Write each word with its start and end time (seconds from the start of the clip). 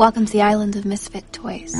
Welcome 0.00 0.24
to 0.24 0.32
the 0.32 0.40
island 0.40 0.76
of 0.76 0.86
misfit 0.86 1.30
toys. 1.30 1.74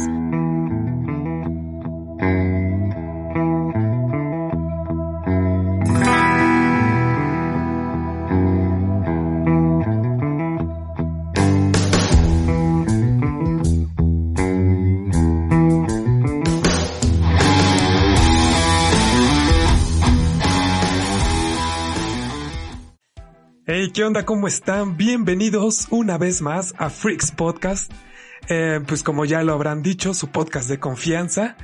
Hey, 23.65 23.93
¿qué 23.95 24.05
onda? 24.05 24.27
¿Cómo 24.27 24.47
están? 24.47 24.99
Bienvenidos 24.99 25.87
una 25.91 26.19
vez 26.19 26.43
más 26.43 26.75
a 26.77 26.91
Freaks 26.91 27.31
Podcast. 27.33 27.91
Eh, 28.53 28.81
pues 28.85 29.05
como 29.05 29.25
ya 29.25 29.45
lo 29.45 29.53
habrán 29.53 29.81
dicho, 29.81 30.13
su 30.13 30.29
podcast 30.33 30.69
de 30.69 30.81
confianza 30.81 31.57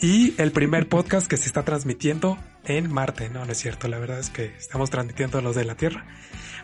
y 0.00 0.34
el 0.40 0.52
primer 0.52 0.88
podcast 0.88 1.26
que 1.26 1.36
se 1.36 1.46
está 1.46 1.64
transmitiendo 1.66 2.38
en 2.64 2.90
Marte. 2.90 3.28
No, 3.28 3.44
no 3.44 3.52
es 3.52 3.58
cierto, 3.58 3.88
la 3.88 3.98
verdad 3.98 4.18
es 4.18 4.30
que 4.30 4.46
estamos 4.56 4.88
transmitiendo 4.88 5.42
los 5.42 5.54
de 5.54 5.66
la 5.66 5.74
Tierra. 5.74 6.06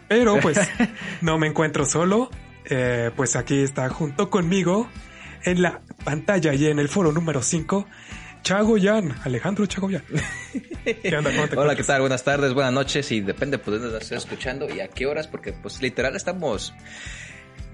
Pero 0.08 0.40
pues 0.40 0.58
no 1.20 1.36
me 1.36 1.46
encuentro 1.46 1.84
solo. 1.84 2.30
Eh, 2.64 3.10
pues 3.14 3.36
aquí 3.36 3.60
está 3.60 3.90
junto 3.90 4.30
conmigo 4.30 4.88
en 5.44 5.60
la 5.60 5.82
pantalla 6.04 6.54
y 6.54 6.66
en 6.66 6.78
el 6.78 6.88
foro 6.88 7.12
número 7.12 7.42
5 7.42 7.86
Chagoyan, 8.42 9.14
Alejandro 9.24 9.66
Chagoyan. 9.66 10.04
¿Qué 10.84 11.16
onda? 11.16 11.32
¿Cómo 11.32 11.48
te 11.48 11.56
Hola, 11.56 11.76
¿qué 11.76 11.82
tal? 11.82 12.00
Buenas 12.00 12.24
tardes, 12.24 12.54
buenas 12.54 12.72
noches 12.72 13.12
y 13.12 13.20
depende 13.20 13.58
pues 13.58 13.78
de 13.78 13.88
dónde 13.88 14.02
estés 14.02 14.18
escuchando 14.18 14.72
y 14.72 14.80
a 14.80 14.88
qué 14.88 15.04
horas 15.04 15.28
porque 15.28 15.52
pues 15.52 15.82
literal 15.82 16.16
estamos 16.16 16.72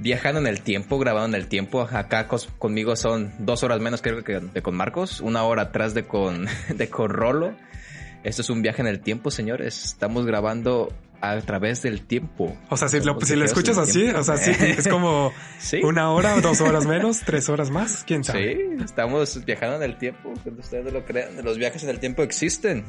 viajando 0.02 0.40
en 0.40 0.46
el 0.46 0.60
tiempo, 0.60 0.98
grabando 0.98 1.36
en 1.36 1.42
el 1.42 1.48
tiempo. 1.48 1.82
Acá 1.82 2.28
conmigo 2.58 2.96
son 2.96 3.32
dos 3.38 3.62
horas 3.62 3.80
menos 3.80 4.02
creo 4.02 4.22
que 4.22 4.40
de 4.40 4.62
con 4.62 4.76
Marcos, 4.76 5.20
una 5.20 5.44
hora 5.44 5.62
atrás 5.62 5.94
de 5.94 6.04
con, 6.04 6.46
de 6.74 6.88
con 6.88 7.10
Rolo. 7.10 7.54
Esto 8.24 8.42
es 8.42 8.50
un 8.50 8.62
viaje 8.62 8.82
en 8.82 8.88
el 8.88 9.00
tiempo, 9.00 9.30
señores. 9.30 9.84
Estamos 9.84 10.26
grabando 10.26 10.92
a 11.22 11.40
través 11.40 11.82
del 11.82 12.04
tiempo. 12.04 12.56
O 12.68 12.76
sea, 12.76 12.88
si 12.88 13.00
lo, 13.00 13.18
si 13.20 13.36
lo 13.36 13.44
escuchas 13.44 13.78
así, 13.78 14.08
o 14.08 14.22
sea, 14.24 14.36
sí, 14.36 14.50
es 14.58 14.88
como 14.88 15.32
una 15.82 16.10
hora, 16.10 16.40
dos 16.40 16.60
horas 16.60 16.84
menos, 16.84 17.20
tres 17.20 17.48
horas 17.48 17.70
más, 17.70 18.02
quién 18.04 18.24
sabe. 18.24 18.56
Sí, 18.56 18.84
estamos 18.84 19.44
viajando 19.44 19.76
en 19.76 19.82
el 19.84 19.98
tiempo, 19.98 20.34
cuando 20.42 20.60
ustedes 20.60 20.84
no 20.84 20.90
lo 20.90 21.04
crean, 21.04 21.42
los 21.44 21.58
viajes 21.58 21.84
en 21.84 21.90
el 21.90 22.00
tiempo 22.00 22.22
existen. 22.22 22.84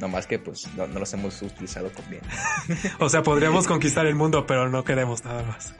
No 0.00 0.08
más 0.08 0.26
que 0.26 0.38
pues 0.38 0.68
no, 0.76 0.86
los 0.86 1.12
hemos 1.12 1.42
utilizado 1.42 1.90
con 1.92 2.08
bien. 2.08 2.22
o 2.98 3.08
sea, 3.08 3.22
podríamos 3.22 3.66
conquistar 3.66 4.06
el 4.06 4.14
mundo, 4.14 4.46
pero 4.46 4.68
no 4.68 4.84
queremos 4.84 5.24
nada 5.24 5.42
más. 5.42 5.74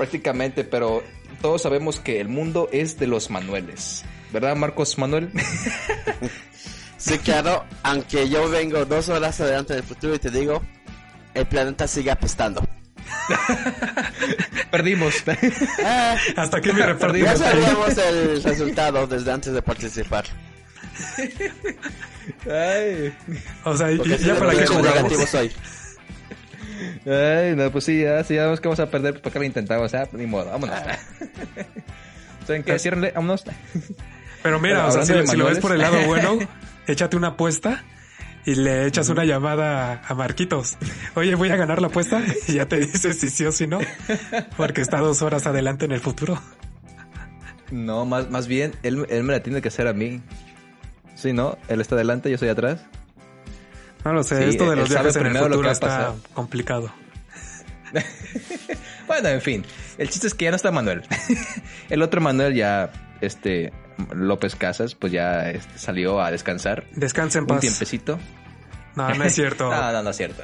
Prácticamente, 0.00 0.64
pero 0.64 1.04
todos 1.42 1.60
sabemos 1.60 2.00
que 2.00 2.22
el 2.22 2.28
mundo 2.30 2.70
es 2.72 2.98
de 2.98 3.06
los 3.06 3.28
Manueles. 3.28 4.02
¿Verdad, 4.32 4.56
Marcos 4.56 4.96
Manuel? 4.96 5.30
sí, 6.96 7.18
claro, 7.18 7.66
aunque 7.82 8.26
yo 8.30 8.48
vengo 8.48 8.86
dos 8.86 9.10
horas 9.10 9.38
adelante 9.42 9.74
del 9.74 9.82
futuro 9.82 10.14
y 10.14 10.18
te 10.18 10.30
digo, 10.30 10.62
el 11.34 11.46
planeta 11.46 11.86
sigue 11.86 12.10
apestando. 12.10 12.66
Perdimos. 14.70 15.16
Ah, 15.84 16.16
Hasta 16.34 16.62
que 16.62 16.72
me 16.72 16.94
perdimos. 16.94 17.32
Ya 17.32 17.36
sabíamos 17.36 17.98
el 17.98 18.42
resultado 18.42 19.06
desde 19.06 19.30
antes 19.32 19.52
de 19.52 19.60
participar. 19.60 20.24
Ay. 22.50 23.14
O 23.64 23.76
sea, 23.76 23.90
ya, 23.90 24.34
para 24.38 24.52
qué 24.52 24.66
jugamos. 24.66 25.34
Hoy. 25.34 25.52
Ay, 27.06 27.54
no, 27.56 27.70
pues 27.70 27.84
sí, 27.84 28.02
ya, 28.02 28.22
sí, 28.24 28.34
ya 28.34 28.44
vemos 28.44 28.60
que 28.60 28.68
vamos 28.68 28.80
a 28.80 28.90
perder, 28.90 29.20
¿por 29.20 29.32
qué 29.32 29.38
lo 29.38 29.44
intentamos? 29.44 29.86
O 29.86 29.88
sea, 29.88 30.08
ni 30.12 30.26
modo, 30.26 30.46
vámonos. 30.46 30.76
Ah. 30.76 30.98
¿Saben 32.46 32.62
qué? 32.62 32.78
Ciérrenle, 32.78 33.12
vámonos. 33.12 33.44
Pero 34.42 34.58
mira, 34.60 34.86
o 34.86 34.92
sea, 34.92 35.04
si, 35.04 35.26
si 35.26 35.36
lo 35.36 35.46
ves 35.46 35.58
por 35.58 35.72
el 35.72 35.78
lado 35.78 35.98
bueno, 36.06 36.38
échate 36.86 37.16
una 37.16 37.28
apuesta 37.28 37.84
y 38.46 38.54
le 38.54 38.86
echas 38.86 39.08
una 39.08 39.24
llamada 39.24 40.02
a 40.06 40.14
Marquitos. 40.14 40.78
Oye, 41.14 41.34
voy 41.34 41.50
a 41.50 41.56
ganar 41.56 41.80
la 41.80 41.88
apuesta 41.88 42.22
y 42.48 42.54
ya 42.54 42.66
te 42.66 42.78
dice 42.78 43.12
si 43.12 43.28
sí 43.28 43.44
o 43.44 43.52
si 43.52 43.66
no, 43.66 43.80
porque 44.56 44.80
está 44.80 44.98
dos 44.98 45.22
horas 45.22 45.46
adelante 45.46 45.84
en 45.84 45.92
el 45.92 46.00
futuro. 46.00 46.40
No, 47.70 48.04
más, 48.04 48.30
más 48.30 48.48
bien, 48.48 48.74
él, 48.82 49.06
él 49.10 49.22
me 49.22 49.32
la 49.32 49.42
tiene 49.42 49.62
que 49.62 49.68
hacer 49.68 49.86
a 49.86 49.92
mí. 49.92 50.20
Sí, 51.14 51.32
¿no? 51.32 51.58
Él 51.68 51.80
está 51.80 51.94
adelante, 51.94 52.30
yo 52.30 52.34
estoy 52.34 52.48
atrás. 52.48 52.80
No 54.04 54.12
lo 54.12 54.22
sé, 54.22 54.48
esto 54.48 54.70
de 54.70 54.76
los 54.76 54.88
viajes 54.88 55.16
en 55.16 55.26
el 55.26 55.36
futuro 55.36 55.70
está 55.70 56.14
complicado. 56.34 56.92
bueno, 59.06 59.28
en 59.28 59.40
fin, 59.40 59.64
el 59.98 60.08
chiste 60.08 60.28
es 60.28 60.34
que 60.34 60.44
ya 60.44 60.50
no 60.50 60.56
está 60.56 60.70
Manuel. 60.70 61.02
el 61.90 62.02
otro 62.02 62.20
Manuel 62.20 62.54
ya, 62.54 62.90
este, 63.20 63.72
López 64.12 64.54
Casas, 64.54 64.94
pues 64.94 65.12
ya 65.12 65.50
este, 65.50 65.78
salió 65.78 66.20
a 66.22 66.30
descansar. 66.30 66.84
Descansa 66.94 67.38
en 67.38 67.46
paz. 67.46 67.56
Un 67.56 67.60
tiempecito. 67.60 68.18
No, 68.96 69.08
no 69.14 69.24
es 69.24 69.34
cierto. 69.34 69.70
no, 69.70 69.92
no, 69.92 70.02
no 70.02 70.10
es 70.10 70.16
cierto. 70.16 70.42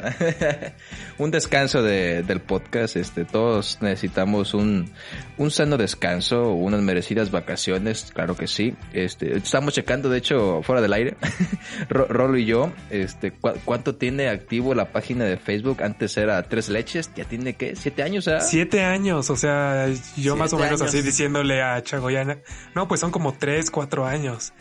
un 1.18 1.30
descanso 1.30 1.82
de, 1.82 2.22
del 2.22 2.40
podcast. 2.40 2.96
Este, 2.96 3.24
todos 3.24 3.78
necesitamos 3.80 4.54
un, 4.54 4.92
un 5.36 5.50
sano 5.50 5.76
descanso, 5.76 6.50
unas 6.50 6.80
merecidas 6.80 7.30
vacaciones, 7.30 8.10
claro 8.14 8.36
que 8.36 8.46
sí. 8.46 8.74
Este, 8.92 9.36
estamos 9.36 9.74
checando, 9.74 10.08
de 10.08 10.18
hecho, 10.18 10.62
fuera 10.62 10.80
del 10.80 10.92
aire, 10.92 11.16
Rolo 11.88 12.36
y 12.38 12.44
yo, 12.44 12.72
este, 12.90 13.32
cuánto 13.64 13.96
tiene 13.96 14.28
activo 14.28 14.74
la 14.74 14.92
página 14.92 15.24
de 15.24 15.36
Facebook. 15.36 15.82
Antes 15.82 16.16
era 16.16 16.42
Tres 16.44 16.68
Leches, 16.68 17.10
ya 17.14 17.24
tiene 17.24 17.54
qué, 17.54 17.74
siete 17.76 18.02
años, 18.02 18.28
¿ah? 18.28 18.40
Siete 18.40 18.84
años, 18.84 19.30
o 19.30 19.36
sea, 19.36 19.88
yo 20.16 20.36
más 20.36 20.52
o 20.52 20.58
menos 20.58 20.80
así 20.82 21.02
diciéndole 21.02 21.62
a 21.62 21.82
Chagoyana, 21.82 22.38
no, 22.74 22.86
pues 22.88 23.00
son 23.00 23.10
como 23.10 23.32
tres, 23.32 23.70
cuatro 23.70 24.06
años. 24.06 24.52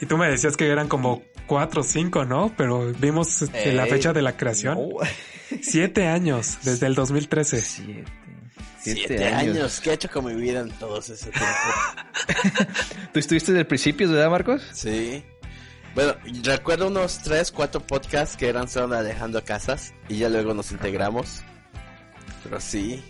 Y 0.00 0.06
tú 0.06 0.18
me 0.18 0.28
decías 0.28 0.56
que 0.56 0.68
eran 0.68 0.88
como 0.88 1.22
cuatro 1.46 1.80
o 1.82 1.84
cinco, 1.84 2.24
¿no? 2.24 2.52
Pero 2.56 2.92
vimos 2.92 3.42
este, 3.42 3.72
la 3.72 3.86
fecha 3.86 4.12
de 4.12 4.22
la 4.22 4.36
creación. 4.36 4.78
Siete 5.62 6.06
años, 6.06 6.58
desde 6.62 6.86
el 6.86 6.94
2013. 6.94 7.60
Siete. 7.60 8.04
Siete, 8.82 9.28
años. 9.28 9.80
¿Qué 9.80 9.90
he 9.90 9.92
hecho 9.94 10.10
con 10.10 10.24
mi 10.24 10.34
vida 10.34 10.60
en 10.60 10.70
todo 10.70 10.98
ese 10.98 11.14
tiempo? 11.14 11.40
¿Tú 13.12 13.18
estuviste 13.20 13.52
desde 13.52 13.60
el 13.60 13.66
principio, 13.66 14.10
verdad, 14.10 14.30
Marcos? 14.30 14.62
Sí. 14.72 15.22
Bueno, 15.94 16.14
recuerdo 16.42 16.88
unos 16.88 17.18
tres, 17.22 17.52
cuatro 17.52 17.80
podcasts 17.80 18.36
que 18.36 18.48
eran 18.48 18.66
solo 18.68 18.96
Alejandro 18.96 19.44
Casas 19.44 19.92
y 20.08 20.16
ya 20.16 20.28
luego 20.28 20.54
nos 20.54 20.72
integramos. 20.72 21.42
Pero 22.42 22.60
sí. 22.60 23.02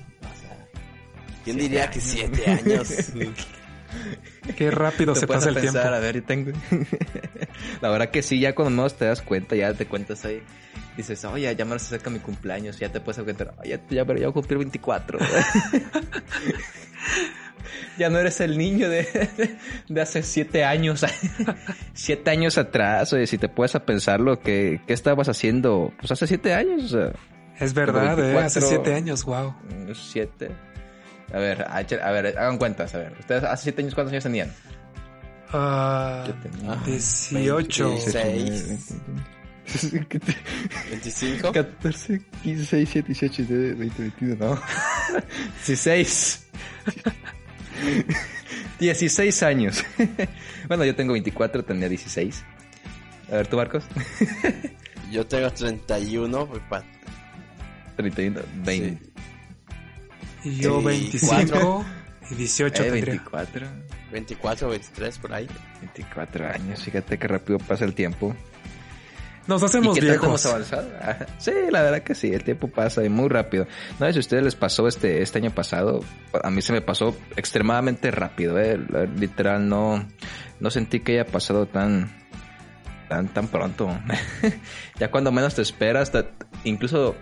¿Quién 1.45 1.57
diría 1.57 1.91
que 1.91 2.01
siete 2.01 2.51
años? 2.51 2.89
Qué 4.57 4.71
rápido 4.71 5.15
se 5.15 5.27
pasa 5.27 5.51
el 5.51 5.61
tiempo. 5.61 5.79
A 5.79 5.99
ver, 5.99 6.23
tengo... 6.23 6.53
la 7.81 7.91
verdad 7.91 8.11
que 8.11 8.23
sí, 8.23 8.41
ya 8.41 8.55
cuando 8.55 8.71
menos 8.71 8.97
te 8.97 9.07
das 9.07 9.23
cuenta, 9.23 9.57
ya 9.57 9.73
te 9.75 9.87
cuentas 9.87 10.25
ahí. 10.25 10.43
Dices, 10.97 11.25
oye, 11.25 11.55
ya 11.55 11.65
me 11.65 11.75
acerca 11.75 12.11
mi 12.11 12.19
cumpleaños, 12.19 12.79
ya 12.79 12.91
te 12.91 13.01
puedes 13.01 13.23
cuenta, 13.23 13.55
oye, 13.59 13.81
ya, 13.89 14.05
pero 14.05 14.19
ya 14.19 14.27
voy 14.27 14.31
a 14.31 14.35
cumplir 14.35 14.59
24. 14.59 15.19
ya 17.99 18.11
no 18.11 18.19
eres 18.19 18.41
el 18.41 18.59
niño 18.59 18.89
de, 18.89 19.57
de 19.89 20.01
hace 20.01 20.23
siete 20.23 20.65
años. 20.65 21.05
siete 21.95 22.31
años 22.31 22.59
atrás, 22.59 23.13
oye, 23.13 23.27
si 23.27 23.39
te 23.39 23.49
puedes 23.49 23.75
a 23.75 23.87
pensarlo, 23.87 24.41
¿qué, 24.41 24.81
¿qué 24.87 24.93
estabas 24.93 25.29
haciendo? 25.29 25.93
Pues 25.99 26.13
hace 26.13 26.27
siete 26.27 26.53
años. 26.53 26.95
es 27.59 27.75
verdad, 27.75 28.19
eh, 28.19 28.39
hace 28.39 28.61
siete 28.61 28.95
años, 28.95 29.25
wow. 29.25 29.55
Siete. 29.95 30.51
A 31.33 31.39
ver, 31.39 31.67
a, 31.67 32.11
ver, 32.11 32.39
hagan 32.39 32.59
cuentas, 32.59 32.95
a 32.95 32.99
ver. 32.99 33.15
¿Ustedes 33.19 33.45
hace 33.45 33.65
siete 33.65 33.83
años 33.83 33.95
cuántos 33.95 34.13
años 34.13 34.25
tenían? 34.25 34.53
Uh, 35.53 36.31
tenía 36.43 36.77
18. 36.85 37.89
26. 37.89 38.95
25. 40.91 41.53
14, 41.53 42.23
15, 42.43 42.77
16, 42.77 42.93
17, 42.93 43.07
18, 43.09 43.43
19, 43.43 43.75
20, 43.75 44.03
21, 44.03 44.37
no. 44.37 44.63
16. 45.67 46.47
16 48.79 49.43
años. 49.43 49.85
bueno, 50.69 50.85
yo 50.85 50.95
tengo 50.95 51.13
24, 51.13 51.65
tenía 51.65 51.89
16. 51.89 52.45
A 53.31 53.37
ver, 53.37 53.47
¿tú, 53.47 53.57
Marcos? 53.57 53.85
yo 55.11 55.27
tengo 55.27 55.51
31, 55.51 56.49
31, 57.97 58.41
20. 58.65 59.05
Sí. 59.05 59.12
Y 60.45 60.57
yo 60.57 60.83
25 60.83 61.85
y 62.31 62.35
18 62.35 62.83
eh, 62.85 62.91
24. 62.91 63.67
24 64.11 64.69
23 64.69 65.19
por 65.19 65.33
ahí. 65.33 65.49
24 65.81 66.49
años, 66.49 66.83
fíjate 66.83 67.19
qué 67.19 67.29
rápido 67.29 67.59
pasa 67.59 67.85
el 67.85 67.95
tiempo. 67.95 68.35
Nos 69.47 69.63
hacemos 69.63 69.97
¿Y 69.97 70.01
qué 70.01 70.07
viejos. 70.07 70.25
Hemos 70.27 70.47
avanzado? 70.47 70.89
sí, 71.39 71.53
la 71.71 71.83
verdad 71.83 72.03
que 72.03 72.15
sí, 72.15 72.33
el 72.33 72.45
tiempo 72.45 72.69
pasa 72.69 73.05
y 73.05 73.09
muy 73.09 73.29
rápido. 73.29 73.67
No 73.99 74.07
sé 74.07 74.13
si 74.13 74.19
a 74.19 74.21
ustedes 74.21 74.45
les 74.45 74.55
pasó 74.55 74.87
este, 74.87 75.21
este 75.23 75.39
año 75.39 75.51
pasado, 75.51 76.01
a 76.43 76.51
mí 76.51 76.63
se 76.63 76.73
me 76.73 76.81
pasó 76.81 77.17
extremadamente 77.37 78.11
rápido, 78.11 78.59
eh. 78.59 78.79
literal 79.17 79.69
no, 79.69 80.07
no 80.61 80.71
sentí 80.71 81.01
que 81.01 81.13
haya 81.21 81.27
pasado 81.27 81.67
tan, 81.67 82.13
tan, 83.09 83.29
tan 83.29 83.49
pronto. 83.49 83.91
ya 85.01 85.11
cuando 85.11 85.33
menos 85.33 85.57
te 85.57 85.63
esperas, 85.63 86.13
incluso 86.63 87.17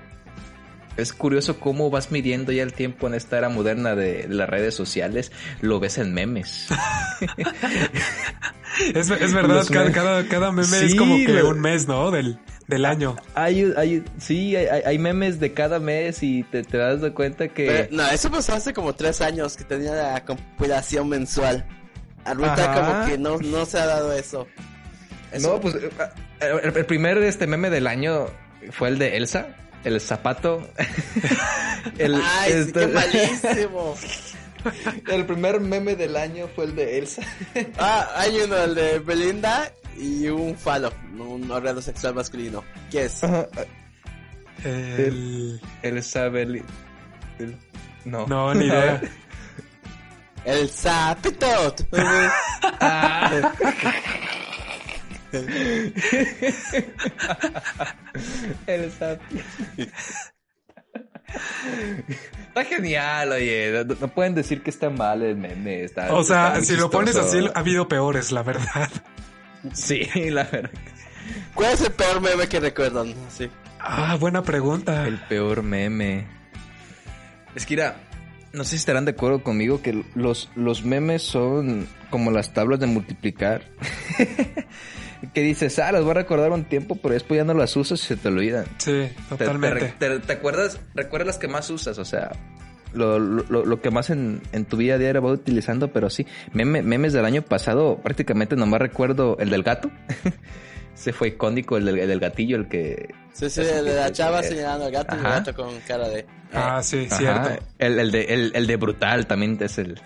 es 1.01 1.13
curioso 1.13 1.59
cómo 1.59 1.91
vas 1.91 2.11
midiendo 2.11 2.53
ya 2.53 2.63
el 2.63 2.73
tiempo 2.73 3.07
en 3.07 3.15
esta 3.15 3.39
era 3.39 3.49
moderna 3.49 3.95
de, 3.95 4.27
las 4.29 4.49
redes 4.49 4.75
sociales. 4.75 5.33
Lo 5.61 5.81
ves 5.81 5.99
en 5.99 6.15
memes. 6.15 6.69
es, 8.95 9.33
verdad, 9.33 9.65
cada, 9.71 10.27
cada, 10.27 10.53
meme 10.53 10.85
es 10.85 10.95
como 10.95 11.17
que 11.17 11.43
un 11.43 11.61
mes, 11.61 11.89
¿no? 11.89 12.11
Del, 12.11 12.39
del 12.67 12.85
año. 12.85 13.17
Hay, 13.35 13.73
hay, 13.77 14.05
sí, 14.19 14.57
hay, 14.57 14.99
memes 14.99 15.41
de 15.41 15.53
cada 15.53 15.79
mes 15.79 16.23
y 16.23 16.43
te, 16.45 16.63
te 16.63 16.79
das 16.79 17.01
de 17.01 17.13
cuenta 17.13 17.49
que... 17.49 17.89
no, 17.91 18.09
eso 18.11 18.31
pasó 18.31 18.55
hace 18.55 18.73
como 18.73 18.95
tres 18.95 19.21
años 19.21 19.57
que 19.57 19.65
tenía 19.65 19.95
la 19.95 20.25
compilación 20.25 21.09
mensual. 21.09 21.67
Ahorita 22.25 22.75
como 22.75 23.07
que 23.07 23.19
no, 23.19 23.39
no 23.39 23.67
se 23.67 23.79
ha 23.79 23.87
dado 23.87 24.13
eso. 24.13 24.47
No, 25.41 25.61
pues 25.61 25.77
eh, 25.77 25.91
el, 26.41 26.77
el, 26.77 26.87
primer 26.87 27.19
este 27.19 27.47
meme 27.47 27.71
del 27.71 27.87
año 27.87 28.27
fue 28.73 28.89
el 28.89 28.99
de 28.99 29.17
Elsa 29.17 29.55
el 29.85 30.01
zapato. 30.01 30.69
el, 31.99 32.15
Ay, 32.15 32.53
este, 32.53 32.81
qué 32.81 32.87
malísimo. 32.89 33.95
El 35.09 35.25
primer 35.25 35.59
meme 35.59 35.97
del 35.97 36.17
año 36.17 36.47
fue 36.55 36.67
el 36.67 36.77
de 36.77 36.99
Elsa. 36.99 37.23
ah, 37.79 38.11
hay 38.15 38.41
uno, 38.41 38.59
el 38.59 38.75
de 38.75 38.99
Belinda 38.99 39.73
y 39.97 40.29
un 40.29 40.55
falo, 40.55 40.93
un 41.19 41.51
órgano 41.51 41.81
sexual 41.81 42.15
masculino. 42.15 42.63
¿Qué 42.91 43.07
es? 43.07 43.23
El... 44.63 45.59
Elsa 45.83 46.29
Belinda. 46.29 46.69
No. 48.05 48.27
No, 48.27 48.53
ni 48.55 48.67
idea. 48.67 49.01
El 50.45 50.69
zapito. 50.69 51.75
ah. 52.81 53.43
El 58.67 58.93
Está 62.49 62.65
genial, 62.65 63.33
oye. 63.33 63.85
No, 63.85 64.09
pueden 64.09 64.35
decir 64.35 64.63
que 64.63 64.71
está 64.71 64.91
mal 64.91 65.23
el 65.23 65.37
meme. 65.37 65.87
o 66.11 66.25
sea, 66.25 66.61
si 66.63 66.77
lo 66.77 66.91
pones 66.91 67.17
así, 67.17 67.39
ha 67.55 67.59
habido 67.59 67.89
peores, 67.89 68.33
la 68.33 68.43
verdad. 68.43 68.91
Sí, 69.75 70.09
la 70.31 70.45
verdad. 70.45 70.71
¿Cuál 71.55 71.73
es 71.73 71.81
el 71.83 71.93
peor 71.93 72.21
meme 72.21 72.49
que 72.49 72.61
recuerdan? 72.61 73.15
Sí. 73.29 73.49
Ah, 73.79 74.17
buena 74.19 74.43
pregunta. 74.43 75.07
El 75.07 75.19
peor 75.19 75.63
meme. 75.63 76.27
Es 77.55 77.67
que, 77.67 77.75
mira, 77.75 77.97
no 78.53 78.65
sé 78.65 78.71
si 78.71 78.77
estarán 78.77 79.05
de 79.05 79.13
acuerdo 79.13 79.43
conmigo 79.43 79.83
que 79.83 80.05
los, 80.15 80.51
los 80.57 80.85
memes 80.85 81.23
son 81.23 81.89
como 82.11 82.31
las 82.31 82.53
tablas 82.53 82.81
de 82.81 82.87
multiplicar. 82.87 83.63
que 85.29 85.43
dices, 85.43 85.79
ah, 85.79 85.93
las 85.93 86.03
voy 86.03 86.13
a 86.13 86.15
recordar 86.15 86.51
un 86.53 86.65
tiempo, 86.65 86.97
pero 86.97 87.15
después 87.15 87.39
ya 87.39 87.45
no 87.45 87.55
las 87.55 87.77
usas 87.77 88.03
y 88.03 88.07
se 88.07 88.17
te 88.17 88.29
olvidan. 88.29 88.65
Sí, 88.79 89.09
totalmente. 89.29 89.95
¿Te, 89.99 90.33
acuerdas? 90.33 90.79
Recuerdas 90.95 91.27
las 91.27 91.39
que 91.39 91.49
más 91.49 91.69
usas, 91.71 91.99
o 91.99 92.05
sea, 92.05 92.33
lo, 92.93 93.19
lo, 93.19 93.65
lo 93.65 93.81
que 93.81 93.91
más 93.91 94.11
en, 94.11 94.43
en, 94.53 94.65
tu 94.65 94.77
vida 94.77 94.99
diaria 94.99 95.21
vas 95.21 95.33
utilizando, 95.33 95.93
pero 95.93 96.11
sí, 96.11 96.27
memes 96.53 97.13
del 97.13 97.25
año 97.25 97.43
pasado, 97.43 97.99
prácticamente 98.03 98.57
nomás 98.57 98.81
recuerdo 98.81 99.37
el 99.39 99.51
del 99.51 99.63
gato. 99.63 99.91
Se 100.95 101.15
fue 101.15 101.29
icónico 101.29 101.79
el 101.79 101.87
del, 101.87 101.99
el 101.99 102.21
gatillo, 102.21 102.57
el 102.57 102.69
que... 102.69 103.15
Sí, 103.33 103.49
sí, 103.49 103.63
el 103.63 103.87
de 103.87 103.95
la 103.95 104.13
chava 104.13 104.43
señalando 104.43 104.87
al 104.87 104.93
gato 104.93 105.15
y 105.15 105.19
el 105.19 105.25
gato 105.25 105.55
con 105.55 105.81
cara 105.87 106.09
de... 106.09 106.27
Ah, 106.53 106.83
sí, 106.83 107.07
cierto. 107.09 107.65
El, 107.79 107.99
el, 107.99 108.11
de, 108.11 108.25
el, 108.25 108.53
el 108.55 108.67
de 108.67 108.77
Brutal 108.77 109.27
también 109.27 109.57
es 109.61 109.79
el... 109.79 109.99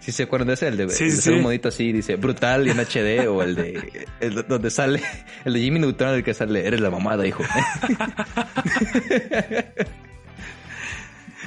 ¿Sí 0.00 0.12
se 0.12 0.22
acuerdan 0.22 0.48
de 0.48 0.54
ese? 0.54 0.68
El 0.68 0.76
de, 0.76 0.88
sí, 0.90 1.30
un 1.30 1.42
modito 1.42 1.68
así, 1.68 1.92
dice 1.92 2.16
brutal 2.16 2.66
y 2.66 2.70
en 2.70 2.78
HD, 2.78 3.28
o 3.28 3.42
el 3.42 3.54
de 3.54 4.06
el, 4.20 4.46
donde 4.46 4.70
sale, 4.70 5.02
el 5.44 5.52
de 5.52 5.60
Jimmy 5.60 5.80
Neutron, 5.80 6.14
el 6.14 6.24
que 6.24 6.34
sale, 6.34 6.66
eres 6.66 6.80
la 6.80 6.90
mamada, 6.90 7.26
hijo. 7.26 7.42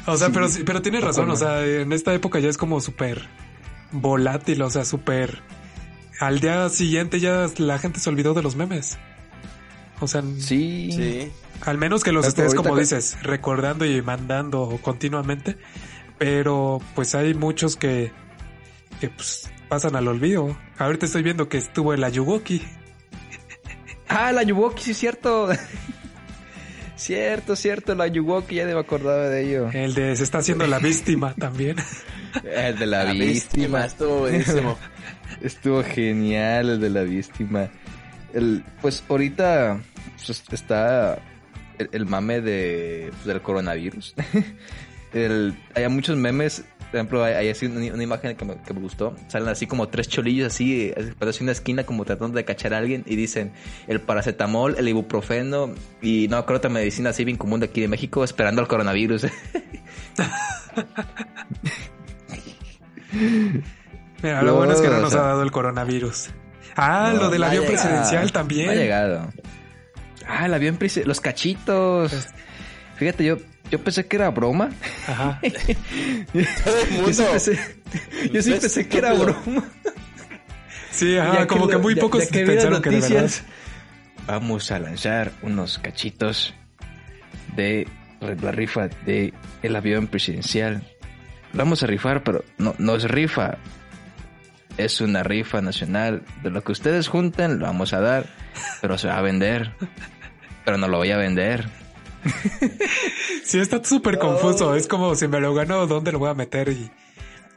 o 0.06 0.18
sea, 0.18 0.30
pero, 0.30 0.48
pero 0.65 0.81
tienes 0.81 1.03
razón, 1.03 1.30
o 1.30 1.36
sea, 1.36 1.65
en 1.65 1.92
esta 1.94 2.13
época 2.13 2.39
ya 2.39 2.50
es 2.50 2.57
como 2.57 2.81
súper 2.81 3.27
volátil, 3.92 4.62
o 4.62 4.69
sea, 4.69 4.86
súper... 4.86 5.39
Al 6.19 6.39
día 6.39 6.69
siguiente 6.69 7.19
ya 7.19 7.48
la 7.57 7.80
gente 7.80 8.00
se 8.00 8.09
olvidó 8.09 8.36
de 8.36 8.44
los 8.44 8.56
memes. 8.56 9.00
O 10.01 10.07
sea, 10.07 10.21
sí. 10.38 10.92
sí. 10.92 11.31
Al 11.65 11.80
menos 11.80 12.03
que 12.03 12.12
los 12.12 12.27
estés, 12.27 12.53
como 12.53 12.77
dices, 12.77 13.18
recordando 13.24 13.86
y 13.86 14.01
mandando 14.03 14.80
continuamente. 14.83 15.57
Pero 16.19 16.80
pues 16.94 17.15
hay 17.15 17.33
muchos 17.33 17.75
que 17.75 18.12
que 19.01 19.09
pues, 19.09 19.51
pasan 19.68 19.95
al 19.95 20.07
olvido. 20.07 20.56
Ahorita 20.77 21.07
estoy 21.07 21.24
viendo 21.24 21.50
que 21.50 21.57
estuvo 21.57 21.94
el 21.94 22.03
Ayuwoki. 22.03 22.62
Ah, 24.07 24.30
el 24.30 24.38
Ayuwoki, 24.38 24.83
sí, 24.83 24.94
cierto. 24.94 25.50
cierto, 26.95 27.56
cierto, 27.56 27.94
el 27.94 28.01
Ayuwoki, 28.01 28.56
ya 28.56 28.65
me 28.65 28.74
acordaba 28.74 29.27
de 29.27 29.48
ello. 29.48 29.69
El 29.74 29.95
de 29.95 30.15
se 30.15 30.24
está 30.24 30.38
haciendo 30.38 30.68
la 30.68 30.77
víctima 30.77 31.33
también. 31.33 31.77
El 32.45 32.80
de 32.80 32.86
la, 32.86 33.12
víctima. 33.12 33.83
Estuvo 33.83 34.19
buenísimo. 34.19 34.77
estuvo 35.42 35.83
genial 35.83 36.69
el 36.69 36.80
de 36.80 36.89
la 36.89 37.01
víctima. 37.01 37.69
El, 38.33 38.63
pues 38.81 39.03
ahorita 39.09 39.81
pues, 40.15 40.42
está 40.50 41.21
el, 41.77 42.06
mame 42.06 42.39
de, 42.39 43.09
pues, 43.12 43.25
del 43.25 43.42
coronavirus. 43.42 44.15
el, 45.13 45.57
hay 45.75 45.89
muchos 45.89 46.15
memes 46.15 46.63
por 46.92 46.98
ejemplo, 46.98 47.24
hay, 47.24 47.48
así 47.48 47.68
una, 47.68 48.04
imagen 48.04 48.36
que 48.36 48.44
me, 48.44 48.82
gustó. 48.82 49.16
Salen 49.30 49.48
así 49.48 49.66
como 49.66 49.88
tres 49.88 50.10
cholillos 50.10 50.48
así, 50.48 50.94
parece 51.18 51.42
una 51.42 51.54
esquina 51.54 51.86
como 51.86 52.04
tratando 52.04 52.36
de 52.36 52.44
cachar 52.44 52.74
a 52.74 52.80
alguien 52.80 53.06
y 53.06 53.16
dicen 53.16 53.54
el 53.88 54.02
paracetamol, 54.02 54.76
el 54.78 54.90
ibuprofeno 54.90 55.74
y 56.02 56.28
no 56.28 56.46
creo 56.46 56.58
otra 56.58 56.70
medicina 56.70 57.12
así 57.12 57.24
bien 57.24 57.38
común 57.38 57.62
de 57.62 57.68
aquí 57.68 57.80
de 57.80 57.88
México 57.88 58.26
esperando 58.26 58.62
al 58.62 58.68
coronavirus. 58.68 59.28
Mira, 64.22 64.42
lo 64.42 64.56
bueno 64.56 64.74
es 64.74 64.82
que 64.82 64.90
no 64.90 65.00
nos 65.00 65.16
ha 65.16 65.22
dado 65.22 65.44
el 65.44 65.52
coronavirus. 65.52 66.32
Ah, 66.76 67.14
lo 67.16 67.30
del 67.30 67.42
avión 67.42 67.64
presidencial 67.68 68.34
también. 68.34 68.70
ha 68.70 68.76
llegado. 68.76 69.32
Ah, 70.28 70.46
el 70.46 70.54
avión 70.54 70.76
presidencial, 70.76 71.08
los 71.08 71.22
cachitos. 71.22 72.12
Pues, 72.12 72.34
Fíjate, 72.98 73.24
yo 73.24 73.38
yo 73.72 73.80
pensé 73.80 74.06
que 74.06 74.18
era 74.18 74.30
broma. 74.30 74.70
Ajá. 75.08 75.40
yo 76.34 77.14
sí 77.14 77.24
pensé, 77.24 77.60
yo 78.32 78.42
sí 78.42 78.52
pensé 78.52 78.88
que 78.88 78.98
era 78.98 79.14
broma. 79.14 79.64
Sí, 80.92 81.18
ajá, 81.18 81.48
como 81.48 81.68
que, 81.70 81.78
muy 81.78 81.96
pocos 81.96 82.28
que 82.28 82.46
pensaron 82.46 82.82
que 82.82 82.90
de 82.90 83.00
verdad. 83.00 83.32
Vamos 84.28 84.72
a 84.72 84.80
lanzar 84.80 85.32
unos 85.42 85.80
cachitos 85.80 86.54
de 87.56 87.88
la 88.20 88.52
rifa 88.52 88.90
de 89.06 89.34
el 89.64 89.76
avión 89.76 90.08
presidencial. 90.08 90.84
Vamos 91.54 91.82
a 91.82 91.88
rifar, 91.88 92.24
pero 92.24 92.44
no, 92.58 92.76
no 92.78 92.96
es 92.96 93.06
rifa. 93.06 93.58
Es 94.78 95.01
una 95.01 95.24
rifa 95.24 95.62
nacional. 95.62 96.24
De 96.44 96.50
lo 96.50 96.63
que 96.63 96.72
ustedes 96.72 97.08
junten, 97.08 97.60
lo 97.60 97.66
vamos 97.66 97.94
a 97.94 98.01
dar. 98.01 98.25
Pero 98.82 98.98
se 98.98 99.08
va 99.08 99.18
a 99.18 99.22
vender. 99.22 99.72
Pero 100.66 100.78
no 100.78 100.88
lo 100.88 100.98
voy 100.98 101.12
a 101.12 101.18
vender. 101.18 101.81
sí, 103.44 103.60
está 103.60 103.84
súper 103.84 104.20
confuso. 104.20 104.75
Es 104.75 104.88
como 104.88 105.16
si 105.16 105.28
me 105.28 105.40
lo 105.40 105.54
gano, 105.54 105.88
¿dónde 105.88 106.12
lo 106.12 106.20
voy 106.20 106.30
a 106.30 106.34
meter? 106.34 106.70
Y, 106.70 106.92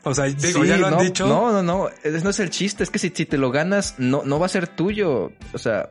o 0.02 0.14
sea, 0.14 0.24
digo, 0.26 0.64
ya 0.64 0.76
lo 0.76 0.86
han 0.86 0.98
dicho. 0.98 1.26
No, 1.26 1.52
no, 1.52 1.62
no. 1.62 1.88
Ese 2.02 2.22
no 2.22 2.30
es 2.30 2.40
el 2.40 2.50
chiste. 2.50 2.82
Es 2.82 2.90
que 2.90 2.98
si, 2.98 3.10
si 3.10 3.26
te 3.26 3.38
lo 3.38 3.50
ganas, 3.50 3.96
no, 3.98 4.22
no 4.24 4.38
va 4.38 4.46
a 4.46 4.48
ser 4.48 4.68
tuyo. 4.68 5.32
O 5.52 5.58
sea, 5.58 5.90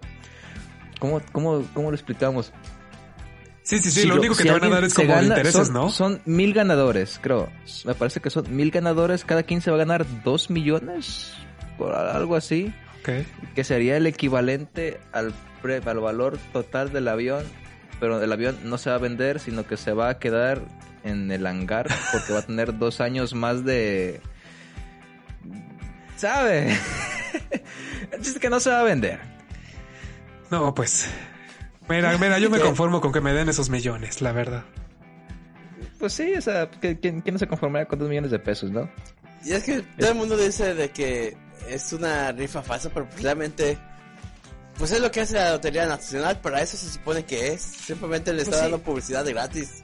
¿cómo, 0.99 1.21
cómo, 1.31 1.65
cómo 1.73 1.91
lo 1.91 1.95
explicamos? 1.95 2.51
Sí, 3.63 3.79
sí, 3.79 3.91
sí. 3.91 4.05
lo, 4.05 4.15
único 4.15 4.35
que 4.35 4.43
te 4.43 4.51
van 4.51 4.63
a 4.65 4.69
dar 4.69 4.83
es 4.83 4.93
como 4.93 5.21
intereses, 5.21 5.67
son, 5.67 5.73
¿no? 5.73 5.89
Son 5.89 6.21
mil 6.25 6.53
ganadores, 6.53 7.17
creo. 7.21 7.49
Me 7.85 7.95
parece 7.95 8.19
que 8.19 8.29
son 8.29 8.53
mil 8.55 8.71
ganadores. 8.71 9.23
Cada 9.23 9.43
quien 9.43 9.61
se 9.61 9.71
va 9.71 9.77
a 9.77 9.79
ganar 9.79 10.05
dos 10.23 10.49
millones. 10.49 11.33
Por 11.77 11.93
algo 11.93 12.35
así. 12.35 12.73
Okay. 13.01 13.25
Que 13.55 13.63
sería 13.63 13.97
el 13.97 14.07
equivalente 14.07 14.99
al, 15.11 15.33
al 15.63 15.99
valor 15.99 16.37
total 16.53 16.93
del 16.93 17.07
avión 17.07 17.43
pero 18.03 18.21
el 18.21 18.29
avión 18.33 18.59
no 18.65 18.77
se 18.77 18.89
va 18.89 18.97
a 18.97 18.99
vender, 18.99 19.39
sino 19.39 19.65
que 19.65 19.77
se 19.77 19.93
va 19.93 20.09
a 20.09 20.19
quedar 20.19 20.61
en 21.05 21.31
el 21.31 21.47
hangar 21.47 21.87
porque 22.11 22.33
va 22.33 22.39
a 22.39 22.41
tener 22.41 22.77
dos 22.77 22.99
años 22.99 23.33
más 23.33 23.63
de... 23.63 24.19
¿Sabe? 26.17 26.77
es 28.11 28.39
que 28.39 28.49
no 28.49 28.59
se 28.59 28.71
va 28.71 28.81
a 28.81 28.83
vender. 28.83 29.21
No, 30.51 30.75
pues... 30.75 31.09
Mira, 31.87 32.17
mira, 32.17 32.39
yo 32.39 32.49
me 32.49 32.59
conformo 32.59 32.99
con 32.99 33.13
que 33.13 33.21
me 33.21 33.31
den 33.31 33.47
esos 33.47 33.69
millones, 33.69 34.21
la 34.21 34.33
verdad. 34.33 34.65
Pues 35.97 36.11
sí, 36.11 36.33
o 36.33 36.41
sea, 36.41 36.69
¿quién, 36.69 37.23
no 37.25 37.39
se 37.39 37.47
conformaría 37.47 37.87
con 37.87 37.99
dos 37.99 38.09
millones 38.09 38.31
de 38.31 38.39
pesos, 38.39 38.69
no? 38.69 38.89
Y 39.45 39.53
es 39.53 39.63
que 39.63 39.81
todo 39.97 40.09
el 40.09 40.15
mundo 40.15 40.35
dice 40.35 40.73
de 40.73 40.89
que 40.89 41.37
es 41.69 41.93
una 41.93 42.33
rifa 42.33 42.61
falsa, 42.61 42.89
pero 42.93 43.07
realmente 43.21 43.77
pues 44.77 44.91
es 44.91 44.99
lo 44.99 45.11
que 45.11 45.21
hace 45.21 45.35
la 45.35 45.51
Lotería 45.51 45.85
Nacional, 45.85 46.39
para 46.41 46.61
eso 46.61 46.77
se 46.77 46.89
supone 46.89 47.25
que 47.25 47.53
es. 47.53 47.61
Simplemente 47.61 48.31
le 48.31 48.37
pues 48.37 48.47
está 48.49 48.61
dando 48.63 48.79
publicidad 48.79 49.23
de 49.23 49.33
gratis. 49.33 49.83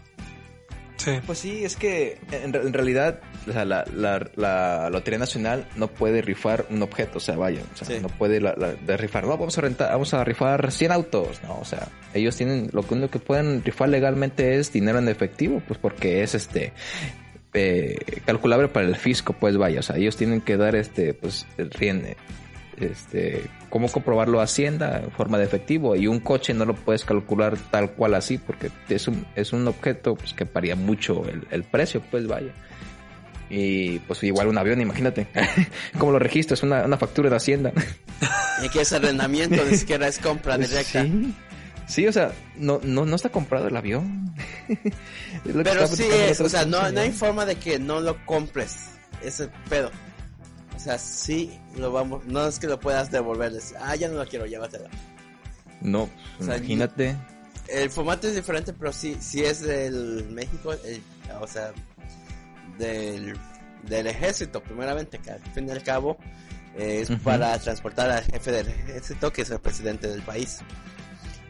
Pues 1.25 1.39
sí, 1.39 1.63
es 1.63 1.75
que 1.75 2.19
en, 2.31 2.73
realidad 2.73 3.21
la, 3.45 3.85
la, 4.35 4.89
Lotería 4.89 5.17
Nacional 5.17 5.65
no 5.75 5.87
puede 5.87 6.21
rifar 6.21 6.65
un 6.69 6.81
objeto, 6.81 7.17
o 7.17 7.21
sea, 7.21 7.37
vaya, 7.37 7.61
o 7.73 7.85
sea, 7.85 7.99
no 8.01 8.09
puede 8.09 8.39
rifar, 8.97 9.23
no, 9.23 9.29
vamos 9.29 9.57
a 9.57 9.61
rentar, 9.61 9.91
vamos 9.91 10.13
a 10.13 10.23
rifar 10.23 10.71
100 10.71 10.91
autos, 10.91 11.41
no, 11.43 11.57
o 11.57 11.65
sea, 11.65 11.87
ellos 12.13 12.35
tienen, 12.35 12.69
lo 12.73 12.83
único 12.89 13.09
que 13.09 13.19
pueden 13.19 13.63
rifar 13.63 13.89
legalmente 13.89 14.59
es 14.59 14.73
dinero 14.73 14.99
en 14.99 15.07
efectivo, 15.07 15.63
pues 15.65 15.79
porque 15.79 16.21
es 16.21 16.35
este, 16.35 16.73
eh, 17.53 17.97
calculable 18.25 18.67
para 18.67 18.85
el 18.85 18.95
fisco, 18.97 19.33
pues 19.33 19.57
vaya, 19.57 19.79
o 19.79 19.83
sea, 19.83 19.95
ellos 19.95 20.17
tienen 20.17 20.41
que 20.41 20.57
dar 20.57 20.75
este, 20.75 21.13
pues, 21.13 21.47
el 21.57 21.71
riende 21.71 22.17
este, 22.77 23.43
cómo 23.69 23.87
comprobarlo 23.89 24.41
Hacienda 24.41 25.01
en 25.03 25.11
forma 25.11 25.37
de 25.37 25.45
efectivo 25.45 25.95
y 25.95 26.07
un 26.07 26.19
coche 26.19 26.53
no 26.53 26.65
lo 26.65 26.73
puedes 26.75 27.05
calcular 27.05 27.57
tal 27.71 27.91
cual 27.91 28.15
así 28.15 28.37
porque 28.37 28.71
es 28.89 29.07
un, 29.07 29.25
es 29.35 29.53
un 29.53 29.67
objeto 29.67 30.15
pues, 30.15 30.33
que 30.33 30.45
paría 30.45 30.75
mucho 30.75 31.23
el, 31.51 31.63
precio, 31.63 32.01
pues 32.09 32.27
vaya. 32.27 32.53
Y 33.49 33.99
pues 33.99 34.23
igual 34.23 34.47
un 34.47 34.57
avión, 34.57 34.79
imagínate. 34.81 35.27
¿Cómo 35.97 36.11
lo 36.11 36.19
registras? 36.19 36.61
Una, 36.63 36.85
una 36.85 36.97
factura 36.97 37.29
de 37.29 37.35
Hacienda. 37.35 37.71
y 38.63 38.69
que 38.69 38.81
es 38.81 38.93
arrendamiento, 38.93 39.63
ni 39.65 39.75
siquiera 39.75 40.07
es 40.07 40.19
compra 40.19 40.57
directa. 40.57 41.05
Sí. 41.87 42.07
o 42.07 42.11
sea, 42.11 42.31
no, 42.57 42.79
no, 42.83 43.05
no 43.05 43.15
está 43.15 43.29
comprado 43.29 43.67
el 43.67 43.75
avión. 43.75 44.35
Pero 45.43 45.87
sí 45.87 46.05
es, 46.11 46.39
o 46.41 46.49
sea, 46.49 46.65
no, 46.65 46.91
no 46.91 46.99
hay 46.99 47.11
forma 47.11 47.45
de 47.45 47.55
que 47.55 47.79
no 47.79 48.01
lo 48.01 48.23
compres. 48.25 48.91
Ese 49.23 49.49
pedo. 49.67 49.91
O 50.79 50.81
sea, 50.81 50.97
sí 50.97 51.59
lo 51.75 51.91
vamos, 51.91 52.25
no 52.25 52.47
es 52.47 52.57
que 52.57 52.65
lo 52.65 52.79
puedas 52.79 53.11
devolverles. 53.11 53.73
Ah, 53.81 53.97
ya 53.97 54.07
no 54.07 54.15
lo 54.15 54.25
quiero, 54.25 54.45
llévatelo. 54.45 54.85
No, 55.81 56.09
imagínate. 56.39 57.17
El 57.67 57.89
formato 57.89 58.29
es 58.29 58.35
diferente, 58.35 58.71
pero 58.71 58.93
sí, 58.93 59.17
sí 59.19 59.43
es 59.43 59.59
del 59.59 60.29
México, 60.29 60.73
o 61.41 61.47
sea, 61.47 61.73
del, 62.77 63.37
del 63.83 64.07
ejército, 64.07 64.63
primeramente, 64.63 65.19
que 65.19 65.31
al 65.31 65.41
fin 65.53 65.67
y 65.67 65.71
al 65.71 65.83
cabo 65.83 66.17
eh, 66.77 67.01
es 67.01 67.11
para 67.23 67.59
transportar 67.59 68.09
al 68.09 68.23
jefe 68.23 68.49
del 68.53 68.69
ejército, 68.69 69.33
que 69.33 69.41
es 69.41 69.49
el 69.49 69.59
presidente 69.59 70.07
del 70.07 70.21
país. 70.21 70.59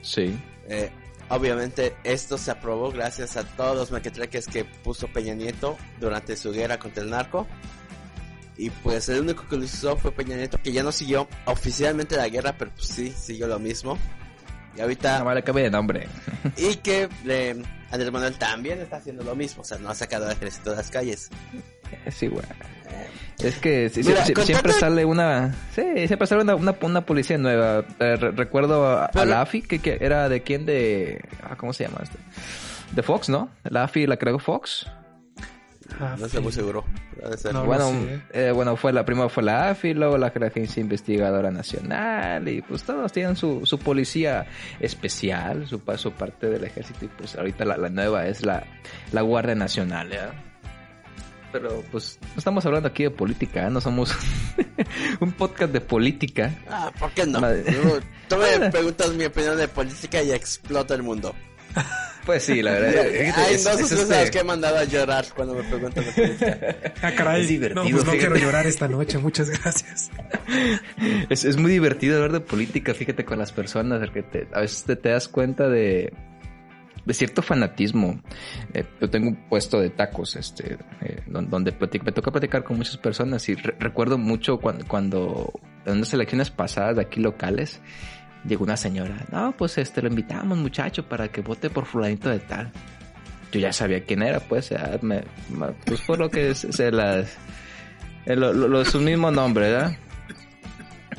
Sí. 0.01 0.35
Eh, 0.67 0.89
obviamente 1.29 1.95
esto 2.03 2.35
se 2.39 2.49
aprobó 2.49 2.89
gracias 2.89 3.37
a 3.37 3.43
todos 3.43 3.77
los 3.77 3.91
maquetreques 3.91 4.47
que 4.47 4.65
puso 4.65 5.07
Peña 5.07 5.35
Nieto 5.35 5.77
durante 5.99 6.35
su 6.35 6.51
guerra 6.51 6.79
contra 6.79 7.03
el 7.03 7.11
narco. 7.11 7.45
Y 8.59 8.71
pues 8.71 9.07
el 9.07 9.21
único 9.21 9.47
que 9.47 9.55
lo 9.55 9.63
hizo 9.63 9.95
fue 9.95 10.11
Peña 10.11 10.35
Nieto, 10.35 10.59
que 10.61 10.73
ya 10.73 10.83
no 10.83 10.91
siguió 10.91 11.29
oficialmente 11.45 12.17
la 12.17 12.27
guerra, 12.27 12.55
pero 12.57 12.71
pues 12.71 12.87
sí, 12.87 13.09
siguió 13.09 13.47
lo 13.47 13.57
mismo. 13.57 13.97
Y 14.75 14.81
ahorita... 14.81 15.19
No 15.19 15.25
vale 15.25 15.43
cambie 15.43 15.63
de 15.63 15.71
nombre. 15.71 16.07
y 16.57 16.75
que 16.75 17.07
eh, 17.25 17.63
Andrés 17.89 18.11
Manuel 18.11 18.37
también 18.37 18.81
está 18.81 18.97
haciendo 18.97 19.23
lo 19.23 19.33
mismo, 19.33 19.61
o 19.61 19.65
sea, 19.65 19.77
no 19.77 19.89
ha 19.89 19.95
sacado 19.95 20.25
al 20.25 20.33
ejército 20.33 20.71
de 20.71 20.75
las 20.75 20.91
calles. 20.91 21.29
Es 22.05 22.21
igual. 22.21 22.45
Es 23.41 23.59
que 23.59 23.89
siempre 23.89 24.73
sale 24.73 25.05
una... 25.05 25.55
Sí, 25.73 26.07
siempre 26.07 26.27
sale 26.27 26.41
una, 26.41 26.75
una, 26.81 27.05
policía 27.05 27.37
nueva. 27.37 27.85
Eh, 28.01 28.17
recuerdo 28.17 28.89
a, 28.89 29.09
la 29.25 29.39
AFI, 29.39 29.61
que, 29.61 29.99
era 30.01 30.27
de 30.27 30.43
quién 30.43 30.65
de... 30.65 31.23
Ah, 31.41 31.55
¿Cómo 31.55 31.71
se 31.71 31.85
llama 31.85 32.01
este? 32.03 32.17
De 32.91 33.03
Fox, 33.03 33.29
¿no? 33.29 33.51
La 33.63 33.85
AFI 33.85 34.05
la 34.05 34.17
creó 34.17 34.37
Fox. 34.37 34.85
Ah, 35.99 36.15
no 36.17 36.25
estoy 36.25 36.41
muy 36.41 36.51
seguro. 36.51 36.85
bueno, 37.65 37.91
eh, 38.31 38.51
bueno, 38.53 38.75
fue 38.75 38.93
la 38.93 39.05
primera 39.05 39.29
fue 39.29 39.43
la 39.43 39.69
AFI, 39.69 39.93
luego 39.93 40.17
la 40.17 40.27
Agencia 40.27 40.81
Investigadora 40.81 41.51
Nacional 41.51 42.47
y 42.47 42.61
pues 42.61 42.83
todos 42.83 43.11
tienen 43.11 43.35
su, 43.35 43.65
su 43.65 43.79
policía 43.79 44.45
especial, 44.79 45.67
su, 45.67 45.81
su 45.97 46.11
parte 46.11 46.49
del 46.49 46.63
ejército 46.63 47.05
y 47.05 47.07
pues 47.09 47.35
ahorita 47.35 47.65
la, 47.65 47.77
la 47.77 47.89
nueva 47.89 48.27
es 48.27 48.45
la, 48.45 48.63
la 49.11 49.21
Guardia 49.21 49.55
Nacional, 49.55 50.09
¿ya? 50.09 50.31
Pero 51.51 51.83
pues 51.91 52.19
no 52.21 52.37
estamos 52.37 52.65
hablando 52.65 52.89
aquí 52.89 53.03
de 53.03 53.11
política, 53.11 53.67
¿eh? 53.67 53.69
no 53.71 53.81
somos 53.81 54.15
un 55.19 55.31
podcast 55.31 55.73
de 55.73 55.81
política. 55.81 56.53
Ah, 56.69 56.91
¿por 56.97 57.11
qué 57.11 57.25
no? 57.25 57.39
Tú 58.27 58.37
me 58.37 58.69
preguntas 58.71 59.13
mi 59.13 59.25
opinión 59.25 59.57
de 59.57 59.67
política 59.67 60.21
y 60.21 60.31
explota 60.31 60.93
el 60.93 61.01
mundo. 61.01 61.33
Pues 62.25 62.43
sí, 62.43 62.61
la 62.61 62.73
verdad. 62.73 63.05
Hay 63.37 63.57
dos 63.57 63.81
cosas 63.81 64.11
este 64.11 64.31
que 64.31 64.39
he 64.39 64.43
mandado 64.43 64.77
a 64.77 64.83
llorar 64.83 65.25
cuando 65.35 65.55
me 65.55 65.63
preguntan 65.63 66.03
Ah, 67.01 67.11
caray. 67.15 67.41
Es 67.41 67.47
divertido. 67.47 67.83
No, 67.83 67.89
pues 67.89 68.05
no 68.05 68.11
quiero 68.11 68.35
llorar 68.35 68.67
esta 68.67 68.87
noche, 68.87 69.17
muchas 69.17 69.49
gracias. 69.49 70.11
Es, 71.29 71.45
es 71.45 71.57
muy 71.57 71.71
divertido 71.71 72.17
hablar 72.17 72.33
de 72.33 72.41
política, 72.41 72.93
fíjate, 72.93 73.25
con 73.25 73.39
las 73.39 73.51
personas, 73.51 74.07
que 74.11 74.47
a 74.53 74.59
veces 74.61 74.83
te, 74.83 74.95
te 74.95 75.09
das 75.09 75.27
cuenta 75.27 75.69
de, 75.69 76.13
de 77.05 77.13
cierto 77.13 77.41
fanatismo. 77.41 78.21
Eh, 78.73 78.85
yo 79.01 79.09
tengo 79.09 79.29
un 79.29 79.35
puesto 79.49 79.79
de 79.79 79.89
tacos, 79.89 80.35
este, 80.35 80.77
eh, 81.01 81.23
donde 81.25 81.73
me 82.03 82.11
toca 82.11 82.31
platicar 82.31 82.63
con 82.63 82.77
muchas 82.77 82.97
personas 82.97 83.49
y 83.49 83.55
recuerdo 83.55 84.19
mucho 84.19 84.59
cuando, 84.59 84.85
cuando 84.85 85.51
en 85.85 85.97
unas 85.97 86.13
elecciones 86.13 86.51
pasadas 86.51 86.97
de 86.97 87.01
aquí 87.01 87.19
locales, 87.19 87.81
llegó 88.45 88.63
una 88.63 88.77
señora, 88.77 89.25
no, 89.31 89.55
pues 89.57 89.77
este, 89.77 90.01
lo 90.01 90.09
invitamos 90.09 90.57
muchacho 90.57 91.07
para 91.07 91.27
que 91.29 91.41
vote 91.41 91.69
por 91.69 91.85
fulanito 91.85 92.29
de 92.29 92.39
tal. 92.39 92.71
Yo 93.51 93.59
ya 93.59 93.73
sabía 93.73 94.03
quién 94.03 94.21
era, 94.21 94.39
pues, 94.39 94.73
me, 95.01 95.21
pues 95.85 96.01
por 96.01 96.19
lo 96.19 96.29
que 96.29 96.53
se 96.53 96.91
las, 96.91 97.37
eh, 98.25 98.35
lo, 98.35 98.85
su 98.85 98.99
mismo 98.99 99.31
nombre, 99.31 99.71
¿verdad? 99.71 99.97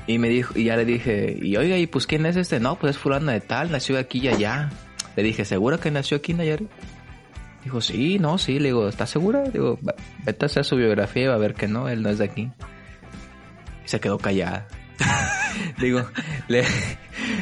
Y 0.06 0.18
me 0.18 0.28
dijo, 0.28 0.56
y 0.56 0.64
ya 0.64 0.76
le 0.76 0.84
dije, 0.84 1.36
y 1.40 1.56
oiga, 1.56 1.76
¿y 1.76 1.86
pues 1.86 2.06
quién 2.06 2.26
es 2.26 2.36
este? 2.36 2.60
No, 2.60 2.76
pues 2.76 2.96
es 2.96 2.98
fulano 2.98 3.32
de 3.32 3.40
tal, 3.40 3.70
nació 3.70 3.98
aquí 3.98 4.20
y 4.20 4.28
allá. 4.28 4.70
Le 5.16 5.22
dije, 5.22 5.44
¿segura 5.44 5.78
que 5.78 5.90
nació 5.90 6.18
aquí 6.18 6.32
en? 6.32 6.68
Dijo, 7.64 7.80
sí, 7.80 8.18
no, 8.18 8.38
sí. 8.38 8.58
Le 8.58 8.68
digo, 8.68 8.88
¿estás 8.88 9.10
segura? 9.10 9.42
Digo, 9.42 9.78
vete 10.24 10.44
a 10.44 10.46
hacer 10.46 10.64
su 10.64 10.76
biografía 10.76 11.24
y 11.24 11.26
va 11.26 11.34
a 11.34 11.38
ver 11.38 11.54
que 11.54 11.68
no, 11.68 11.88
él 11.88 12.02
no 12.02 12.10
es 12.10 12.18
de 12.18 12.24
aquí. 12.24 12.50
Y 13.84 13.88
se 13.88 14.00
quedó 14.00 14.18
callada. 14.18 14.66
digo, 15.80 16.04
le, 16.48 16.64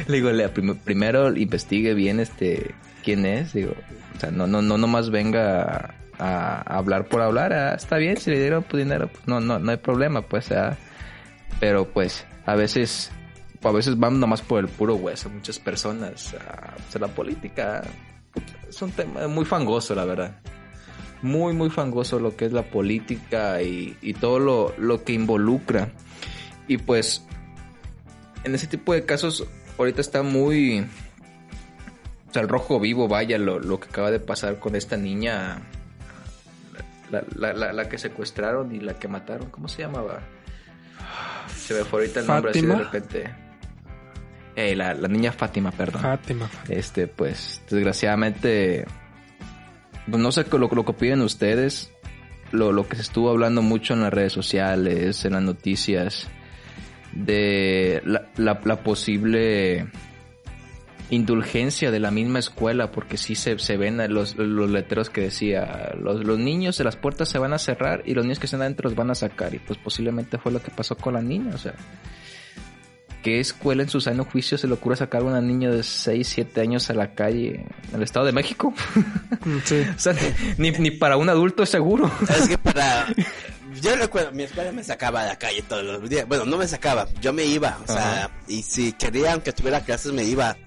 digo, 0.07 0.31
le, 0.31 0.49
primero 0.49 1.35
investigue 1.35 1.93
bien 1.93 2.19
este 2.19 2.73
quién 3.03 3.25
es, 3.25 3.53
digo, 3.53 3.73
o 4.15 4.19
sea, 4.19 4.31
no, 4.31 4.47
no, 4.47 4.61
no 4.61 4.77
nomás 4.77 5.09
venga 5.09 5.95
a, 6.17 6.61
hablar 6.61 7.07
por 7.07 7.21
hablar, 7.21 7.53
ah, 7.53 7.73
está 7.75 7.97
bien, 7.97 8.17
si 8.17 8.31
le 8.31 8.39
dieron 8.39 8.63
pues, 8.63 8.83
dinero, 8.83 9.07
pues 9.07 9.27
no, 9.27 9.39
no, 9.39 9.59
no 9.59 9.71
hay 9.71 9.77
problema, 9.77 10.21
pues, 10.21 10.51
ah, 10.51 10.77
pero 11.59 11.85
pues 11.89 12.25
a 12.45 12.55
veces, 12.55 13.11
a 13.63 13.71
veces 13.71 13.97
van 13.97 14.19
nomás 14.19 14.41
por 14.41 14.59
el 14.59 14.67
puro 14.67 14.95
hueso, 14.95 15.29
muchas 15.29 15.59
personas, 15.59 16.35
ah, 16.39 16.75
o 16.77 16.91
sea, 16.91 17.01
la 17.01 17.07
política 17.07 17.83
es 18.67 18.81
un 18.81 18.91
tema 18.91 19.27
muy 19.27 19.45
fangoso, 19.45 19.95
la 19.95 20.05
verdad. 20.05 20.39
Muy, 21.21 21.53
muy 21.53 21.69
fangoso 21.69 22.19
lo 22.19 22.37
que 22.37 22.45
es 22.45 22.53
la 22.53 22.63
política 22.63 23.61
y, 23.61 23.97
y 24.01 24.13
todo 24.13 24.39
lo, 24.39 24.73
lo 24.77 25.03
que 25.03 25.13
involucra. 25.13 25.89
Y 26.67 26.77
pues 26.77 27.25
en 28.43 28.55
ese 28.55 28.67
tipo 28.67 28.93
de 28.93 29.05
casos, 29.05 29.45
ahorita 29.77 30.01
está 30.01 30.23
muy. 30.23 30.81
O 32.29 32.33
sea, 32.33 32.41
el 32.41 32.49
rojo 32.49 32.79
vivo, 32.79 33.07
vaya, 33.07 33.37
lo, 33.37 33.79
que 33.79 33.87
acaba 33.89 34.11
de 34.11 34.19
pasar 34.19 34.59
con 34.59 34.75
esta 34.75 34.97
niña. 34.97 35.61
La, 37.09 37.89
que 37.89 37.97
secuestraron 37.97 38.73
y 38.73 38.79
la 38.79 38.93
que 38.93 39.07
mataron. 39.07 39.49
¿Cómo 39.49 39.67
se 39.67 39.81
llamaba? 39.81 40.19
Se 41.55 41.73
me 41.73 41.83
fue 41.83 42.01
ahorita 42.01 42.19
el 42.19 42.27
nombre 42.27 42.51
así 42.51 42.61
de 42.61 42.75
repente. 42.75 43.33
Eh, 44.55 44.75
la, 44.75 44.93
niña 44.93 45.31
Fátima, 45.31 45.71
perdón. 45.71 46.01
Fátima. 46.03 46.49
Este, 46.67 47.07
pues, 47.07 47.61
desgraciadamente. 47.69 48.85
Pues 50.07 50.21
no 50.21 50.31
sé 50.31 50.45
lo, 50.51 50.59
lo 50.59 50.85
que 50.85 50.93
piden 50.93 51.21
ustedes. 51.21 51.91
Lo, 52.51 52.71
lo 52.71 52.87
que 52.87 52.95
se 52.95 53.03
estuvo 53.03 53.29
hablando 53.29 53.61
mucho 53.61 53.93
en 53.93 54.01
las 54.01 54.13
redes 54.13 54.33
sociales, 54.33 55.23
en 55.25 55.33
las 55.33 55.43
noticias 55.43 56.27
de 57.13 58.01
la, 58.05 58.29
la, 58.37 58.83
posible 58.83 59.87
indulgencia 61.09 61.91
de 61.91 61.99
la 61.99 62.11
misma 62.11 62.39
escuela, 62.39 62.91
porque 62.91 63.17
sí 63.17 63.35
se, 63.35 63.57
se 63.59 63.77
ven 63.77 63.97
los, 64.13 64.35
los 64.37 64.69
letreros 64.69 65.09
que 65.09 65.21
decía, 65.21 65.93
los, 65.99 66.23
los 66.23 66.37
niños 66.37 66.77
de 66.77 66.83
las 66.83 66.95
puertas 66.95 67.29
se 67.29 67.39
van 67.39 67.53
a 67.53 67.57
cerrar 67.57 68.03
y 68.05 68.13
los 68.13 68.25
niños 68.25 68.39
que 68.39 68.45
están 68.45 68.61
adentro 68.61 68.89
los 68.89 68.95
van 68.95 69.09
a 69.11 69.15
sacar, 69.15 69.53
y 69.53 69.59
pues 69.59 69.79
posiblemente 69.79 70.37
fue 70.37 70.51
lo 70.51 70.61
que 70.61 70.71
pasó 70.71 70.95
con 70.95 71.15
la 71.15 71.21
niña, 71.21 71.55
o 71.55 71.57
sea, 71.57 71.73
¿qué 73.23 73.39
escuela 73.39 73.83
en 73.83 73.89
su 73.89 74.01
sano 74.01 74.23
juicio 74.25 74.57
se 74.57 74.67
le 74.67 74.73
ocurre 74.73 74.95
sacar 74.95 75.21
a 75.21 75.25
una 75.25 75.41
niña 75.41 75.69
de 75.71 75.83
6, 75.83 76.27
7 76.27 76.61
años 76.61 76.89
a 76.89 76.93
la 76.93 77.13
calle 77.13 77.65
en 77.89 77.95
el 77.95 78.03
Estado 78.03 78.27
de 78.27 78.31
México? 78.31 78.73
Sí. 79.65 79.83
o 79.95 79.99
sea, 79.99 80.13
ni, 80.57 80.71
ni 80.71 80.91
para 80.91 81.17
un 81.17 81.29
adulto 81.29 81.63
es 81.63 81.69
seguro. 81.69 82.11
Es 82.29 82.47
que 82.47 82.57
para 82.57 83.07
yo 83.81 83.95
recuerdo, 83.95 84.31
mi 84.31 84.43
escuela 84.43 84.71
me 84.71 84.83
sacaba 84.83 85.23
a 85.23 85.27
la 85.27 85.35
calle 85.37 85.61
todos 85.63 85.83
los 85.83 86.09
días. 86.09 86.27
Bueno, 86.27 86.45
no 86.45 86.57
me 86.57 86.67
sacaba, 86.67 87.07
yo 87.21 87.33
me 87.33 87.45
iba. 87.45 87.77
O 87.83 87.87
sea, 87.87 88.29
y 88.47 88.63
si 88.63 88.93
querían 88.93 89.41
que 89.41 89.51
tuviera 89.53 89.81
clases, 89.81 90.11
me 90.11 90.23
iba. 90.23 90.57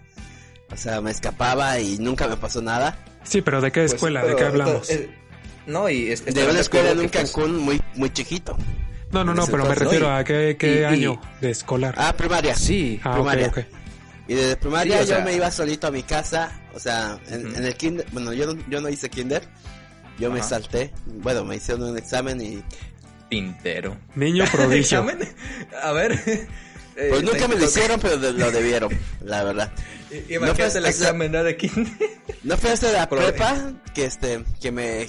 O 0.70 0.76
sea, 0.76 1.00
me 1.00 1.10
escapaba 1.10 1.78
y 1.78 1.98
nunca 1.98 2.26
me 2.28 2.36
pasó 2.36 2.62
nada. 2.62 2.96
Sí, 3.24 3.42
pero 3.42 3.60
¿de 3.60 3.70
qué 3.70 3.80
pues 3.80 3.94
escuela? 3.94 4.24
¿De 4.24 4.36
qué 4.36 4.44
hablamos? 4.44 4.90
Eh, 4.90 5.10
no, 5.66 5.88
y 5.88 6.14
de 6.14 6.48
una 6.48 6.60
escuela 6.60 6.90
en 6.90 7.00
un 7.00 7.08
Cancún 7.08 7.58
muy, 7.58 7.80
muy 7.94 8.12
chiquito. 8.12 8.56
No, 9.12 9.24
no, 9.24 9.34
no, 9.34 9.46
pero 9.46 9.66
me 9.66 9.74
refiero 9.74 10.10
a 10.10 10.24
qué, 10.24 10.56
qué 10.58 10.86
año 10.86 11.20
de 11.40 11.50
escolar. 11.50 11.94
Ah, 11.98 12.14
primaria. 12.16 12.56
Sí, 12.56 12.98
ah, 13.04 13.14
primaria. 13.14 13.52
Y 14.26 14.34
desde 14.34 14.56
primaria 14.56 15.02
yo 15.02 15.20
me 15.22 15.34
iba 15.34 15.50
solito 15.50 15.88
a 15.88 15.90
mi 15.90 16.02
casa, 16.02 16.60
o 16.74 16.80
sea, 16.80 17.18
en, 17.28 17.54
el 17.54 17.76
kinder, 17.76 18.06
bueno, 18.12 18.32
yo 18.32 18.46
no, 18.46 18.64
yo 18.68 18.80
no 18.80 18.88
hice 18.88 19.10
kinder, 19.10 19.42
yo 20.18 20.30
me 20.30 20.42
salté. 20.42 20.92
Bueno, 21.06 21.44
me 21.44 21.56
hicieron 21.56 21.90
un 21.90 21.98
examen 21.98 22.40
y... 22.40 22.62
Pintero. 23.32 23.96
Niño 24.14 24.44
prodigio. 24.52 25.06
A 25.82 25.92
ver... 25.92 26.18
Pues 26.94 27.22
nunca 27.22 27.48
me 27.48 27.56
lo 27.56 27.64
hicieron, 27.64 27.98
pero 27.98 28.16
lo 28.16 28.50
debieron, 28.52 28.90
la 29.22 29.42
verdad. 29.42 29.72
Y, 30.28 30.34
no 30.34 30.54
fue 30.54 30.66
el 30.66 30.84
examen 30.84 31.32
de 31.32 31.56
kinder. 31.56 31.90
No 32.42 32.54
fue 32.58 32.70
hasta 32.70 32.92
la 32.92 33.08
prepa 33.08 33.72
que 33.94 34.04
este, 34.04 34.44
que 34.60 34.70
me, 34.70 35.08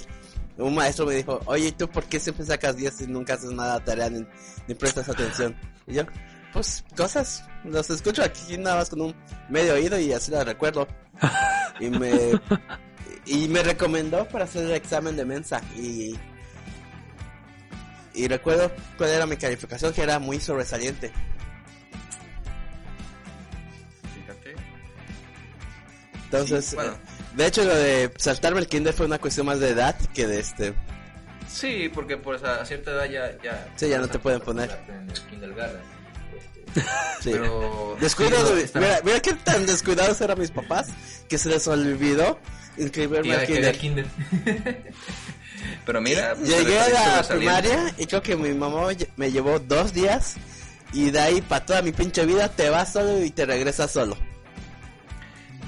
un 0.56 0.74
maestro 0.74 1.04
me 1.04 1.14
dijo, 1.14 1.42
oye, 1.44 1.72
¿tú 1.72 1.86
por 1.86 2.04
qué 2.04 2.18
siempre 2.18 2.46
sacas 2.46 2.78
10 2.78 3.02
y 3.02 3.06
nunca 3.08 3.34
haces 3.34 3.50
nada 3.50 3.80
de 3.80 3.84
tarea 3.84 4.08
ni, 4.08 4.26
ni 4.66 4.74
prestas 4.74 5.10
atención? 5.10 5.54
Y 5.86 5.92
yo, 5.92 6.04
pues 6.54 6.82
cosas, 6.96 7.44
los 7.64 7.90
escucho 7.90 8.22
aquí 8.22 8.56
nada 8.56 8.76
más 8.76 8.88
con 8.88 9.02
un 9.02 9.14
medio 9.50 9.74
oído 9.74 10.00
y 10.00 10.10
así 10.14 10.30
las 10.30 10.46
recuerdo. 10.46 10.88
y 11.80 11.90
me 11.90 12.40
y 13.26 13.46
me 13.48 13.62
recomendó 13.62 14.26
para 14.26 14.44
hacer 14.44 14.64
el 14.64 14.72
examen 14.72 15.16
de 15.16 15.26
mensa 15.26 15.60
y 15.76 16.14
y 18.14 18.28
recuerdo 18.28 18.70
cuál 18.96 19.10
era 19.10 19.26
mi 19.26 19.36
calificación 19.36 19.92
que 19.92 20.02
era 20.02 20.18
muy 20.18 20.40
sobresaliente. 20.40 21.10
Fíjate. 24.14 24.54
Entonces, 26.24 26.76
de 27.36 27.46
hecho 27.46 27.64
lo 27.64 27.74
de 27.74 28.12
saltarme 28.16 28.60
el 28.60 28.68
kinder 28.68 28.94
fue 28.94 29.06
una 29.06 29.18
cuestión 29.18 29.46
más 29.46 29.60
de 29.60 29.70
edad 29.70 29.96
que 30.14 30.26
de 30.26 30.40
este. 30.40 30.74
Sí, 31.48 31.90
porque 31.92 32.16
por 32.16 32.44
a 32.44 32.64
cierta 32.64 32.92
edad 32.92 33.04
ya 33.04 33.42
ya 33.42 33.68
Sí, 33.76 33.88
ya 33.88 33.98
no 33.98 34.08
te 34.08 34.18
pueden 34.18 34.40
poner. 34.40 34.70
En 34.88 35.10
el 35.10 35.20
kindergarten. 35.30 35.80
Sí. 37.20 37.30
Pero... 37.30 37.96
Descuidado, 38.00 38.52
mira, 38.74 39.00
mira 39.04 39.20
qué 39.20 39.32
tan 39.32 39.64
descuidados 39.64 40.20
eran 40.20 40.38
mis 40.38 40.50
papás 40.50 40.88
que 41.28 41.38
se 41.38 41.48
les 41.48 41.66
olvidó 41.68 42.38
inscribirme 42.76 43.34
al 43.34 43.46
kinder. 43.46 44.06
Pero 45.84 46.00
mira, 46.00 46.34
pues, 46.34 46.48
llegué 46.48 46.78
a 46.78 46.88
la 46.88 47.28
primaria 47.28 47.94
y 47.98 48.06
creo 48.06 48.22
que 48.22 48.36
mi 48.36 48.54
mamá 48.54 48.88
me 49.16 49.30
llevó 49.30 49.58
dos 49.58 49.92
días 49.92 50.36
y 50.92 51.10
de 51.10 51.20
ahí 51.20 51.42
para 51.42 51.66
toda 51.66 51.82
mi 51.82 51.92
pinche 51.92 52.24
vida 52.24 52.48
te 52.48 52.70
vas 52.70 52.92
solo 52.92 53.22
y 53.22 53.30
te 53.30 53.44
regresas 53.44 53.90
solo. 53.90 54.16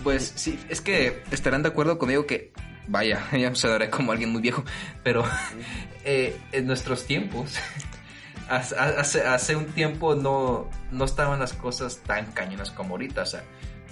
Pues 0.03 0.33
sí, 0.37 0.59
es 0.69 0.81
que 0.81 1.23
estarán 1.31 1.63
de 1.63 1.69
acuerdo 1.69 1.99
conmigo 1.99 2.27
que, 2.27 2.53
vaya, 2.87 3.27
ya 3.33 3.55
se 3.55 3.69
daré 3.69 3.91
como 3.91 4.13
alguien 4.13 4.31
muy 4.31 4.41
viejo, 4.41 4.65
pero 5.03 5.25
eh, 6.05 6.37
en 6.53 6.67
nuestros 6.67 7.05
tiempos 7.05 7.55
hace, 8.49 9.23
hace 9.23 9.57
un 9.57 9.67
tiempo 9.67 10.15
no, 10.15 10.71
no 10.93 11.05
estaban 11.05 11.41
las 11.41 11.53
cosas 11.53 11.99
tan 12.07 12.33
cañonas 12.33 12.71
como 12.71 12.95
ahorita. 12.95 13.23
O 13.23 13.27
sea, 13.27 13.43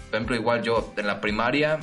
por 0.07 0.15
ejemplo, 0.17 0.37
igual 0.37 0.63
yo 0.63 0.95
en 0.97 1.07
la 1.07 1.21
primaria 1.21 1.81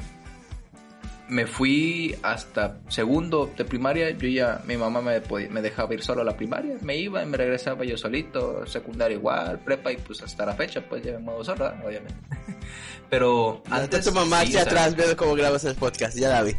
me 1.30 1.48
fui 1.48 2.16
hasta 2.24 2.80
segundo 2.90 3.52
de 3.58 3.66
primaria. 3.66 4.10
Yo 4.12 4.28
ya, 4.28 4.62
mi 4.66 4.78
mamá 4.78 5.02
me, 5.02 5.22
me 5.50 5.62
dejaba 5.62 5.94
ir 5.94 6.04
solo 6.04 6.22
a 6.22 6.26
la 6.26 6.36
primaria. 6.36 6.76
Me 6.82 6.98
iba 6.98 7.24
y 7.24 7.26
me 7.26 7.38
regresaba 7.38 7.86
yo 7.86 7.98
solito. 7.98 8.66
Secundaria 8.66 9.16
igual, 9.18 9.60
prepa 9.60 9.92
y 9.92 9.98
pues 9.98 10.22
hasta 10.22 10.46
la 10.46 10.54
fecha, 10.54 10.82
pues 10.82 11.04
ya 11.04 11.14
me 11.14 11.20
modo 11.20 11.44
solo, 11.44 11.72
obviamente. 11.86 12.16
Pero 13.10 13.64
antes. 13.70 14.06
tu 14.06 14.12
mamá 14.12 14.42
hacia 14.42 14.62
atrás 14.62 14.96
viendo 14.96 15.16
cómo 15.18 15.36
grabas 15.36 15.64
el 15.66 15.76
podcast, 15.76 16.18
ya 16.18 16.30
la 16.30 16.44
vi. 16.44 16.56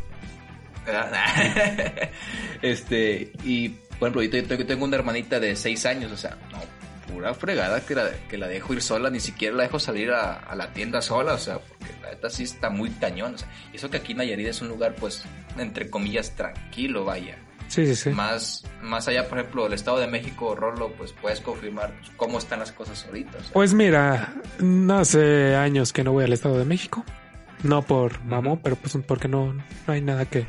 este, 2.62 3.32
y 3.44 3.68
por 4.02 4.08
ejemplo, 4.08 4.56
yo 4.56 4.66
tengo 4.66 4.84
una 4.84 4.96
hermanita 4.96 5.38
de 5.38 5.54
6 5.54 5.86
años, 5.86 6.10
o 6.10 6.16
sea, 6.16 6.36
no, 6.50 6.58
pura 7.12 7.34
fregada 7.34 7.80
que 7.80 7.94
la, 7.94 8.10
que 8.28 8.38
la 8.38 8.48
dejo 8.48 8.72
ir 8.72 8.82
sola, 8.82 9.10
ni 9.10 9.20
siquiera 9.20 9.54
la 9.54 9.64
dejo 9.64 9.78
salir 9.78 10.10
a, 10.10 10.54
la 10.54 10.72
tienda 10.72 11.02
sola, 11.02 11.34
o 11.34 11.38
sea, 11.38 11.58
porque 11.58 11.92
la 12.02 12.10
neta 12.10 12.30
sí 12.30 12.44
está 12.44 12.70
muy 12.70 12.90
cañón, 12.90 13.34
o 13.34 13.38
sea, 13.38 13.48
y 13.72 13.76
eso 13.76 13.90
que 13.90 13.98
aquí 13.98 14.14
Nayarit 14.14 14.48
es 14.48 14.62
un 14.62 14.68
lugar, 14.68 14.94
pues, 14.94 15.24
entre 15.58 15.90
comillas, 15.90 16.34
tranquilo, 16.34 17.04
vaya. 17.04 17.36
Sí, 17.68 17.86
sí, 17.86 17.94
sí. 17.94 18.10
Más, 18.10 18.64
más 18.82 19.08
allá, 19.08 19.28
por 19.28 19.38
ejemplo, 19.38 19.64
del 19.64 19.72
Estado 19.72 19.98
de 19.98 20.06
México, 20.06 20.54
Rolo, 20.54 20.92
pues 20.92 21.12
puedes 21.12 21.40
confirmar 21.40 21.94
cómo 22.16 22.38
están 22.38 22.58
las 22.58 22.70
cosas 22.72 23.06
ahorita. 23.06 23.38
Pues 23.52 23.72
mira, 23.72 24.34
hace 24.90 25.56
años 25.56 25.92
que 25.94 26.04
no 26.04 26.12
voy 26.12 26.24
al 26.24 26.34
Estado 26.34 26.58
de 26.58 26.66
México. 26.66 27.02
No 27.62 27.80
por 27.80 28.22
mamón, 28.24 28.60
pero 28.62 28.76
pues 28.76 28.98
porque 29.06 29.28
no, 29.28 29.54
no 29.54 29.62
hay 29.86 30.02
nada 30.02 30.26
que, 30.26 30.46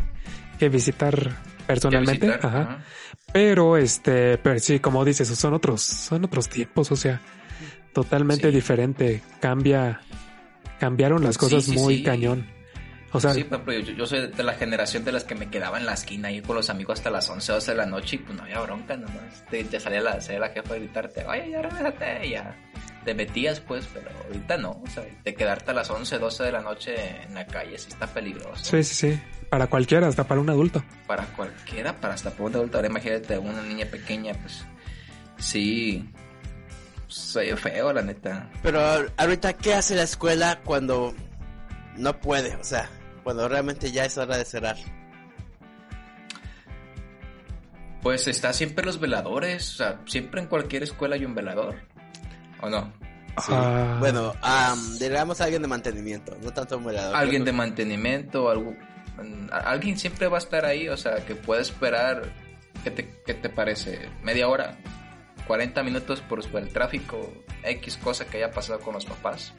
que 0.60 0.68
visitar 0.68 1.32
personalmente. 1.66 2.30
Ajá. 2.42 2.84
Pero 3.34 3.78
este, 3.78 4.38
pero 4.38 4.60
sí, 4.60 4.80
como 4.80 5.04
dices, 5.04 5.28
son 5.28 5.54
otros, 5.56 5.82
son 5.82 6.24
otros 6.24 6.48
tiempos, 6.48 6.92
o 6.92 6.96
sea, 6.96 7.20
totalmente 7.92 8.52
diferente. 8.52 9.24
Cambia, 9.40 10.02
cambiaron 10.80 11.24
las 11.24 11.38
cosas 11.38 11.68
muy 11.68 12.04
cañón. 12.04 12.48
O 13.12 13.20
sea, 13.20 13.34
sí, 13.34 13.44
pero 13.44 13.80
yo, 13.80 14.08
soy 14.08 14.28
de 14.28 14.44
la 14.44 14.54
generación 14.54 15.04
de 15.06 15.12
las 15.12 15.24
que 15.24 15.36
me 15.36 15.50
quedaba 15.50 15.80
en 15.80 15.86
la 15.86 15.94
esquina 15.94 16.30
ahí 16.30 16.42
con 16.42 16.56
los 16.56 16.72
amigos 16.72 16.98
hasta 16.98 17.12
las 17.12 17.30
11, 17.30 17.54
12 17.54 17.72
de 17.72 17.78
la 17.78 17.86
noche 17.86 18.16
y 18.16 18.20
pues 18.20 18.36
no 18.36 18.44
había 18.44 18.60
bronca 18.62 18.98
nomás. 18.98 19.46
Te, 19.52 19.64
te 19.64 19.80
salía 19.80 20.02
la, 20.02 20.20
salía 20.20 20.40
la 20.40 20.50
jefa 20.50 20.74
a 20.74 20.78
gritarte, 20.78 21.24
oye, 21.26 21.52
ya 21.52 21.62
regresate, 21.62 22.30
ya. 22.30 22.56
Te 23.06 23.14
metías 23.14 23.60
pues, 23.60 23.88
pero 23.94 24.10
ahorita 24.26 24.58
no. 24.58 24.82
O 24.84 24.90
sea, 24.90 25.06
de 25.24 25.34
quedarte 25.36 25.72
a 25.72 25.74
las 25.76 25.90
11, 25.92 26.18
12 26.18 26.44
de 26.44 26.52
la 26.52 26.62
noche 26.62 26.96
en 27.24 27.36
la 27.36 27.46
calle 27.46 27.78
sí 27.78 27.90
está 27.90 28.08
peligroso. 28.08 28.64
Sí, 28.64 28.84
sí, 28.84 28.96
sí. 28.96 29.22
Para 29.54 29.68
cualquiera, 29.68 30.08
hasta 30.08 30.24
para 30.24 30.42
un 30.42 30.50
adulto. 30.50 30.84
Para 31.06 31.26
cualquiera, 31.26 31.96
para 32.02 32.16
hasta 32.16 32.32
para 32.32 32.46
un 32.46 32.56
adulto. 32.56 32.78
Ahora 32.78 32.88
imagínate 32.88 33.38
una 33.38 33.62
niña 33.62 33.86
pequeña, 33.86 34.34
pues 34.34 34.66
sí. 35.38 36.10
Soy 37.06 37.52
feo, 37.52 37.94
la 37.94 38.02
neta. 38.02 38.50
Pero 38.64 38.82
ahorita, 39.16 39.54
¿qué 39.54 39.76
hace 39.76 39.94
la 39.96 40.02
escuela 40.02 40.60
cuando 40.64 41.14
no 41.98 42.20
puede? 42.20 42.56
O 42.56 42.64
sea, 42.64 42.90
cuando 43.24 43.48
realmente 43.48 43.92
ya 43.92 44.06
es 44.06 44.18
hora 44.18 44.38
de 44.40 44.46
cerrar. 44.46 44.78
Pues 48.02 48.28
está 48.28 48.54
siempre 48.54 48.84
los 48.84 49.00
veladores. 49.00 49.74
O 49.74 49.78
sea, 49.78 50.02
siempre 50.08 50.42
en 50.42 50.48
cualquier 50.48 50.82
escuela 50.82 51.14
hay 51.14 51.26
un 51.26 51.36
velador. 51.36 51.76
¿O 52.60 52.72
no? 52.72 52.92
Sí. 53.38 53.52
Ah. 53.52 53.98
Bueno, 54.00 54.34
digamos 55.00 55.42
alguien 55.42 55.62
de 55.62 55.68
mantenimiento, 55.68 56.36
no 56.42 56.52
tanto 56.52 56.80
un 56.80 56.86
velador. 56.86 57.16
Alguien 57.16 57.46
de 57.46 57.52
mantenimiento, 57.52 58.50
algo, 58.50 58.74
alguien 59.52 59.98
siempre 59.98 60.28
va 60.28 60.38
a 60.38 60.40
estar 60.40 60.66
ahí, 60.66 60.90
o 60.90 60.98
sea, 60.98 61.26
que 61.26 61.36
puede 61.36 61.62
esperar, 61.62 62.24
¿qué 62.84 62.92
te, 62.92 63.10
qué 63.26 63.34
te 63.34 63.50
parece? 63.50 64.10
¿Media 64.24 64.48
hora? 64.48 64.78
¿40 65.48 65.84
minutos 65.84 66.22
por, 66.22 66.42
el 66.56 66.70
tráfico? 66.70 67.34
X 67.64 67.98
cosa 67.98 68.26
que 68.26 68.38
haya 68.38 68.52
pasado 68.52 68.80
con 68.80 68.94
los 68.94 69.06
papás. 69.06 69.54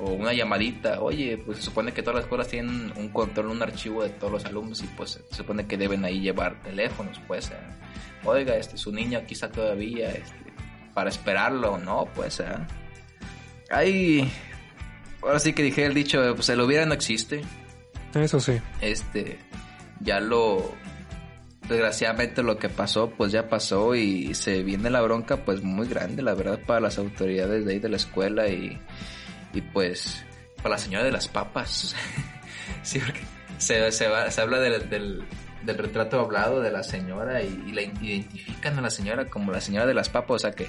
O 0.00 0.10
una 0.10 0.32
llamadita, 0.32 1.00
oye, 1.00 1.38
pues 1.38 1.58
se 1.58 1.64
supone 1.64 1.92
que 1.92 2.02
todas 2.02 2.16
las 2.16 2.24
escuelas 2.24 2.48
tienen 2.48 2.92
un 2.96 3.08
control, 3.10 3.46
un 3.46 3.62
archivo 3.62 4.02
de 4.02 4.10
todos 4.10 4.32
los 4.32 4.44
alumnos 4.44 4.82
y 4.82 4.86
pues 4.88 5.22
se 5.28 5.36
supone 5.36 5.66
que 5.66 5.76
deben 5.76 6.04
ahí 6.04 6.20
llevar 6.20 6.60
teléfonos, 6.62 7.20
pues. 7.26 7.50
Eh. 7.50 7.54
Oiga, 8.24 8.56
este, 8.56 8.76
su 8.76 8.90
niño 8.90 9.18
aquí 9.18 9.34
está 9.34 9.50
todavía, 9.50 10.10
este, 10.10 10.52
para 10.94 11.10
esperarlo, 11.10 11.78
¿no? 11.78 12.06
Pues, 12.14 12.40
eh. 12.40 12.46
Ahí, 13.70 14.30
ahora 15.22 15.38
sí 15.38 15.52
que 15.52 15.62
dije 15.62 15.84
el 15.86 15.94
dicho, 15.94 16.34
pues 16.34 16.48
el 16.48 16.60
hubiera 16.60 16.86
no 16.86 16.94
existe. 16.94 17.42
Eso 18.14 18.40
sí. 18.40 18.60
Este, 18.80 19.38
ya 20.00 20.20
lo, 20.20 20.74
desgraciadamente 21.68 22.42
lo 22.42 22.58
que 22.58 22.68
pasó, 22.68 23.10
pues 23.10 23.32
ya 23.32 23.48
pasó 23.48 23.94
y 23.94 24.34
se 24.34 24.62
viene 24.62 24.90
la 24.90 25.00
bronca, 25.00 25.44
pues 25.44 25.62
muy 25.62 25.88
grande, 25.88 26.22
la 26.22 26.34
verdad, 26.34 26.60
para 26.66 26.80
las 26.80 26.98
autoridades 26.98 27.64
de 27.64 27.72
ahí 27.72 27.78
de 27.78 27.88
la 27.88 27.96
escuela 27.96 28.48
y, 28.48 28.78
y 29.52 29.60
pues 29.60 30.24
para 30.56 30.70
la 30.70 30.78
señora 30.78 31.04
de 31.04 31.12
las 31.12 31.28
papas. 31.28 31.94
sí, 32.82 32.98
porque 32.98 33.20
se, 33.58 33.92
se, 33.92 34.30
se 34.30 34.40
habla 34.40 34.58
del, 34.58 34.88
del, 34.88 35.24
retrato 35.66 36.20
hablado 36.20 36.60
de 36.60 36.70
la 36.70 36.82
señora 36.82 37.42
y, 37.42 37.72
la 37.72 37.82
identifican 37.82 38.78
a 38.78 38.82
la 38.82 38.90
señora 38.90 39.28
como 39.28 39.52
la 39.52 39.60
señora 39.60 39.86
de 39.86 39.94
las 39.94 40.08
papas, 40.08 40.36
o 40.36 40.38
sea 40.38 40.52
que 40.52 40.68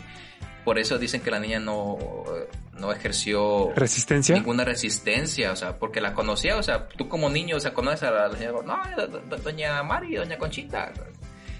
por 0.65 0.79
eso 0.79 0.97
dicen 0.97 1.21
que 1.21 1.31
la 1.31 1.39
niña 1.39 1.59
no, 1.59 1.97
no 2.73 2.91
ejerció 2.91 3.71
resistencia 3.75 4.35
ninguna 4.35 4.65
resistencia, 4.65 5.51
o 5.51 5.55
sea, 5.55 5.77
porque 5.77 6.01
la 6.01 6.13
conocía, 6.13 6.57
o 6.57 6.63
sea, 6.63 6.89
tú 6.89 7.07
como 7.07 7.29
niño, 7.29 7.57
o 7.57 7.59
sea, 7.59 7.73
conoces 7.73 8.03
a 8.03 8.11
la, 8.11 8.31
señora, 8.35 8.63
no, 8.65 9.37
doña 9.37 9.81
Mari, 9.83 10.15
doña 10.15 10.37
Conchita, 10.37 10.91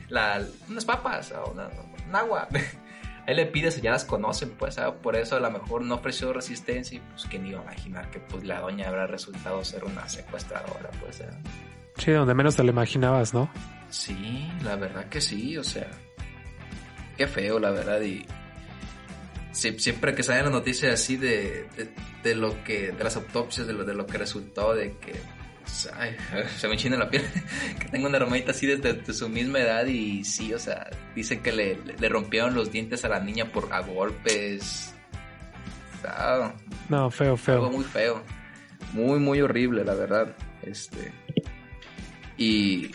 la, 0.09 0.43
unas 0.67 0.85
papas, 0.85 1.33
una, 1.51 1.69
un 2.07 2.15
agua. 2.15 2.47
Ahí 3.27 3.33
le 3.33 3.47
pides, 3.47 3.81
ya 3.81 3.91
las 3.91 4.05
conocen, 4.05 4.51
pues, 4.51 4.75
por 5.01 5.15
eso 5.15 5.37
a 5.37 5.39
lo 5.39 5.49
mejor 5.49 5.81
no 5.83 5.95
ofreció 5.95 6.31
resistencia 6.31 6.97
y 6.97 6.99
pues 6.99 7.25
quién 7.25 7.45
iba 7.47 7.59
a 7.59 7.63
imaginar 7.63 8.11
que 8.11 8.19
pues 8.19 8.43
la 8.43 8.59
doña 8.59 8.87
habrá 8.87 9.07
resultado 9.07 9.63
ser 9.63 9.83
una 9.83 10.07
secuestradora, 10.07 10.91
pues. 11.01 11.23
Sí, 11.97 12.11
donde 12.11 12.35
menos 12.35 12.55
te 12.55 12.63
lo 12.63 12.69
imaginabas, 12.69 13.33
¿no? 13.33 13.49
Sí, 13.89 14.47
la 14.63 14.75
verdad 14.75 15.05
que 15.05 15.21
sí, 15.21 15.57
o 15.57 15.63
sea, 15.63 15.89
qué 17.17 17.25
feo, 17.25 17.57
la 17.57 17.71
verdad, 17.71 17.99
y 18.01 18.27
siempre 19.55 20.13
que 20.13 20.23
salen 20.23 20.43
las 20.43 20.51
noticias 20.51 20.93
así 20.93 21.17
de, 21.17 21.67
de, 22.23 22.35
lo 22.35 22.63
que, 22.63 22.91
de 22.91 23.03
las 23.03 23.15
autopsias, 23.15 23.65
de 23.65 23.73
lo, 23.73 23.85
de 23.85 23.93
lo 23.93 24.05
que 24.05 24.17
resultó, 24.17 24.73
de 24.73 24.97
que 24.97 25.13
se 26.57 26.67
me 26.67 26.73
enchina 26.73 26.97
la 26.97 27.09
piel, 27.09 27.23
que 27.79 27.87
tengo 27.87 28.07
una 28.07 28.17
hermanita 28.17 28.51
así 28.51 28.67
desde, 28.67 29.13
su 29.13 29.29
misma 29.29 29.59
edad 29.59 29.85
y 29.85 30.23
sí, 30.23 30.53
o 30.53 30.59
sea, 30.59 30.89
dicen 31.15 31.41
que 31.41 31.51
le, 31.51 31.79
le 31.97 32.09
rompieron 32.09 32.53
los 32.53 32.71
dientes 32.71 33.05
a 33.05 33.09
la 33.09 33.19
niña 33.19 33.51
por 33.51 33.71
a 33.73 33.79
golpes. 33.79 34.93
no, 36.89 37.09
feo, 37.09 37.37
feo. 37.37 37.55
Algo 37.55 37.71
muy 37.71 37.85
feo. 37.85 38.21
Muy, 38.93 39.19
muy 39.19 39.41
horrible, 39.41 39.83
la 39.83 39.93
verdad. 39.93 40.35
Este. 40.61 41.11
Y 42.37 42.91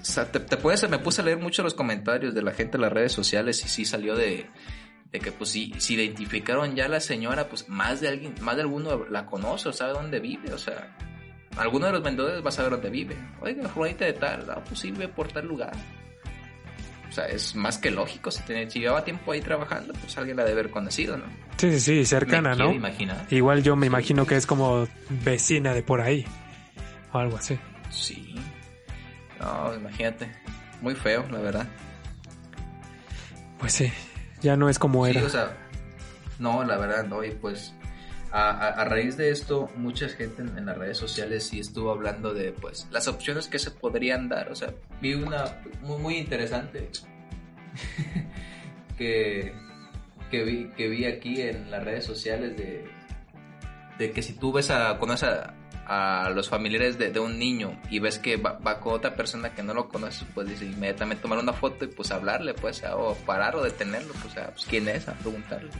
o 0.00 0.04
sea, 0.04 0.30
te, 0.30 0.56
puedes, 0.56 0.88
me 0.88 0.98
puse 0.98 1.20
a 1.20 1.24
leer 1.24 1.38
mucho 1.38 1.62
los 1.62 1.74
comentarios 1.74 2.34
de 2.34 2.42
la 2.42 2.52
gente 2.52 2.76
en 2.78 2.82
las 2.82 2.92
redes 2.92 3.12
sociales 3.12 3.62
y 3.64 3.68
sí 3.68 3.84
salió 3.84 4.16
de, 4.16 4.46
de 5.12 5.20
que 5.20 5.32
pues 5.32 5.50
si, 5.50 5.72
si 5.78 5.94
identificaron 5.94 6.74
ya 6.74 6.84
a 6.84 6.88
la 6.88 7.00
señora, 7.00 7.48
pues 7.48 7.68
más 7.68 8.00
de 8.00 8.08
alguien, 8.08 8.34
más 8.40 8.56
de 8.56 8.62
alguno 8.62 9.06
la 9.08 9.26
conoce 9.26 9.68
o 9.68 9.72
sabe 9.72 9.92
dónde 9.92 10.20
vive, 10.20 10.52
o 10.52 10.58
sea, 10.58 10.96
alguno 11.56 11.86
de 11.86 11.92
los 11.92 12.02
vendedores 12.02 12.44
va 12.44 12.48
a 12.48 12.52
saber 12.52 12.72
dónde 12.72 12.90
vive. 12.90 13.16
Oiga, 13.40 13.68
Juanita 13.68 14.04
de 14.04 14.12
tal, 14.12 14.50
ah, 14.50 14.62
pues 14.66 14.80
sí, 14.80 14.90
vive 14.90 15.08
por 15.08 15.28
tal 15.28 15.46
lugar. 15.46 15.72
O 17.08 17.12
sea, 17.12 17.24
es 17.26 17.54
más 17.56 17.78
que 17.78 17.90
lógico, 17.90 18.30
si, 18.30 18.42
si 18.68 18.80
llevaba 18.80 19.02
tiempo 19.02 19.32
ahí 19.32 19.40
trabajando, 19.40 19.94
pues 19.94 20.16
alguien 20.18 20.36
la 20.36 20.44
debe 20.44 20.60
haber 20.60 20.70
conocido, 20.70 21.16
¿no? 21.16 21.24
Sí, 21.56 21.72
sí, 21.72 21.80
sí, 21.80 22.04
cercana, 22.04 22.54
¿no? 22.54 22.74
Igual 23.30 23.62
yo 23.62 23.76
me 23.76 23.86
imagino 23.86 24.26
que 24.26 24.36
es 24.36 24.46
como 24.46 24.86
vecina 25.24 25.72
de 25.72 25.82
por 25.82 26.02
ahí, 26.02 26.26
o 27.12 27.18
algo 27.18 27.38
así. 27.38 27.58
Sí. 27.90 28.34
No, 29.40 29.74
imagínate, 29.74 30.30
muy 30.82 30.94
feo, 30.94 31.26
la 31.30 31.40
verdad. 31.40 31.66
Pues 33.58 33.72
sí, 33.72 33.90
ya 34.40 34.56
no 34.56 34.68
es 34.68 34.78
como 34.78 35.06
era. 35.06 35.20
Sí, 35.20 35.26
o 35.26 35.30
sea, 35.30 35.56
no, 36.38 36.64
la 36.64 36.76
verdad 36.78 37.04
no, 37.04 37.24
y 37.24 37.30
pues 37.30 37.74
a, 38.30 38.84
raíz 38.84 39.16
de 39.16 39.30
esto, 39.30 39.70
mucha 39.76 40.08
gente 40.08 40.42
en, 40.42 40.66
las 40.66 40.76
redes 40.76 40.98
sociales 40.98 41.44
sí 41.44 41.60
estuvo 41.60 41.90
hablando 41.90 42.34
de 42.34 42.52
pues 42.52 42.86
las 42.90 43.08
opciones 43.08 43.48
que 43.48 43.58
se 43.58 43.70
podrían 43.70 44.28
dar. 44.28 44.50
O 44.50 44.54
sea, 44.54 44.74
vi 45.00 45.14
una 45.14 45.62
muy, 45.82 45.98
muy 45.98 46.16
interesante 46.16 46.90
que, 48.98 49.54
que, 50.30 50.44
vi, 50.44 50.68
que 50.76 50.88
vi 50.88 51.06
aquí 51.06 51.40
en 51.40 51.70
las 51.70 51.82
redes 51.84 52.04
sociales 52.04 52.56
de, 52.56 52.86
de 53.98 54.12
que 54.12 54.22
si 54.22 54.34
tú 54.34 54.52
ves 54.52 54.70
a, 54.70 54.98
conoces 54.98 55.28
a, 55.28 55.54
a 55.88 56.30
los 56.34 56.50
familiares 56.50 56.98
de, 56.98 57.18
un 57.18 57.38
niño 57.38 57.80
y 57.90 57.98
ves 57.98 58.18
que 58.18 58.36
va, 58.36 58.78
con 58.78 58.92
otra 58.92 59.16
persona 59.16 59.54
que 59.54 59.62
no 59.62 59.72
lo 59.72 59.88
conoces, 59.88 60.26
pues 60.34 60.46
dice 60.46 60.66
inmediatamente 60.66 61.22
tomar 61.22 61.38
una 61.38 61.54
foto 61.54 61.86
y 61.86 61.88
pues 61.88 62.10
hablarle, 62.10 62.52
pues, 62.52 62.82
o 62.92 63.14
parar 63.24 63.56
o 63.56 63.62
detenerlo, 63.62 64.12
pues, 64.20 64.36
a, 64.36 64.50
pues 64.50 64.66
quién 64.66 64.86
es, 64.86 65.08
a 65.08 65.14
preguntarle. 65.14 65.70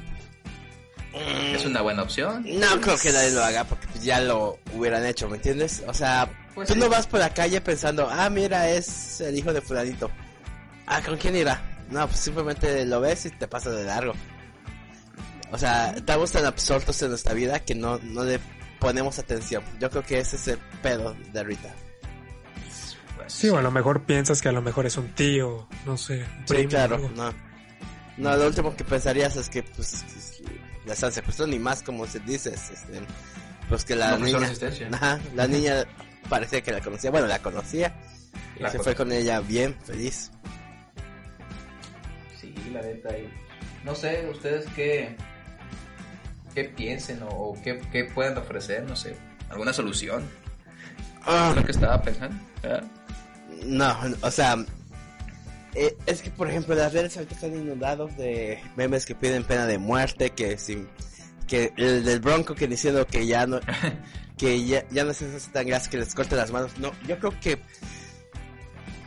Mm. 1.12 1.55
Es 1.55 1.66
una 1.66 1.83
buena 1.83 2.03
opción. 2.03 2.42
No 2.47 2.81
creo 2.81 2.97
que 2.97 3.12
nadie 3.12 3.33
lo 3.33 3.44
haga 3.44 3.64
porque 3.64 3.87
pues, 3.88 4.03
ya 4.03 4.21
lo 4.21 4.59
hubieran 4.73 5.05
hecho, 5.05 5.29
¿me 5.29 5.37
entiendes? 5.37 5.85
O 5.87 5.92
sea, 5.92 6.29
pues 6.55 6.68
tú 6.68 6.77
no 6.77 6.88
vas 6.88 7.07
por 7.07 7.21
la 7.21 7.35
calle 7.35 7.61
pensando, 7.61 8.09
ah, 8.11 8.31
mira, 8.31 8.71
es 8.71 9.21
el 9.21 9.37
hijo 9.37 9.53
de 9.53 9.61
fulanito. 9.61 10.11
Ah, 10.87 11.03
¿con 11.03 11.18
quién 11.18 11.37
irá? 11.37 11.61
No, 11.90 12.07
pues 12.07 12.18
simplemente 12.18 12.87
lo 12.87 13.01
ves 13.03 13.27
y 13.27 13.31
te 13.31 13.47
pasas 13.47 13.77
de 13.77 13.85
largo. 13.85 14.14
O 15.51 15.59
sea, 15.59 15.90
estamos 15.90 16.33
tan 16.33 16.47
absortos 16.47 17.01
en 17.03 17.11
nuestra 17.11 17.35
vida 17.35 17.61
que 17.61 17.75
no, 17.75 17.99
no 17.99 18.25
le 18.25 18.38
ponemos 18.79 19.19
atención. 19.19 19.62
Yo 19.81 19.91
creo 19.91 20.03
que 20.03 20.19
ese 20.19 20.37
es 20.37 20.49
el 20.49 20.59
pedo 20.83 21.14
de 21.33 21.45
Rita. 21.45 21.75
Sí, 23.27 23.49
o 23.51 23.59
a 23.59 23.62
lo 23.62 23.71
mejor 23.71 24.05
piensas 24.05 24.41
que 24.41 24.49
a 24.49 24.53
lo 24.53 24.62
mejor 24.62 24.87
es 24.87 24.97
un 24.97 25.09
tío, 25.09 25.69
no 25.85 25.97
sé. 25.99 26.25
sí, 26.47 26.67
claro, 26.67 26.99
no. 27.14 27.33
No, 28.17 28.37
lo 28.37 28.47
último 28.47 28.75
que 28.75 28.85
pensarías 28.85 29.37
es 29.37 29.49
que, 29.49 29.62
pues, 29.62 30.05
la 30.88 30.95
están 30.95 31.12
secuestrando 31.12 31.55
ni 31.55 31.62
más 31.62 31.83
como 31.83 32.07
se 32.07 32.19
dice 32.21 32.49
este, 32.51 33.01
pues 33.69 33.85
que 33.85 33.95
la 33.95 34.17
niña 34.17 34.51
la 35.35 35.47
niña 35.47 35.85
parecía 36.29 36.62
que 36.62 36.73
la 36.73 36.81
conocía 36.81 37.11
bueno 37.11 37.27
la 37.27 37.38
conocía 37.41 37.95
y 38.59 38.67
se 38.71 38.79
fue 38.79 38.95
con 38.95 39.12
ella 39.12 39.41
bien 39.41 39.77
feliz 39.85 40.31
sí 42.41 42.55
la 42.73 42.81
neta 42.81 43.11
no 43.85 43.95
sé 43.95 44.27
ustedes 44.31 44.67
qué 44.75 45.14
qué 46.59 46.64
piensen 46.68 47.21
o, 47.23 47.57
qué, 47.62 47.81
qué 47.92 48.05
pueden 48.05 48.37
ofrecer 48.37 48.83
no 48.85 48.97
sé 48.97 49.16
alguna 49.49 49.73
solución 49.73 50.25
ah. 51.25 51.53
lo 51.55 51.64
que 51.64 51.71
estaba 51.71 52.03
pensando 52.03 52.37
no 53.64 53.97
o 54.23 54.31
sea 54.31 54.57
eh, 55.75 55.97
es 56.07 56.23
que, 56.23 56.31
por 56.31 56.49
ejemplo, 56.49 56.75
las 56.75 56.92
redes 56.92 57.16
ahorita 57.16 57.35
están 57.35 57.55
inundados 57.55 58.16
de 58.16 58.59
memes 58.75 59.05
que 59.05 59.14
piden 59.14 59.44
pena 59.44 59.66
de 59.66 59.79
muerte, 59.79 60.31
que 60.31 60.57
sin, 60.57 60.88
que 61.47 61.73
el 61.77 62.05
del 62.05 62.21
Bronco 62.21 62.55
que 62.55 62.66
diciendo 62.66 63.07
que 63.07 63.27
ya 63.27 63.47
no, 63.47 63.61
que 64.38 64.66
ya, 64.66 64.85
ya 64.90 65.05
no 65.05 65.12
se 65.12 65.27
tan 65.53 65.66
grasa 65.66 65.90
que 65.90 65.99
les 65.99 66.14
corte 66.14 66.35
las 66.35 66.51
manos. 66.51 66.73
No, 66.79 66.92
yo 67.07 67.18
creo 67.18 67.38
que 67.38 67.61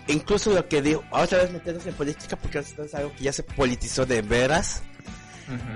incluso 0.08 0.54
lo 0.54 0.68
que 0.70 0.82
digo, 0.82 1.04
otra 1.12 1.40
vez 1.40 1.52
metiéndose 1.52 1.90
en 1.90 1.96
política 1.96 2.36
porque 2.36 2.60
es 2.60 2.96
algo 2.96 3.14
que 3.16 3.24
ya 3.24 3.34
se 3.34 3.44
politizó 3.44 4.06
de 4.06 4.22
veras. 4.22 4.84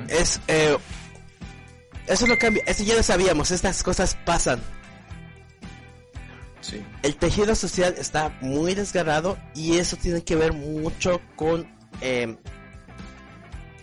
Es, 0.08 0.40
eh, 0.48 0.78
eso 2.08 2.28
no 2.28 2.38
cambia, 2.38 2.64
eso 2.66 2.84
ya 2.84 2.96
lo 2.96 3.04
sabíamos, 3.04 3.52
estas 3.52 3.84
cosas 3.84 4.18
pasan. 4.26 4.62
El 7.04 7.16
tejido 7.16 7.54
social 7.54 7.96
está 7.98 8.36
muy 8.42 8.74
desgarrado 8.74 9.38
y 9.54 9.78
eso 9.78 9.98
tiene 9.98 10.24
que 10.24 10.36
ver 10.36 10.54
mucho 10.54 11.22
con 11.36 11.68
em, 12.02 12.38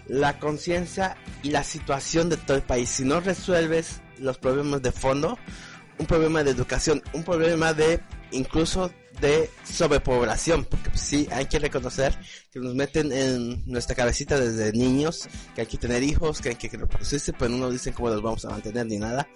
la 0.09 0.39
conciencia 0.39 1.17
y 1.43 1.51
la 1.51 1.63
situación 1.63 2.29
de 2.29 2.37
todo 2.37 2.57
el 2.57 2.63
país. 2.65 2.89
Si 2.89 3.05
no 3.05 3.21
resuelves 3.21 4.01
los 4.19 4.39
problemas 4.39 4.83
de 4.83 4.91
fondo, 4.91 5.39
un 5.99 6.07
problema 6.07 6.43
de 6.43 6.51
educación, 6.51 7.03
un 7.13 7.23
problema 7.23 7.73
de 7.73 8.01
incluso 8.33 8.93
de 9.23 9.49
sobrepoblación, 9.65 10.65
porque 10.65 10.91
sí 10.95 11.29
hay 11.31 11.47
que 11.47 11.61
reconocer 11.61 12.19
que 12.51 12.59
nos 12.59 12.75
meten 12.75 13.13
en 13.13 13.63
nuestra 13.67 13.95
cabecita 13.95 14.39
desde 14.39 14.73
niños, 14.73 15.29
que 15.55 15.63
hay 15.63 15.67
que 15.67 15.79
tener 15.79 16.03
hijos, 16.03 16.41
que 16.41 16.51
hay 16.51 16.55
que 16.57 16.69
reproducirse, 16.69 17.33
pero 17.33 17.51
no 17.51 17.59
nos 17.59 17.73
dicen 17.73 17.95
cómo 17.95 18.11
los 18.11 18.21
vamos 18.21 18.45
a 18.45 18.51
mantener 18.51 18.85
ni 18.87 18.99
nada. 18.99 19.27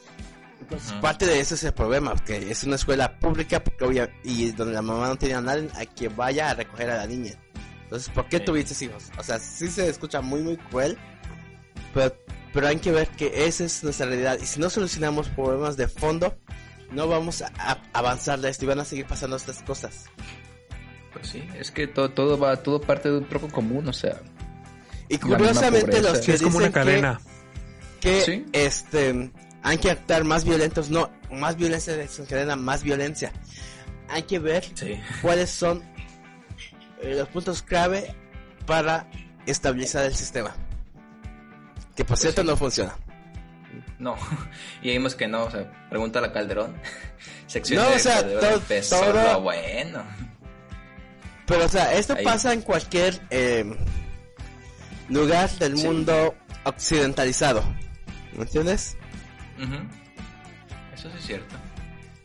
Entonces, 0.60 0.92
parte 0.94 1.26
de 1.26 1.38
eso 1.38 1.54
es 1.54 1.62
el 1.64 1.72
problema, 1.72 2.14
que 2.24 2.50
es 2.50 2.64
una 2.64 2.76
escuela 2.76 3.18
pública 3.18 3.62
porque 3.62 4.10
y 4.24 4.50
donde 4.50 4.74
la 4.74 4.82
mamá 4.82 5.06
no 5.06 5.16
tiene 5.16 5.34
a 5.34 5.40
nadie 5.40 5.68
a 5.74 5.86
quien 5.86 6.16
vaya 6.16 6.50
a 6.50 6.54
recoger 6.54 6.90
a 6.90 6.96
la 6.96 7.06
niña. 7.06 7.32
Entonces, 7.84 8.08
¿por 8.12 8.28
qué 8.28 8.40
tuviste 8.40 8.84
hijos? 8.84 9.04
O 9.16 9.22
sea, 9.22 9.38
sí 9.38 9.68
se 9.68 9.88
escucha 9.88 10.20
muy, 10.20 10.42
muy 10.42 10.56
cruel, 10.56 10.98
pero, 11.94 12.16
pero 12.52 12.66
hay 12.66 12.76
que 12.78 12.90
ver 12.90 13.08
que 13.10 13.46
esa 13.46 13.64
es 13.64 13.84
nuestra 13.84 14.06
realidad. 14.06 14.38
Y 14.42 14.46
si 14.46 14.58
no 14.58 14.68
solucionamos 14.68 15.28
problemas 15.28 15.76
de 15.76 15.86
fondo, 15.86 16.36
no 16.90 17.08
vamos 17.08 17.42
a, 17.42 17.78
avanzar 17.92 18.40
de 18.40 18.50
esto 18.50 18.64
y 18.64 18.68
van 18.68 18.80
a 18.80 18.84
seguir 18.84 19.06
pasando 19.06 19.36
estas 19.36 19.62
cosas. 19.62 20.04
Pues 21.12 21.28
sí, 21.28 21.42
es 21.58 21.70
que 21.70 21.86
todo, 21.86 22.10
todo 22.10 22.38
va, 22.38 22.56
todo 22.56 22.80
parte 22.80 23.10
de 23.10 23.18
un 23.18 23.28
troco 23.28 23.48
común, 23.48 23.88
o 23.88 23.92
sea. 23.92 24.20
Y 25.08 25.18
curiosamente 25.18 26.02
los 26.02 26.18
que 26.20 26.34
es 26.34 26.42
como 26.42 26.58
una 26.58 26.70
cadena. 26.70 27.20
Que, 28.00 28.44
este 28.52 29.30
hay 29.62 29.78
que 29.78 29.90
actuar 29.90 30.22
más 30.22 30.44
violentos, 30.44 30.90
no, 30.90 31.10
más 31.32 31.56
violencia 31.56 31.96
desencadena 31.96 32.54
más 32.54 32.84
violencia. 32.84 33.32
Hay 34.08 34.22
que 34.22 34.38
ver 34.38 34.64
cuáles 35.22 35.50
son 35.50 35.82
eh, 37.02 37.14
los 37.16 37.28
puntos 37.28 37.62
clave 37.62 38.14
para 38.64 39.10
estabilizar 39.44 40.04
el 40.04 40.14
sistema. 40.14 40.54
Que 41.96 42.04
por 42.04 42.10
pues 42.10 42.20
cierto 42.20 42.44
no 42.44 42.56
funciona. 42.56 42.94
No, 43.98 44.16
y 44.82 44.90
vimos 44.90 45.14
que 45.14 45.26
no, 45.26 45.44
o 45.44 45.50
sea, 45.50 45.70
pregunta 45.88 46.18
a 46.18 46.22
la 46.22 46.32
Calderón. 46.32 46.76
Sección 47.46 47.82
no, 47.82 47.94
o 47.94 47.98
sea, 47.98 48.22
todo, 48.22 49.40
bueno. 49.40 50.04
Pero 51.46 51.64
o 51.64 51.68
sea, 51.68 51.94
esto 51.94 52.16
pasa 52.24 52.52
en 52.52 52.62
cualquier 52.62 53.20
eh, 53.30 53.64
lugar 55.08 55.48
del 55.58 55.76
mundo 55.76 56.34
occidentalizado. 56.64 57.62
¿Me 58.34 58.42
entiendes? 58.42 58.96
Eso 60.92 61.08
sí 61.10 61.16
es 61.18 61.24
cierto. 61.24 61.54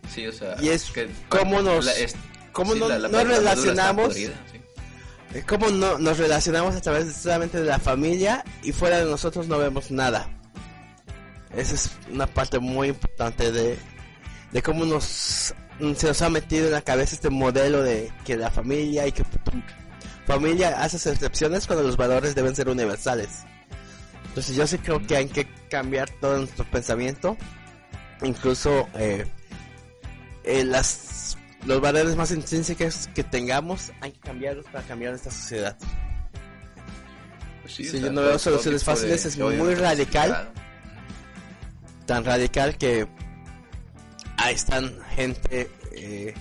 Sí, 0.10 0.28
o 0.28 0.32
sea, 0.32 0.56
y 0.60 0.70
es 0.70 0.86
que 0.92 1.10
cómo 1.30 1.62
nos, 1.62 1.88
cómo 2.52 2.76
no, 2.76 2.90
nos 2.90 3.28
relacionamos. 3.28 4.18
Como 5.48 5.70
no, 5.70 5.98
nos 5.98 6.18
relacionamos 6.18 6.76
a 6.76 6.82
través 6.82 7.16
solamente 7.16 7.60
de 7.60 7.66
la 7.66 7.80
familia 7.80 8.44
y 8.64 8.74
fuera 8.74 9.00
de 9.00 9.06
nosotros 9.06 9.48
no 9.48 9.60
vemos 9.60 9.92
nada. 9.92 10.41
Esa 11.56 11.76
es 11.76 11.92
una 12.12 12.28
parte 12.28 12.60
muy 12.60 12.90
importante 12.90 13.52
de, 13.52 13.78
de 14.52 14.62
cómo 14.62 14.86
nos 14.86 15.54
se 15.96 16.08
nos 16.08 16.22
ha 16.22 16.30
metido 16.30 16.68
en 16.68 16.74
la 16.74 16.82
cabeza 16.82 17.16
este 17.16 17.30
modelo 17.30 17.82
de 17.82 18.12
que 18.24 18.38
la 18.38 18.52
familia 18.52 19.08
y 19.08 19.12
que 19.12 19.24
familia 20.28 20.82
hace 20.82 20.98
excepciones 21.10 21.66
cuando 21.66 21.84
los 21.84 21.98
valores 21.98 22.36
deben 22.36 22.56
ser 22.56 22.70
universales. 22.70 23.30
Entonces 24.28 24.56
yo 24.56 24.68
sí 24.68 24.78
creo 24.78 25.06
que 25.06 25.18
hay 25.18 25.28
que 25.28 25.48
cambiar 25.70 26.10
todo 26.22 26.38
nuestro 26.38 26.64
pensamiento, 26.66 27.36
incluso 28.22 28.88
eh, 28.94 29.26
eh, 30.44 30.64
las 30.64 31.38
los 31.66 31.80
valores 31.80 32.16
más 32.16 32.32
intrínsecos 32.32 33.08
que 33.14 33.24
tengamos 33.24 33.92
hay 34.02 34.12
que 34.12 34.20
cambiarlos 34.20 34.66
para 34.66 34.84
cambiar 34.84 35.14
esta 35.14 35.32
sociedad. 35.32 35.78
Pues 37.62 37.76
sí, 37.76 38.00
yo 38.00 38.12
no 38.12 38.22
veo 38.22 38.40
soluciones 38.40 38.84
fáciles, 38.84 39.26
es 39.26 39.38
muy 39.38 39.76
radical, 39.76 40.52
tan 42.12 42.26
radical 42.26 42.78
que 42.78 43.08
ahí 44.36 44.54
están 44.54 45.00
gente 45.16 45.72
eh, 45.94 46.34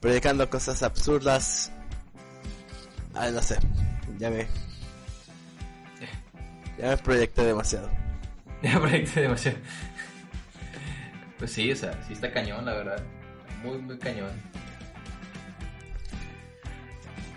predicando 0.00 0.48
cosas 0.48 0.82
absurdas. 0.82 1.70
Ay, 3.12 3.30
no 3.30 3.42
sé, 3.42 3.58
ya 4.18 4.30
me 4.30 4.46
ya 6.78 6.88
me 6.88 6.96
proyecté 6.96 7.44
demasiado. 7.44 7.90
Ya 8.62 8.78
me 8.78 8.88
proyecté 8.88 9.20
demasiado. 9.20 9.58
Pues 11.38 11.52
sí, 11.52 11.70
o 11.70 11.76
sea, 11.76 12.02
sí 12.06 12.14
está 12.14 12.32
cañón, 12.32 12.64
la 12.64 12.72
verdad. 12.72 13.04
Muy, 13.62 13.76
muy 13.76 13.98
cañón. 13.98 14.30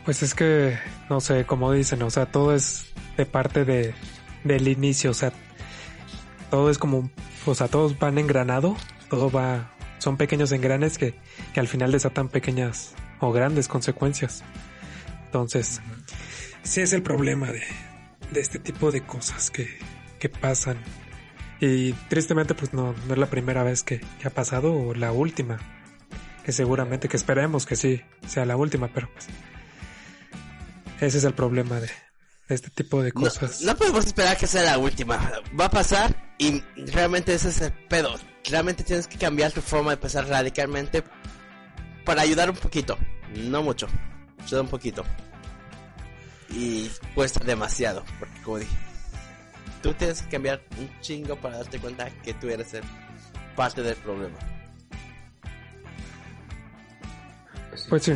Pues 0.06 0.24
es 0.24 0.34
que, 0.34 0.80
no 1.10 1.20
sé, 1.20 1.44
como 1.44 1.74
dicen, 1.74 2.02
o 2.02 2.10
sea, 2.10 2.28
todo 2.28 2.56
es 2.56 2.94
de 3.18 3.26
parte 3.26 3.66
de, 3.66 3.94
del 4.46 4.70
inicio, 4.70 5.12
o 5.12 5.14
sea, 5.14 5.34
todo 6.50 6.70
es 6.70 6.78
como, 6.78 7.10
o 7.46 7.56
sea, 7.56 7.68
todos 7.68 7.98
van 8.00 8.18
engranado, 8.18 8.76
todo 9.10 9.30
va, 9.32 9.74
son 10.00 10.18
pequeños 10.18 10.52
engranes 10.52 10.98
que, 10.98 11.16
que 11.54 11.60
al 11.60 11.68
final 11.68 11.92
desatan 11.92 12.30
pequeñas 12.30 12.94
o 13.20 13.32
grandes 13.32 13.68
consecuencias. 13.68 14.44
Entonces, 15.26 15.82
sí 16.64 16.82
es 16.82 16.94
el 16.94 17.04
problema 17.04 17.52
de, 17.52 17.64
de 18.32 18.40
este 18.40 18.60
tipo 18.60 18.92
de 18.92 19.02
cosas 19.02 19.52
que, 19.52 19.68
que 20.20 20.30
pasan. 20.30 20.78
Y 21.60 21.94
tristemente, 22.10 22.54
pues 22.54 22.74
no, 22.74 22.94
no 23.08 23.14
es 23.14 23.20
la 23.20 23.28
primera 23.28 23.64
vez 23.64 23.84
que, 23.84 24.00
que 24.20 24.28
ha 24.28 24.32
pasado 24.32 24.74
o 24.74 24.94
la 24.94 25.12
última. 25.12 25.58
Que 26.44 26.52
seguramente, 26.52 27.10
que 27.10 27.18
esperemos 27.18 27.66
que 27.66 27.76
sí 27.76 28.02
sea 28.26 28.46
la 28.46 28.56
última, 28.56 28.88
pero 28.94 29.10
pues 29.12 29.28
ese 31.02 31.18
es 31.18 31.24
el 31.24 31.34
problema 31.34 31.80
de, 31.80 31.90
este 32.48 32.70
tipo 32.70 33.04
de 33.04 33.12
cosas. 33.12 33.62
No, 33.62 33.76
podemos 33.76 34.06
esperar 34.06 34.38
que 34.38 34.48
sea 34.48 34.64
la 34.64 34.78
última. 34.78 35.32
Va 35.60 35.66
a 35.66 35.70
pasar 35.70 36.16
y 36.38 36.62
realmente 36.92 37.34
ese 37.34 37.50
es 37.50 37.62
el 37.62 37.74
pedo. 37.74 38.16
Realmente 38.44 38.84
tienes 38.84 39.08
que 39.08 39.18
cambiar 39.18 39.52
tu 39.52 39.62
forma 39.62 39.92
de 39.92 39.98
pensar 39.98 40.28
radicalmente 40.28 41.04
para 42.06 42.22
ayudar 42.22 42.50
un 42.50 42.56
poquito. 42.56 42.98
No 43.36 43.64
mucho, 43.64 43.88
solo 44.46 44.64
un 44.64 44.70
poquito. 44.70 45.04
Y 46.50 46.90
cuesta 47.14 47.44
demasiado, 47.44 48.06
porque 48.20 48.42
como 48.42 48.60
dije, 48.60 48.78
tú 49.82 49.94
tienes 49.94 50.22
que 50.22 50.30
cambiar 50.30 50.62
un 50.78 50.90
chingo 51.02 51.36
para 51.36 51.58
darte 51.58 51.80
cuenta 51.80 52.10
que 52.24 52.34
tú 52.36 52.50
eres 52.50 52.74
el 52.74 52.84
parte 53.56 53.82
del 53.82 53.96
problema. 53.98 54.38
Pues 57.90 58.04
sí. 58.04 58.14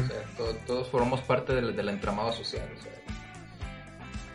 todos, 0.66 0.88
formamos 0.90 1.22
parte 1.22 1.54
del, 1.54 1.90
entramado 1.90 2.32
social. 2.32 2.68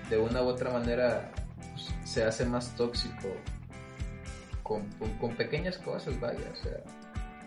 de 0.08 0.18
una 0.18 0.42
u 0.42 0.46
otra 0.46 0.70
manera 0.70 1.32
pues, 1.72 1.92
se 2.04 2.24
hace 2.24 2.44
más 2.44 2.74
tóxico 2.76 3.34
con, 4.66 5.36
pequeñas 5.36 5.78
cosas, 5.78 6.18
vaya. 6.20 6.50
O 6.52 6.56
sea, 6.56 6.78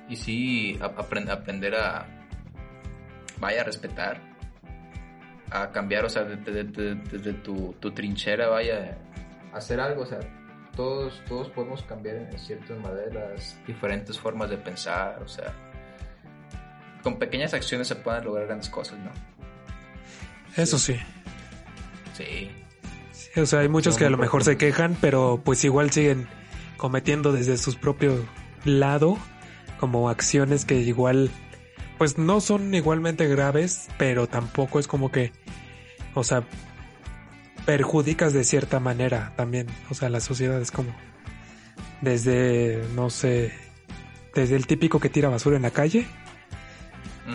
y 0.08 0.16
sí, 0.16 0.80
aprender 0.82 1.76
a, 1.76 2.08
vaya, 3.40 3.62
a 3.62 3.64
respetar, 3.66 4.22
a 5.52 5.72
cambiar, 5.72 6.06
o 6.06 6.10
sea, 6.10 6.24
desde, 6.24 7.34
tu, 7.34 7.74
tu, 7.74 7.92
trinchera, 7.92 8.48
vaya, 8.48 8.98
a 9.54 9.58
hacer 9.58 9.80
algo, 9.80 10.04
o 10.04 10.06
sea, 10.06 10.20
todos, 10.76 11.22
todos 11.28 11.50
podemos 11.50 11.84
cambiar 11.84 12.16
en 12.16 12.40
ciertas 12.40 12.80
maneras, 12.80 13.60
diferentes 13.68 14.18
formas 14.18 14.50
de 14.50 14.58
pensar, 14.58 15.22
o 15.22 15.28
sea, 15.28 15.54
con 17.04 17.20
pequeñas 17.20 17.54
acciones 17.54 17.88
se 17.88 17.96
pueden 17.96 18.24
lograr 18.24 18.48
grandes 18.48 18.70
cosas, 18.70 18.98
¿no? 19.00 19.12
Eso 20.56 20.78
sí. 20.78 20.98
Sí. 22.14 22.52
o 23.40 23.46
sea, 23.46 23.60
hay 23.60 23.70
muchos 23.70 23.98
que 23.98 24.06
a 24.06 24.10
lo 24.10 24.18
mejor 24.18 24.44
se 24.44 24.58
quejan, 24.58 24.98
pero 25.00 25.42
pues 25.44 25.64
igual 25.64 25.92
siguen 25.92 26.28
cometiendo 26.80 27.32
desde 27.32 27.58
su 27.58 27.76
propio 27.76 28.26
lado 28.66 29.20
como 29.80 30.10
acciones 30.10 30.66
que 30.66 30.80
igual 30.80 31.30
pues 32.00 32.18
no 32.18 32.40
son 32.40 32.74
igualmente 32.74 33.28
graves, 33.28 33.90
pero 33.98 34.28
tampoco 34.28 34.80
es 34.80 34.88
como 34.88 35.12
que 35.12 35.32
o 36.16 36.24
sea, 36.24 36.44
perjudicas 37.66 38.34
de 38.34 38.44
cierta 38.44 38.80
manera 38.80 39.34
también, 39.36 39.68
o 39.90 39.94
sea, 39.94 40.10
la 40.10 40.22
sociedad 40.22 40.60
es 40.60 40.72
como 40.72 40.96
desde 42.02 42.82
no 42.96 43.12
sé, 43.12 43.54
desde 44.34 44.56
el 44.56 44.66
típico 44.66 45.00
que 45.00 45.10
tira 45.10 45.30
basura 45.30 45.58
en 45.58 45.64
la 45.64 45.72
calle 45.72 46.08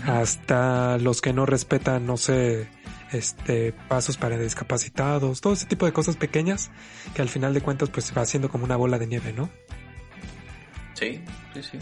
hasta 0.07 0.99
los 0.99 1.21
que 1.21 1.33
no 1.33 1.47
respetan, 1.47 2.07
no 2.07 2.17
sé, 2.17 2.67
este, 3.15 3.73
pasos 3.89 4.17
para 4.17 4.37
discapacitados, 4.37 5.41
todo 5.41 5.53
ese 5.53 5.67
tipo 5.67 5.87
de 5.87 5.93
cosas 5.93 6.17
pequeñas 6.17 6.71
que 7.15 7.23
al 7.23 7.29
final 7.29 7.55
de 7.55 7.61
cuentas 7.61 7.91
pues 7.91 8.07
se 8.07 8.15
va 8.15 8.23
haciendo 8.23 8.49
como 8.49 8.65
una 8.65 8.77
bola 8.77 8.99
de 8.99 9.07
nieve, 9.07 9.33
¿no? 9.33 9.49
Sí, 10.95 11.21
sí, 11.55 11.63
sí. 11.63 11.79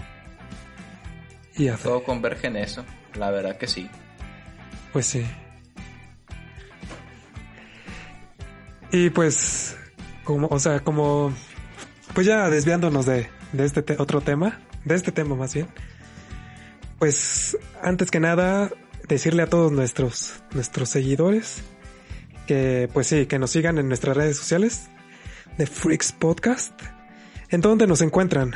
Y 1.57 1.69
Todo 1.71 2.03
converge 2.03 2.47
en 2.47 2.57
eso, 2.57 2.85
la 3.15 3.31
verdad 3.31 3.57
que 3.57 3.67
sí. 3.67 3.89
Pues 4.93 5.07
sí. 5.07 5.27
Y 8.91 9.11
pues, 9.11 9.77
como, 10.25 10.49
o 10.49 10.59
sea, 10.59 10.81
como, 10.81 11.33
pues 12.15 12.27
ya 12.27 12.51
desviándonos 12.51 13.07
de, 13.07 13.29
de 13.53 13.65
este 13.65 13.85
otro 13.99 14.21
tema, 14.21 14.61
de 14.85 14.95
este 14.95 15.13
tema 15.13 15.35
más 15.35 15.55
bien, 15.55 15.69
pues 16.99 17.57
antes 17.83 18.11
que 18.11 18.21
nada 18.21 18.71
decirle 19.09 19.43
a 19.43 19.47
todos 19.47 19.73
nuestros 19.73 20.43
nuestros 20.53 20.89
seguidores 20.89 21.63
que 22.47 22.89
pues 22.93 23.07
sí, 23.07 23.27
que 23.27 23.39
nos 23.39 23.51
sigan 23.51 23.79
en 23.79 23.89
nuestras 23.89 24.17
redes 24.17 24.37
sociales 24.37 24.89
de 25.59 25.67
Freaks 25.67 26.13
Podcast. 26.13 26.73
¿En 27.51 27.61
dónde 27.61 27.87
nos 27.87 28.01
encuentran? 28.01 28.55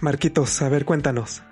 Marquitos, 0.00 0.62
a 0.62 0.68
ver, 0.68 0.84
cuéntanos. 0.84 1.42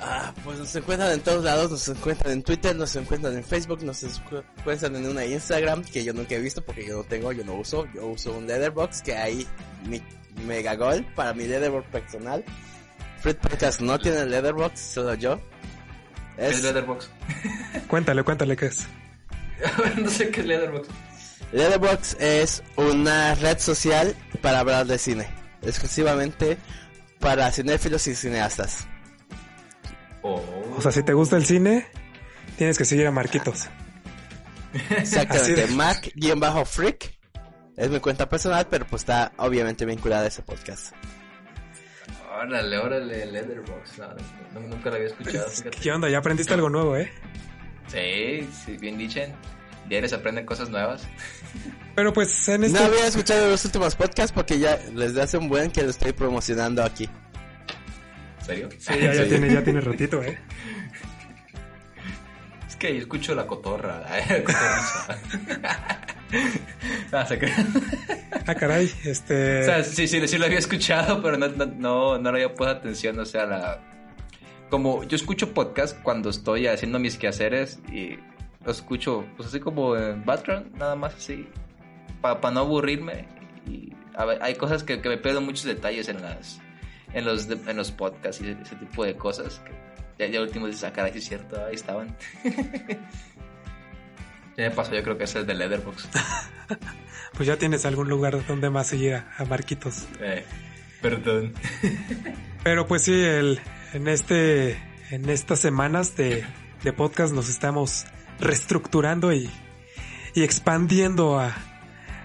Ah, 0.00 0.34
pues 0.44 0.58
nos 0.58 0.74
encuentran 0.74 1.12
en 1.12 1.20
todos 1.20 1.44
lados, 1.44 1.70
nos 1.70 1.88
encuentran 1.88 2.32
en 2.32 2.42
Twitter, 2.42 2.74
nos 2.74 2.94
encuentran 2.96 3.36
en 3.36 3.44
Facebook, 3.44 3.84
nos 3.84 4.02
encuentran 4.02 4.96
en 4.96 5.08
una 5.08 5.24
Instagram 5.24 5.84
que 5.84 6.02
yo 6.02 6.12
nunca 6.12 6.34
he 6.34 6.40
visto 6.40 6.64
porque 6.64 6.86
yo 6.86 6.96
no 6.98 7.04
tengo, 7.04 7.32
yo 7.32 7.44
no 7.44 7.54
uso, 7.54 7.86
yo 7.94 8.06
uso 8.06 8.36
un 8.36 8.46
Letterbox 8.46 9.02
que 9.02 9.14
hay 9.14 9.46
mi 9.88 10.02
mega 10.44 10.74
gol 10.74 11.06
para 11.14 11.34
mi 11.34 11.46
Letterbox 11.46 11.86
personal. 11.88 12.44
Fred 13.20 13.36
Podcast 13.36 13.80
no 13.80 13.96
tiene 14.00 14.26
Leatherbox, 14.26 14.80
solo 14.80 15.14
yo. 15.14 15.40
Es... 16.36 16.50
¿Qué 16.50 16.56
es 16.56 16.62
Leatherbox? 16.62 17.10
cuéntale, 17.88 18.22
cuéntale 18.22 18.56
qué 18.56 18.66
es. 18.66 18.86
no 20.00 20.10
sé 20.10 20.30
qué 20.30 20.40
es 20.40 20.46
Leatherbox. 20.46 20.88
Leatherbox 21.52 22.16
es 22.18 22.62
una 22.76 23.34
red 23.34 23.58
social 23.58 24.16
para 24.40 24.60
hablar 24.60 24.86
de 24.86 24.98
cine, 24.98 25.28
exclusivamente 25.62 26.56
para 27.20 27.50
cinéfilos 27.52 28.06
y 28.08 28.14
cineastas. 28.14 28.86
Oh. 30.22 30.42
O 30.76 30.80
sea, 30.80 30.92
si 30.92 31.02
te 31.02 31.12
gusta 31.12 31.36
el 31.36 31.44
cine, 31.44 31.86
tienes 32.56 32.78
que 32.78 32.84
seguir 32.84 33.06
a 33.06 33.10
Marquitos. 33.10 33.68
Exactamente, 34.90 35.66
Mac-Freak 35.68 37.18
es 37.76 37.90
mi 37.90 38.00
cuenta 38.00 38.28
personal, 38.28 38.66
pero 38.70 38.86
pues 38.86 39.02
está 39.02 39.32
obviamente 39.36 39.84
vinculada 39.84 40.24
a 40.24 40.28
ese 40.28 40.42
podcast. 40.42 40.94
Órale, 42.40 42.78
órale, 42.78 43.26
Leatherbox. 43.26 43.98
No, 43.98 44.60
nunca 44.60 44.90
lo 44.90 44.96
había 44.96 45.08
escuchado. 45.08 45.46
¿Qué 45.82 45.92
onda? 45.92 46.08
Ya 46.08 46.18
aprendiste 46.18 46.54
algo 46.54 46.70
nuevo, 46.70 46.96
¿eh? 46.96 47.10
Sí, 47.88 48.48
sí, 48.64 48.76
bien 48.78 48.96
dicen. 48.96 49.32
Diarios 49.88 50.12
aprenden 50.12 50.46
cosas 50.46 50.70
nuevas. 50.70 51.02
Pero 51.94 52.12
pues 52.12 52.48
en 52.48 52.64
este... 52.64 52.78
No 52.78 52.86
había 52.86 53.06
escuchado 53.06 53.50
los 53.50 53.64
últimos 53.64 53.94
podcasts 53.94 54.32
porque 54.32 54.58
ya 54.58 54.78
les 54.94 55.16
hace 55.16 55.36
un 55.36 55.48
buen 55.48 55.70
que 55.70 55.82
lo 55.82 55.90
estoy 55.90 56.12
promocionando 56.12 56.82
aquí. 56.82 57.08
¿En 58.38 58.44
serio? 58.46 58.68
Sí, 58.78 58.94
ya, 58.98 59.12
ya, 59.12 59.24
Tiene, 59.28 59.52
ya 59.52 59.62
tiene 59.62 59.80
ratito, 59.80 60.22
¿eh? 60.22 60.38
Es 62.66 62.76
que 62.76 62.94
yo 62.94 63.00
escucho 63.00 63.34
la 63.34 63.46
cotorra. 63.46 64.04
¿eh? 64.18 64.44
ah, 67.12 67.26
se 67.26 67.38
ah, 68.46 68.54
caray, 68.54 68.90
este... 69.04 69.60
O 69.62 69.64
sea, 69.64 69.84
sí, 69.84 70.08
sí, 70.08 70.26
sí 70.26 70.38
lo 70.38 70.46
había 70.46 70.58
escuchado, 70.58 71.22
pero 71.22 71.36
no, 71.36 71.48
no, 71.48 72.18
no, 72.18 72.32
le 72.32 72.44
había 72.44 72.54
puesto 72.54 72.76
atención, 72.76 73.18
o 73.18 73.24
sea, 73.24 73.46
la... 73.46 73.80
Como 74.70 75.04
yo 75.04 75.16
escucho 75.16 75.52
podcast 75.52 76.00
cuando 76.02 76.30
estoy 76.30 76.66
haciendo 76.66 76.98
mis 76.98 77.18
quehaceres 77.18 77.78
y 77.92 78.18
lo 78.64 78.72
escucho, 78.72 79.26
pues 79.36 79.48
así 79.48 79.60
como 79.60 79.96
en 79.96 80.24
background, 80.24 80.74
nada 80.76 80.96
más 80.96 81.14
así, 81.14 81.46
para 82.22 82.50
no 82.50 82.60
aburrirme. 82.60 83.26
Y 83.66 83.92
a 84.14 84.24
ver, 84.24 84.42
hay 84.42 84.54
cosas 84.54 84.82
que, 84.82 84.96
me 84.96 85.18
pierdo 85.18 85.42
muchos 85.42 85.64
detalles 85.64 86.08
en 86.08 86.22
las 86.22 86.60
en 87.12 87.26
los, 87.26 87.50
en 87.50 87.76
los 87.76 87.90
podcasts 87.90 88.40
y 88.40 88.48
ese, 88.48 88.76
tipo 88.76 89.04
de 89.04 89.14
cosas 89.14 89.60
que 89.60 89.72
ya, 90.18 90.32
ya 90.32 90.40
último 90.40 90.66
de 90.66 90.72
sacar, 90.72 91.04
ahí 91.04 91.12
es 91.18 91.24
cierto, 91.24 91.62
ahí 91.66 91.74
estaban. 91.74 92.16
Ya 94.56 94.68
me 94.68 94.70
pasó, 94.70 94.94
yo 94.94 95.02
creo 95.02 95.16
que 95.16 95.24
ese 95.24 95.40
es 95.40 95.46
de 95.46 95.54
Leatherbox. 95.54 96.08
pues 97.34 97.46
ya 97.46 97.56
tienes 97.56 97.86
algún 97.86 98.08
lugar 98.08 98.46
donde 98.46 98.70
más 98.70 98.86
seguir 98.86 99.14
a, 99.14 99.44
Marquitos. 99.48 100.06
Eh, 100.20 100.44
perdón. 101.00 101.54
Pero 102.64 102.86
pues 102.86 103.02
sí, 103.02 103.12
el, 103.12 103.60
en 103.92 104.08
este, 104.08 104.78
en 105.10 105.28
estas 105.28 105.58
semanas 105.58 106.16
de, 106.16 106.44
de 106.82 106.92
podcast 106.92 107.32
nos 107.32 107.48
estamos 107.48 108.06
reestructurando 108.40 109.32
y, 109.32 109.50
y 110.34 110.42
expandiendo 110.42 111.40
a, 111.40 111.56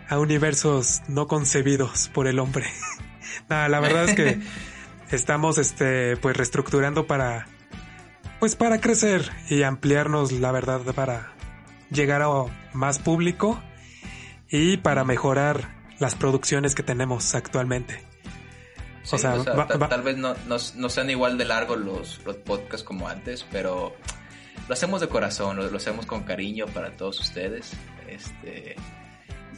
a 0.10 0.20
universos 0.20 1.02
no 1.08 1.28
concebidos 1.28 2.10
por 2.10 2.28
el 2.28 2.40
hombre. 2.40 2.66
Nada, 3.50 3.70
la 3.70 3.80
verdad 3.80 4.06
es 4.06 4.16
que 4.16 4.40
estamos 5.12 5.58
este 5.58 6.18
pues 6.18 6.36
reestructurando 6.36 7.08
para 7.08 7.48
pues 8.40 8.56
para 8.56 8.80
crecer 8.80 9.32
y 9.50 9.64
ampliarnos 9.64 10.32
la 10.34 10.52
verdad 10.52 10.82
para 10.94 11.37
llegar 11.92 12.22
a 12.22 12.30
más 12.74 13.00
público 13.00 13.62
y 14.50 14.78
para 14.78 15.04
mejorar 15.04 15.76
las 16.00 16.16
producciones 16.16 16.76
que 16.76 16.84
tenemos 16.84 17.36
actualmente. 17.36 18.02
o 19.10 19.18
sea, 19.18 19.44
tal 19.90 20.02
vez 20.04 20.18
no, 20.18 20.36
no, 20.48 20.90
sean 20.90 21.10
igual 21.10 21.38
de 21.38 21.46
largos 21.46 21.80
los, 21.80 22.26
los 22.26 22.36
podcasts 22.38 22.84
como 22.84 23.08
antes, 23.08 23.46
pero 23.52 23.96
lo 24.68 24.74
hacemos 24.74 25.02
de 25.02 25.08
corazón, 25.08 25.58
lo, 25.58 25.78
hacemos 25.78 26.06
con 26.06 26.24
cariño 26.24 26.66
para 26.68 26.92
todos 26.92 27.20
ustedes. 27.20 27.72
Este, 28.08 28.76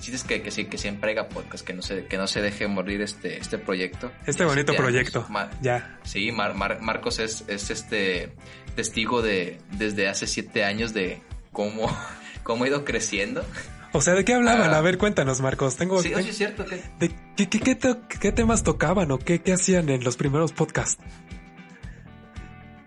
es 0.08 0.24
que, 0.24 0.42
que, 0.42 0.68
que 0.68 0.78
siempre 0.78 1.12
haga 1.12 1.30
podcast, 1.30 1.66
que 1.66 1.74
no 1.74 1.82
se, 1.82 2.06
que 2.06 2.18
no 2.18 2.28
se 2.28 2.42
deje 2.42 2.68
morir 2.68 3.02
este, 3.02 3.38
este 3.38 3.58
proyecto. 3.58 4.12
Este 4.26 4.46
bonito 4.46 4.74
proyecto. 4.74 5.28
ya. 5.62 6.00
Sí, 6.04 6.32
Marcos 6.32 7.20
es, 7.20 7.44
es 7.48 7.70
este 7.70 8.32
testigo 8.76 9.22
de 9.22 9.60
desde 9.72 10.08
hace 10.08 10.26
siete 10.26 10.64
años 10.64 10.94
de 10.94 11.22
cómo, 11.52 11.90
cómo 12.44 12.64
ha 12.64 12.68
ido 12.68 12.86
creciendo. 12.86 13.44
O 13.92 14.02
sea, 14.02 14.14
¿de 14.14 14.24
qué 14.24 14.36
hablaban? 14.36 14.74
Ah. 14.74 14.78
a 14.78 14.82
ver, 14.82 14.98
cuéntanos, 14.98 15.42
Marcos. 15.42 15.76
Tengo, 15.76 16.02
sí, 16.02 16.14
es 16.14 16.38
cierto. 16.38 16.66
Que... 16.66 16.84
¿De 17.00 17.10
qué, 17.36 17.50
qué, 17.50 17.78
qué, 18.20 18.32
temas 18.32 18.64
tocaban 18.64 19.12
o 19.12 19.18
qué, 19.18 19.42
qué 19.42 19.54
hacían 19.54 19.90
en 19.90 20.04
los 20.04 20.16
primeros 20.16 20.52
podcasts? 20.52 21.02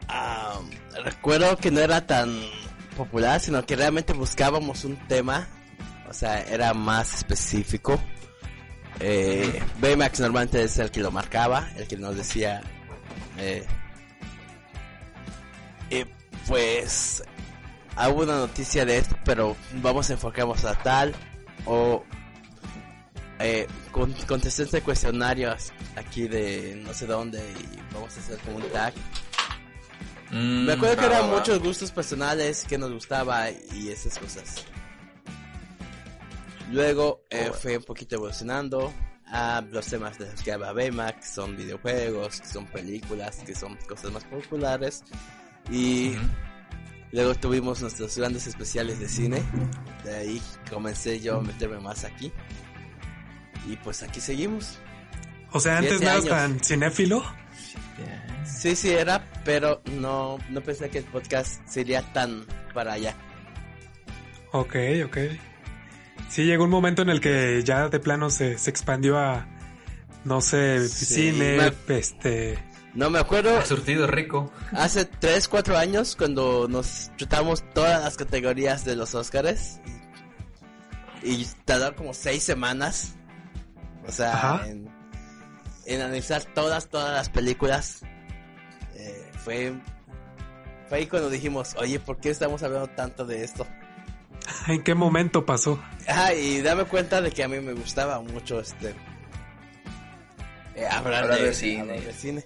Ah, 0.09 0.61
recuerdo 1.05 1.57
que 1.57 1.70
no 1.70 1.81
era 1.81 2.07
tan 2.07 2.31
popular, 2.96 3.40
sino 3.40 3.64
que 3.66 3.75
realmente 3.75 4.12
buscábamos 4.12 4.85
un 4.85 4.96
tema, 5.09 5.48
o 6.09 6.12
sea, 6.12 6.40
era 6.42 6.72
más 6.75 7.14
específico. 7.14 8.01
Eh, 9.01 9.61
Baymax 9.81 10.20
normalmente 10.20 10.62
es 10.62 10.79
el 10.79 10.90
que 10.90 11.01
lo 11.01 11.11
marcaba, 11.11 11.68
el 11.77 11.88
que 11.88 11.96
nos 11.96 12.16
decía, 12.16 12.62
eh, 13.38 13.64
eh, 15.90 16.07
pues 16.46 17.25
hubo 17.96 18.22
una 18.22 18.37
noticia 18.37 18.85
de 18.85 18.98
esto, 18.98 19.16
pero 19.24 19.57
vamos 19.83 20.11
a 20.11 20.14
enfocarnos 20.14 20.64
a 20.64 20.74
tal 20.83 21.14
o 21.66 22.05
eh, 23.38 23.66
con, 23.90 24.14
de 24.14 24.83
cuestionarios 24.83 25.72
aquí 25.96 26.28
de 26.28 26.81
no 26.85 26.94
sé 26.94 27.07
dónde 27.07 27.38
y 27.38 27.94
vamos 27.94 28.16
a 28.16 28.20
hacer 28.20 28.38
como 28.38 28.57
un 28.57 28.68
tag. 28.70 28.94
Mm, 30.31 30.64
Me 30.66 30.72
acuerdo 30.72 30.96
que 30.96 31.07
eran 31.07 31.31
muchos 31.31 31.59
gustos 31.61 31.90
personales 31.90 32.64
que 32.68 32.78
nos 32.78 32.90
gustaba 32.92 33.50
y 33.50 33.88
esas 33.88 34.18
cosas. 34.18 34.64
Luego 36.70 37.26
eh, 37.28 37.50
fue 37.52 37.76
un 37.76 37.85
poquito 37.85 38.14
evolucionando 38.14 38.92
a 39.26 39.62
los 39.70 39.87
temas 39.87 40.18
de 40.18 40.31
los 40.31 40.42
que 40.42 40.52
habla 40.52 40.72
Baymax, 40.72 41.16
que 41.20 41.35
son 41.35 41.57
videojuegos, 41.57 42.40
que 42.40 42.46
son 42.46 42.66
películas, 42.66 43.42
que 43.44 43.55
son 43.55 43.76
cosas 43.88 44.11
más 44.12 44.24
populares. 44.24 45.05
Y 45.70 46.14
Luego 47.12 47.35
tuvimos 47.35 47.83
nuestros 47.83 48.16
grandes 48.16 48.46
especiales 48.46 48.98
de 48.98 49.09
cine. 49.09 49.42
De 50.05 50.16
ahí 50.16 50.42
comencé 50.70 51.20
yo 51.20 51.38
a 51.38 51.42
meterme 51.42 51.79
más 51.79 52.05
aquí. 52.05 52.33
Y 53.68 53.77
pues 53.77 54.03
aquí 54.03 54.20
seguimos. 54.20 54.79
O 55.53 55.61
sea, 55.61 55.79
antes 55.79 56.01
no 56.01 56.09
eras 56.09 56.25
tan 56.25 56.59
cinéfilo. 56.61 57.22
Sí, 58.44 58.75
sí 58.75 58.90
era, 58.90 59.25
pero 59.44 59.83
no, 60.01 60.38
no 60.48 60.61
pensé 60.62 60.88
que 60.88 60.98
el 60.98 61.05
podcast 61.05 61.61
sería 61.68 62.03
tan 62.12 62.46
para 62.72 62.94
allá. 62.94 63.14
Ok, 64.53 64.77
ok. 65.05 65.18
Sí, 66.31 66.44
llegó 66.44 66.64
un 66.64 66.70
momento 66.70 67.03
en 67.03 67.11
el 67.11 67.20
que 67.20 67.62
ya 67.62 67.88
de 67.88 68.01
plano 68.01 68.31
se, 68.31 68.57
se 68.57 68.70
expandió 68.70 69.18
a, 69.18 69.46
no 70.25 70.40
sé, 70.40 70.88
cine, 70.88 71.59
este, 71.88 72.59
no 72.94 73.09
me 73.09 73.18
acuerdo. 73.18 73.64
surtido 73.64 74.07
rico. 74.07 74.52
Hace 74.72 75.07
3, 75.07 75.48
4 75.48 75.78
años 75.78 76.14
cuando 76.14 76.68
nos 76.68 77.11
chutamos 77.16 77.64
todas 77.72 78.02
las 78.02 78.16
categorías 78.16 78.85
de 78.85 78.96
los 78.96 79.14
Oscars. 79.14 79.81
Y, 81.22 81.46
tardó 81.64 81.94
como 81.96 82.12
6 82.12 82.42
semanas. 82.42 83.14
O 84.07 84.12
sea, 84.12 84.66
en, 84.66 84.90
analizar 86.00 86.44
todas, 86.44 86.88
todas 86.88 87.14
las 87.14 87.28
películas. 87.31 88.02
Eh, 88.94 89.31
fue, 89.42 89.72
fue 90.88 90.98
ahí 90.98 91.07
cuando 91.07 91.31
dijimos, 91.31 91.74
oye, 91.78 91.98
¿por 91.98 92.18
qué 92.18 92.31
estamos 92.31 92.62
hablando 92.62 92.88
tanto 92.88 93.24
de 93.24 93.42
esto? 93.42 93.66
¿En 94.68 94.83
qué 94.83 94.94
momento 94.94 95.46
pasó? 95.46 95.83
Ah, 96.07 96.35
y 96.35 96.61
dame 96.61 96.85
cuenta 96.85 97.22
de 97.22 97.31
que 97.31 97.42
a 97.42 97.48
mí 97.48 97.59
me 97.61 97.72
gustaba 97.72 98.20
mucho 98.20 98.61
este... 98.61 98.94
Eh, 100.74 100.87
hablar, 100.90 101.28
de, 101.28 101.55
cine. 101.55 101.81
Hablar 101.81 102.00
de 102.00 102.12
cine 102.14 102.44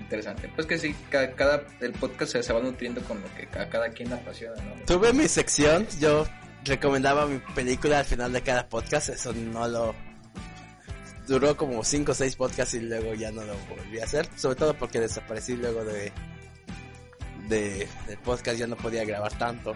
interesante. 0.00 0.50
Pues 0.54 0.66
que 0.66 0.78
sí, 0.78 0.94
cada, 1.10 1.62
el 1.80 1.92
podcast 1.92 2.36
se, 2.36 2.52
va 2.52 2.60
nutriendo 2.60 3.02
con 3.02 3.20
lo 3.20 3.34
que 3.34 3.46
cada, 3.46 3.88
quien 3.90 4.12
apasiona, 4.12 4.62
¿no? 4.62 4.84
Tuve 4.86 5.12
mi 5.12 5.28
sección, 5.28 5.86
yo 6.00 6.26
recomendaba 6.64 7.26
mi 7.26 7.38
película 7.54 8.00
al 8.00 8.04
final 8.04 8.32
de 8.32 8.42
cada 8.42 8.68
podcast, 8.68 9.10
eso 9.10 9.32
no 9.32 9.68
lo 9.68 9.94
duró 11.26 11.56
como 11.56 11.84
5 11.84 12.12
o 12.12 12.14
6 12.14 12.36
podcasts 12.36 12.74
y 12.74 12.80
luego 12.80 13.14
ya 13.14 13.30
no 13.30 13.42
lo 13.42 13.54
volví 13.68 14.00
a 14.00 14.04
hacer, 14.04 14.28
sobre 14.36 14.56
todo 14.56 14.74
porque 14.74 14.98
desaparecí 14.98 15.56
luego 15.56 15.84
de 15.84 16.12
de 17.48 17.88
del 18.06 18.18
podcast 18.18 18.58
ya 18.58 18.66
no 18.66 18.76
podía 18.76 19.04
grabar 19.04 19.36
tanto. 19.38 19.74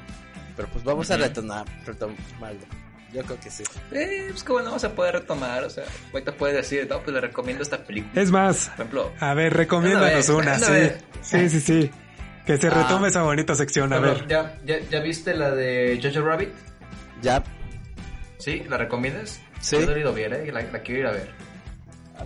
Pero 0.57 0.69
pues 0.69 0.85
vamos 0.85 1.11
a 1.11 1.17
retomar, 1.17 1.67
retomarlo. 1.87 2.82
Yo 3.13 3.23
creo 3.23 3.39
que 3.39 3.51
sí. 3.51 3.63
Eh, 3.91 4.29
pues 4.31 4.43
que 4.43 4.53
bueno, 4.53 4.69
vamos 4.69 4.85
a 4.85 4.95
poder 4.95 5.15
retomar. 5.15 5.65
O 5.65 5.71
sea, 5.71 5.85
ahorita 6.13 6.33
puedes 6.33 6.57
decir, 6.57 6.87
no, 6.89 7.03
pues 7.03 7.13
le 7.13 7.21
recomiendo 7.21 7.63
esta 7.63 7.85
película. 7.85 8.21
Es 8.21 8.31
más, 8.31 8.69
por 8.69 8.75
ejemplo, 8.75 9.13
a 9.21 9.35
ver, 9.35 9.53
recomiéndanos 9.53 10.29
una, 10.31 10.59
sí. 10.59 10.93
Sí, 11.21 11.49
sí, 11.51 11.61
sí. 11.61 11.91
Que 12.47 12.57
se 12.57 12.71
retome 12.71 13.07
ah. 13.07 13.11
esa 13.11 13.23
bonita 13.23 13.55
sección, 13.55 13.93
a 13.93 14.01
ver. 14.01 14.27
¿ya, 14.27 14.59
ya, 14.65 14.81
¿Ya 14.91 15.01
viste 15.01 15.35
la 15.35 15.51
de 15.51 16.01
Jojo 16.03 16.27
Rabbit? 16.27 16.51
Ya. 17.21 17.43
¿Sí? 18.39 18.65
¿La 18.69 18.79
recomiendas? 18.79 19.41
Sí. 19.61 19.77
Yo 19.79 19.87
no 19.87 19.93
he 19.93 20.13
bien, 20.15 20.33
¿eh? 20.33 20.51
La, 20.51 20.83
quiero 20.83 21.01
ir 21.01 21.07
a 21.07 21.13
ver. 21.13 21.31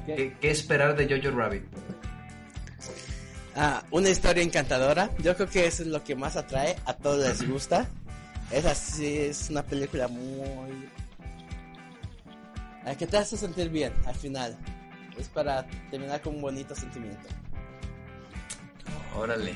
¿Qué, 0.07 0.37
¿Qué, 0.41 0.51
esperar 0.51 0.97
de 0.97 1.07
Jojo 1.09 1.37
Rabbit? 1.37 1.65
Ah, 3.55 3.83
una 3.91 4.09
historia 4.09 4.43
encantadora. 4.43 5.11
Yo 5.19 5.35
creo 5.35 5.49
que 5.49 5.67
eso 5.67 5.83
es 5.83 5.89
lo 5.89 6.03
que 6.05 6.15
más 6.15 6.37
atrae. 6.37 6.77
A 6.87 6.95
todos 6.95 7.27
les 7.27 7.49
gusta. 7.49 7.89
Esa 8.51 8.75
sí 8.75 9.19
es 9.19 9.51
una 9.51 9.63
película 9.63 10.09
muy... 10.09 10.89
que 12.99 13.07
te 13.07 13.17
hace 13.17 13.37
sentir 13.37 13.69
bien 13.69 13.93
al 14.07 14.15
final. 14.15 14.57
Es 15.19 15.29
para 15.29 15.67
terminar 15.91 16.21
con 16.21 16.37
un 16.37 16.43
bonito 16.43 16.75
sentimiento. 16.75 17.29
Órale. 19.17 19.55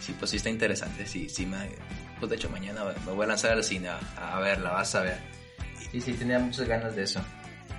Sí, 0.00 0.14
pues 0.18 0.30
sí 0.30 0.38
está 0.38 0.50
interesante. 0.50 1.06
Sí, 1.06 1.28
sí, 1.28 1.46
me... 1.46 1.70
pues 2.18 2.30
de 2.30 2.36
hecho 2.36 2.50
mañana 2.50 2.84
me 3.06 3.12
voy 3.12 3.24
a 3.24 3.28
lanzar 3.28 3.52
al 3.52 3.62
cine 3.62 3.88
a, 3.88 4.40
verla, 4.40 4.72
vas 4.72 4.94
a 4.94 5.02
ver. 5.02 5.18
Sí, 5.90 6.00
sí, 6.00 6.12
tenía 6.14 6.38
muchas 6.38 6.66
ganas 6.66 6.96
de 6.96 7.04
eso. 7.04 7.20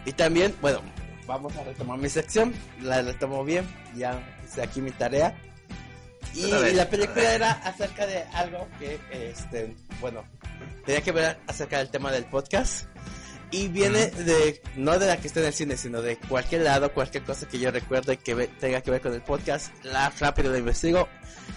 Y 0.05 0.13
también, 0.13 0.55
bueno, 0.61 0.81
vamos 1.27 1.55
a 1.57 1.63
retomar 1.63 1.97
mi 1.97 2.09
sección. 2.09 2.53
La 2.81 3.01
retomo 3.01 3.43
bien, 3.43 3.65
ya 3.95 4.23
hice 4.45 4.61
aquí 4.61 4.81
mi 4.81 4.91
tarea. 4.91 5.35
Y 6.33 6.51
la 6.73 6.89
película 6.89 7.33
era 7.33 7.51
acerca 7.51 8.05
de 8.05 8.23
algo 8.33 8.67
que, 8.79 8.99
este, 9.11 9.75
bueno, 10.01 10.23
tenía 10.85 11.01
que 11.01 11.11
ver 11.11 11.37
acerca 11.47 11.77
del 11.79 11.89
tema 11.89 12.11
del 12.11 12.25
podcast. 12.25 12.85
Y 13.51 13.67
viene 13.67 14.07
de, 14.07 14.61
no 14.75 14.97
de 14.97 15.07
la 15.07 15.17
que 15.17 15.27
esté 15.27 15.39
en 15.39 15.45
el 15.45 15.53
cine, 15.53 15.77
sino 15.77 16.01
de 16.01 16.17
cualquier 16.17 16.63
lado, 16.63 16.91
cualquier 16.91 17.23
cosa 17.23 17.47
que 17.47 17.59
yo 17.59 17.71
recuerde 17.71 18.17
que 18.17 18.35
tenga 18.59 18.81
que 18.81 18.91
ver 18.91 19.01
con 19.01 19.13
el 19.13 19.21
podcast. 19.21 19.71
La 19.83 20.09
rápido 20.19 20.51
lo 20.51 20.57
investigo. 20.57 21.07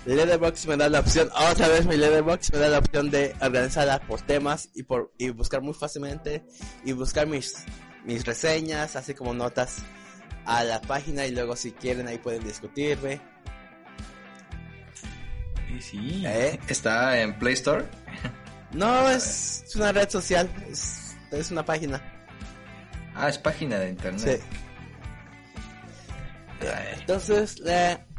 Leatherbox 0.04 0.66
me 0.66 0.76
da 0.76 0.88
la 0.88 1.00
opción, 1.00 1.30
otra 1.50 1.66
vez 1.68 1.86
mi 1.86 1.96
Leatherbox 1.96 2.52
me 2.52 2.58
da 2.58 2.68
la 2.68 2.78
opción 2.78 3.10
de 3.10 3.34
organizarla 3.40 4.00
por 4.00 4.20
temas 4.20 4.68
y 4.74 4.82
por 4.82 5.12
y 5.18 5.30
buscar 5.30 5.62
muy 5.62 5.72
fácilmente 5.74 6.44
y 6.84 6.92
buscar 6.92 7.26
mis, 7.26 7.64
mis 8.04 8.24
reseñas, 8.24 8.96
así 8.96 9.14
como 9.14 9.32
notas 9.32 9.78
a 10.44 10.64
la 10.64 10.80
página 10.80 11.26
y 11.26 11.30
luego 11.30 11.56
si 11.56 11.72
quieren 11.72 12.06
ahí 12.06 12.18
pueden 12.18 12.44
discutirme. 12.44 13.20
Sí, 15.68 15.80
sí. 15.82 16.22
¿Eh? 16.26 16.58
Está 16.68 17.20
en 17.20 17.38
Play 17.38 17.54
Store. 17.54 17.84
No, 18.72 19.08
es, 19.08 19.64
una 19.74 19.92
red 19.92 20.08
social, 20.08 20.48
es, 21.30 21.50
una 21.50 21.64
página. 21.64 22.02
Ah, 23.14 23.28
es 23.28 23.38
página 23.38 23.78
de 23.78 23.90
internet. 23.90 24.40
Sí. 24.40 24.58
Entonces, 26.98 27.60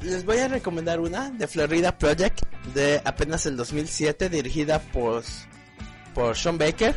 les 0.01 0.25
voy 0.25 0.37
a 0.39 0.47
recomendar 0.47 0.99
una 0.99 1.29
de 1.29 1.47
Florida 1.47 1.97
Project 1.97 2.41
de 2.73 3.01
apenas 3.03 3.45
el 3.45 3.57
2007, 3.57 4.29
dirigida 4.29 4.79
por, 4.79 5.23
por 6.13 6.37
Sean 6.37 6.57
Baker. 6.57 6.95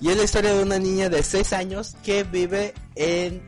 Y 0.00 0.10
es 0.10 0.16
la 0.16 0.24
historia 0.24 0.54
de 0.54 0.62
una 0.62 0.78
niña 0.78 1.08
de 1.08 1.22
6 1.22 1.52
años 1.52 1.96
que 2.02 2.24
vive 2.24 2.74
en 2.96 3.42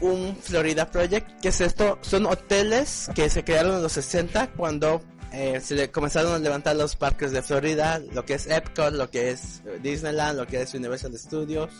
un 0.00 0.36
Florida 0.36 0.90
Project. 0.90 1.40
¿Qué 1.40 1.48
es 1.48 1.60
esto? 1.60 1.98
Son 2.00 2.26
hoteles 2.26 3.10
que 3.14 3.28
se 3.30 3.44
crearon 3.44 3.76
en 3.76 3.82
los 3.82 3.92
60 3.92 4.48
cuando 4.52 5.02
eh, 5.32 5.60
se 5.60 5.74
le 5.74 5.90
comenzaron 5.90 6.32
a 6.32 6.38
levantar 6.38 6.76
los 6.76 6.96
parques 6.96 7.32
de 7.32 7.42
Florida, 7.42 8.00
lo 8.12 8.24
que 8.24 8.34
es 8.34 8.46
Epcot, 8.46 8.92
lo 8.92 9.10
que 9.10 9.30
es 9.30 9.62
Disneyland, 9.82 10.38
lo 10.38 10.46
que 10.46 10.62
es 10.62 10.74
Universal 10.74 11.16
Studios. 11.18 11.70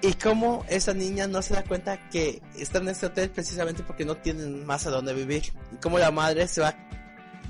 Y 0.00 0.14
cómo 0.14 0.64
esa 0.68 0.92
niña 0.92 1.26
no 1.26 1.40
se 1.40 1.54
da 1.54 1.64
cuenta 1.64 2.08
que 2.10 2.42
está 2.56 2.78
en 2.78 2.88
este 2.88 3.06
hotel 3.06 3.30
precisamente 3.30 3.82
porque 3.82 4.04
no 4.04 4.16
tienen 4.16 4.66
más 4.66 4.86
a 4.86 4.90
dónde 4.90 5.14
vivir. 5.14 5.44
Y 5.72 5.76
cómo 5.76 5.98
la 5.98 6.10
madre 6.10 6.46
se 6.46 6.60
va 6.60 6.74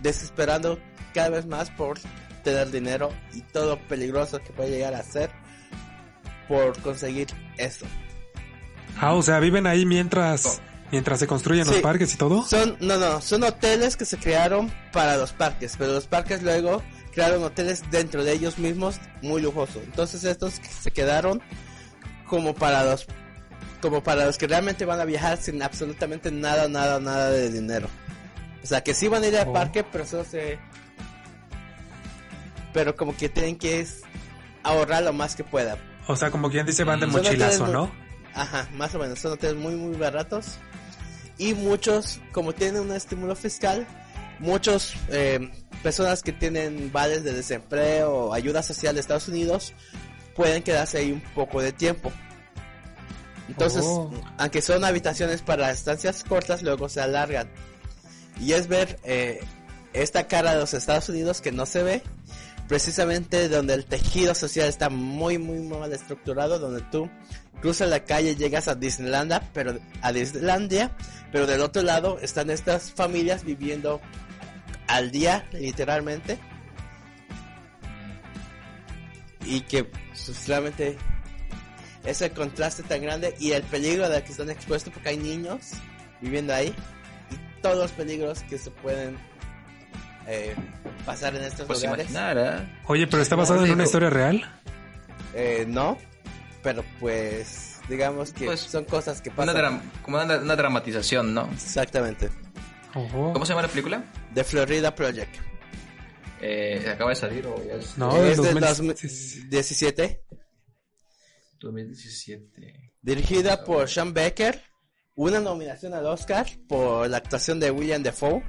desesperando 0.03 0.79
cada 1.13 1.31
vez 1.31 1.47
más 1.47 1.71
por 1.71 1.99
tener 2.43 2.71
dinero 2.71 3.11
y 3.33 3.41
todo 3.41 3.79
peligroso 3.89 4.39
que 4.41 4.53
puede 4.53 4.71
llegar 4.71 4.95
a 4.95 5.03
ser 5.03 5.31
por 6.47 6.81
conseguir 6.83 7.29
eso. 7.57 7.87
Ah, 9.01 9.15
o 9.15 9.23
sea, 9.23 9.41
viven 9.41 9.67
ahí 9.67 9.87
mientras 9.87 10.61
Mientras 10.91 11.19
se 11.19 11.27
construyen 11.27 11.67
los 11.67 11.77
parques 11.77 12.15
y 12.15 12.17
todo. 12.17 12.45
Son, 12.47 12.77
no, 12.81 12.99
no, 12.99 13.21
son 13.21 13.43
hoteles 13.43 13.97
que 13.97 14.05
se 14.05 14.17
crearon 14.17 14.73
para 14.93 15.17
los 15.17 15.33
parques, 15.33 15.75
pero 15.77 15.93
los 15.93 16.07
parques 16.07 16.43
luego 16.43 16.83
crearon 17.13 17.43
hoteles 17.43 17.83
dentro 17.91 18.23
de 18.23 18.33
ellos 18.33 18.59
mismos 18.59 19.01
muy 19.23 19.41
lujosos. 19.41 19.83
Entonces 19.85 20.25
estos 20.25 20.55
se 20.55 20.91
quedaron 20.91 21.43
como 22.27 22.55
para 22.55 22.85
los 22.85 23.07
como 23.81 24.03
para 24.03 24.25
los 24.25 24.39
que 24.39 24.47
realmente 24.47 24.87
van 24.87 25.01
a 25.01 25.05
viajar 25.05 25.37
sin 25.37 25.63
absolutamente 25.63 26.31
nada, 26.31 26.69
nada, 26.69 27.01
nada 27.01 27.31
de 27.31 27.51
dinero. 27.51 27.89
O 28.63 28.67
sea, 28.67 28.83
que 28.83 28.95
sí 28.95 29.09
van 29.09 29.23
a 29.23 29.27
ir 29.27 29.37
al 29.37 29.49
oh. 29.49 29.53
parque, 29.53 29.85
pero 29.85 30.05
eso 30.05 30.25
se... 30.25 30.59
Pero 32.73 32.97
como 32.97 33.15
que 33.15 33.29
tienen 33.29 33.57
que 33.57 33.87
ahorrar 34.63 35.03
lo 35.03 35.13
más 35.13 35.37
que 35.37 35.45
puedan. 35.45 35.77
O 36.07 36.17
sea, 36.17 36.31
como 36.31 36.51
quien 36.51 36.65
dice, 36.65 36.83
van 36.83 36.99
de 36.99 37.07
mochilazo, 37.07 37.67
¿no? 37.67 37.91
Ajá, 38.33 38.67
más 38.73 38.95
o 38.95 38.99
menos. 38.99 39.19
Son 39.19 39.33
hoteles 39.33 39.57
muy, 39.57 39.75
muy 39.75 39.97
baratos. 39.99 40.57
Y 41.39 41.55
muchos, 41.55 42.21
como 42.33 42.53
tienen 42.53 42.83
un 42.83 42.93
estímulo 42.93 43.35
fiscal, 43.35 43.87
muchos 44.39 44.95
eh, 45.09 45.51
personas 45.83 46.23
que 46.23 46.33
tienen 46.33 46.93
vales 46.93 47.25
de 47.25 47.33
desempleo 47.33 48.13
o 48.13 48.35
ayuda 48.35 48.63
social 48.63 48.95
de 48.95 49.01
Estados 49.01 49.29
Unidos 49.29 49.75
pueden 50.35 50.63
quedarse 50.63 50.99
ahí 50.99 51.13
un 51.13 51.21
poco 51.35 51.61
de 51.61 51.73
tiempo. 51.73 52.13
Entonces, 53.49 53.85
oh. 53.85 54.11
aunque 54.39 54.63
son 54.63 54.85
habitaciones 54.85 55.43
para 55.43 55.71
estancias 55.71 56.25
cortas, 56.25 56.63
luego 56.63 56.89
se 56.89 57.01
alargan. 57.01 57.49
Y 58.41 58.53
es 58.53 58.69
ver 58.69 58.99
eh, 59.05 59.41
esta 59.93 60.27
cara 60.27 60.55
de 60.55 60.61
los 60.61 60.75
Estados 60.75 61.09
Unidos 61.09 61.41
que 61.41 61.53
no 61.53 61.67
se 61.67 61.83
ve, 61.83 62.03
precisamente 62.69 63.49
donde 63.49 63.75
el 63.75 63.85
tejido 63.85 64.35
social 64.35 64.69
está 64.69 64.89
muy, 64.89 65.39
muy 65.39 65.59
mal 65.61 65.93
estructurado, 65.93 66.59
donde 66.59 66.83
tú 66.91 67.09
cruzas 67.61 67.89
la 67.89 68.05
calle 68.05 68.33
y 68.33 68.37
llegas 68.37 68.69
a 68.69 68.75
Disneylandia, 68.75 69.43
pero 69.53 69.79
a 70.03 70.13
Disneylandia, 70.13 70.91
pero 71.33 71.47
del 71.47 71.61
otro 71.61 71.83
lado 71.83 72.19
están 72.21 72.51
estas 72.51 72.93
familias 72.93 73.45
viviendo 73.45 74.01
al 74.87 75.11
día, 75.11 75.47
literalmente. 75.53 76.39
Y 79.45 79.61
que 79.63 79.85
pues, 79.85 80.49
realmente 80.49 80.97
ese 82.05 82.31
contraste 82.31 82.83
tan 82.83 83.03
grande 83.03 83.35
y 83.39 83.53
el 83.53 83.63
peligro 83.63 84.09
de 84.09 84.23
que 84.23 84.33
están 84.33 84.51
expuestos 84.51 84.93
porque 84.93 85.11
hay 85.11 85.17
niños 85.17 85.71
viviendo 86.21 86.55
ahí 86.55 86.75
y 87.31 87.61
todos 87.63 87.79
los 87.79 87.93
peligros 87.93 88.43
que 88.43 88.59
se 88.59 88.71
pueden 88.71 89.17
eh, 90.27 90.55
pasar 91.05 91.35
en 91.35 91.45
estos 91.45 91.67
pues 91.67 91.83
lugares. 91.83 92.09
¿eh? 92.15 92.69
Oye, 92.87 93.07
pero 93.07 93.23
está 93.23 93.37
basado 93.37 93.65
en 93.65 93.73
una 93.73 93.85
historia 93.85 94.11
real. 94.11 94.61
Eh, 95.35 95.65
no, 95.67 95.99
pero 96.65 96.83
pues 96.99 97.79
digamos 97.89 98.33
que 98.33 98.47
pues, 98.47 98.61
son 98.61 98.85
cosas 98.87 99.21
que 99.21 99.31
pasan. 99.31 99.93
como 100.03 100.17
una, 100.17 100.57
dramatización, 100.57 101.35
¿no? 101.35 101.49
Exactamente. 101.53 102.31
¿Cómo 102.93 103.45
se 103.45 103.51
llama 103.51 103.63
la 103.63 103.69
película? 103.69 104.05
The 104.33 104.43
Florida 104.43 104.95
Project. 104.95 105.37
Eh, 106.41 106.91
¿Acaba 106.93 107.11
de 107.11 107.17
salir 107.17 107.47
o 107.47 107.63
ya 107.65 107.75
es? 107.75 107.99
No, 107.99 108.17
es 108.17 108.43
del 108.43 108.59
2017. 108.59 110.25
2017. 111.61 112.93
Dirigida 113.03 113.63
por 113.63 113.89
Sean 113.89 114.13
Becker. 114.15 114.63
Una 115.17 115.39
nominación 115.39 115.95
al 115.95 116.07
Oscar 116.07 116.47
por 116.67 117.09
la 117.09 117.19
actuación 117.19 117.61
de 117.61 117.71
William 117.71 118.03
Defoe. 118.03 118.43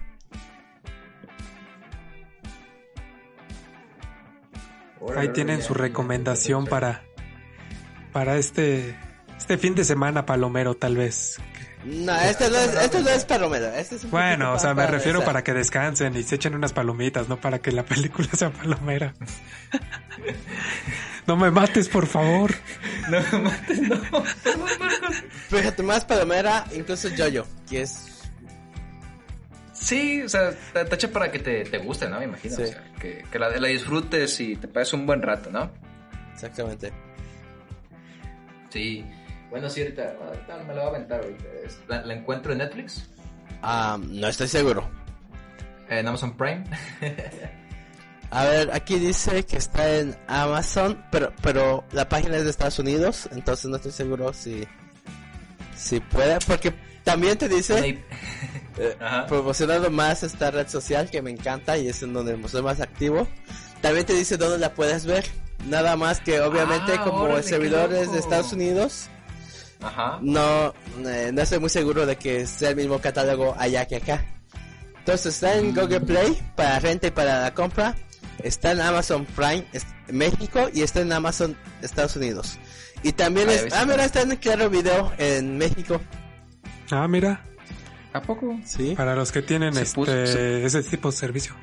Ahí 5.15 5.29
tienen 5.29 5.61
su 5.61 5.73
recomendación 5.73 6.65
para 6.65 7.03
para 8.15 8.37
este 8.37 8.95
este 9.37 9.57
fin 9.57 9.75
de 9.75 9.83
semana 9.83 10.25
palomero 10.25 10.73
tal 10.73 10.95
vez. 10.95 11.37
No, 11.83 12.15
este 12.15 12.49
no 12.49 12.55
es, 12.55 12.73
este 12.75 13.01
no 13.01 13.09
es 13.09 13.25
palomero. 13.25 13.65
Este 13.75 13.97
bueno, 14.07 14.53
o 14.53 14.59
sea, 14.59 14.73
me 14.73 14.87
refiero 14.87 15.21
para 15.25 15.43
que 15.43 15.51
descansen 15.53 16.15
y 16.15 16.23
se 16.23 16.35
echen 16.35 16.55
unas 16.55 16.71
palomitas, 16.71 17.27
no 17.27 17.41
para 17.41 17.59
que 17.59 17.73
la 17.73 17.83
película 17.83 18.29
sea 18.33 18.51
palomera. 18.51 19.13
No 21.27 21.35
me 21.35 21.49
mates, 21.49 21.89
por 21.89 22.05
favor. 22.05 22.53
No 23.09 23.19
me 23.19 23.49
mates, 23.49 23.81
no. 23.81 23.99
Fíjate, 25.49 25.81
más 25.81 26.05
palomera, 26.05 26.65
incluso 26.73 27.09
yo 27.09 27.45
que 27.67 27.81
es... 27.81 28.21
Sí, 29.73 30.21
o 30.21 30.29
sea, 30.29 30.51
te, 30.51 30.93
hecho 30.93 31.11
para 31.11 31.31
que 31.31 31.39
te, 31.39 31.63
te, 31.63 31.79
guste, 31.79 32.07
¿no? 32.07 32.19
Me 32.19 32.25
imagino. 32.25 32.53
O 32.53 32.57
sea, 32.65 32.83
que, 33.01 33.25
que 33.29 33.39
la, 33.39 33.49
la, 33.49 33.67
disfrutes 33.67 34.39
y 34.39 34.55
te 34.55 34.67
pases 34.67 34.93
un 34.93 35.07
buen 35.07 35.23
rato, 35.23 35.49
¿no? 35.49 35.71
Exactamente. 36.31 36.93
Sí. 38.75 39.05
Bueno, 39.49 39.69
sí, 39.69 39.83
ahorita, 39.83 40.17
me 40.67 40.73
la 40.73 40.81
voy 40.81 40.83
a 40.83 40.87
aventar 40.87 41.21
¿La, 41.87 42.01
¿La, 42.01 42.13
encuentro 42.13 42.51
en 42.51 42.57
Netflix? 42.57 43.09
Ah, 43.61 43.97
no 44.05 44.27
estoy 44.27 44.49
seguro. 44.49 44.85
¿En 45.87 46.05
Amazon 46.05 46.35
Prime? 46.35 46.65
A 48.31 48.43
ver, 48.43 48.71
aquí 48.73 48.99
dice 48.99 49.45
que 49.45 49.55
está 49.55 49.97
en 49.97 50.13
Amazon, 50.27 51.01
pero 51.09 51.31
pero 51.41 51.85
la 51.93 52.09
página 52.09 52.35
es 52.35 52.43
de 52.43 52.49
Estados 52.49 52.77
Unidos, 52.79 53.29
entonces 53.31 53.65
no 53.67 53.77
estoy 53.77 53.93
seguro 53.93 54.33
si 54.33 54.67
si 55.77 56.01
puede, 56.01 56.37
porque 56.45 56.73
también 57.05 57.37
te 57.37 57.47
dice 57.47 58.03
eh, 58.77 58.97
promocionando 59.29 59.89
más 59.89 60.23
esta 60.23 60.51
red 60.51 60.67
social 60.67 61.09
que 61.09 61.21
me 61.21 61.31
encanta 61.31 61.77
y 61.77 61.87
es 61.87 62.03
en 62.03 62.11
donde 62.11 62.37
soy 62.49 62.61
más 62.61 62.81
activo. 62.81 63.25
También 63.79 64.05
te 64.05 64.13
dice 64.13 64.35
dónde 64.35 64.57
la 64.57 64.73
puedes 64.73 65.05
ver. 65.05 65.23
Nada 65.67 65.95
más 65.95 66.19
que 66.19 66.39
obviamente 66.41 66.93
ah, 66.97 67.03
como 67.03 67.41
servidores 67.41 68.11
de 68.11 68.19
Estados 68.19 68.53
Unidos. 68.53 69.09
No, 70.21 70.73
eh, 71.05 71.31
no 71.33 71.41
estoy 71.41 71.59
muy 71.59 71.69
seguro 71.69 72.05
de 72.05 72.15
que 72.15 72.47
sea 72.47 72.69
el 72.69 72.75
mismo 72.75 72.99
catálogo 72.99 73.55
allá 73.57 73.85
que 73.85 73.97
acá. 73.97 74.23
Entonces 74.99 75.35
está 75.35 75.57
en 75.57 75.73
Google 75.75 76.01
Play 76.01 76.41
para 76.55 76.79
renta 76.79 77.07
y 77.07 77.11
para 77.11 77.41
la 77.41 77.53
compra. 77.53 77.95
Está 78.43 78.71
en 78.71 78.81
Amazon 78.81 79.25
Prime 79.25 79.65
México 80.09 80.69
y 80.73 80.81
está 80.81 81.01
en 81.01 81.11
Amazon 81.11 81.55
Estados 81.81 82.15
Unidos. 82.15 82.57
Y 83.03 83.11
también 83.11 83.47
ah, 83.73 83.85
mira, 83.85 84.05
está 84.05 84.21
en 84.21 84.35
Claro 84.37 84.69
Video 84.69 85.11
en 85.17 85.57
México. 85.57 86.01
Ah, 86.91 87.07
mira. 87.07 87.41
¿A 88.13 88.21
poco? 88.21 88.59
Sí. 88.65 88.95
Para 88.95 89.15
los 89.15 89.31
que 89.31 89.41
tienen 89.41 89.77
este 89.77 90.65
ese 90.65 90.83
tipo 90.83 91.11
de 91.11 91.17
servicio. 91.17 91.53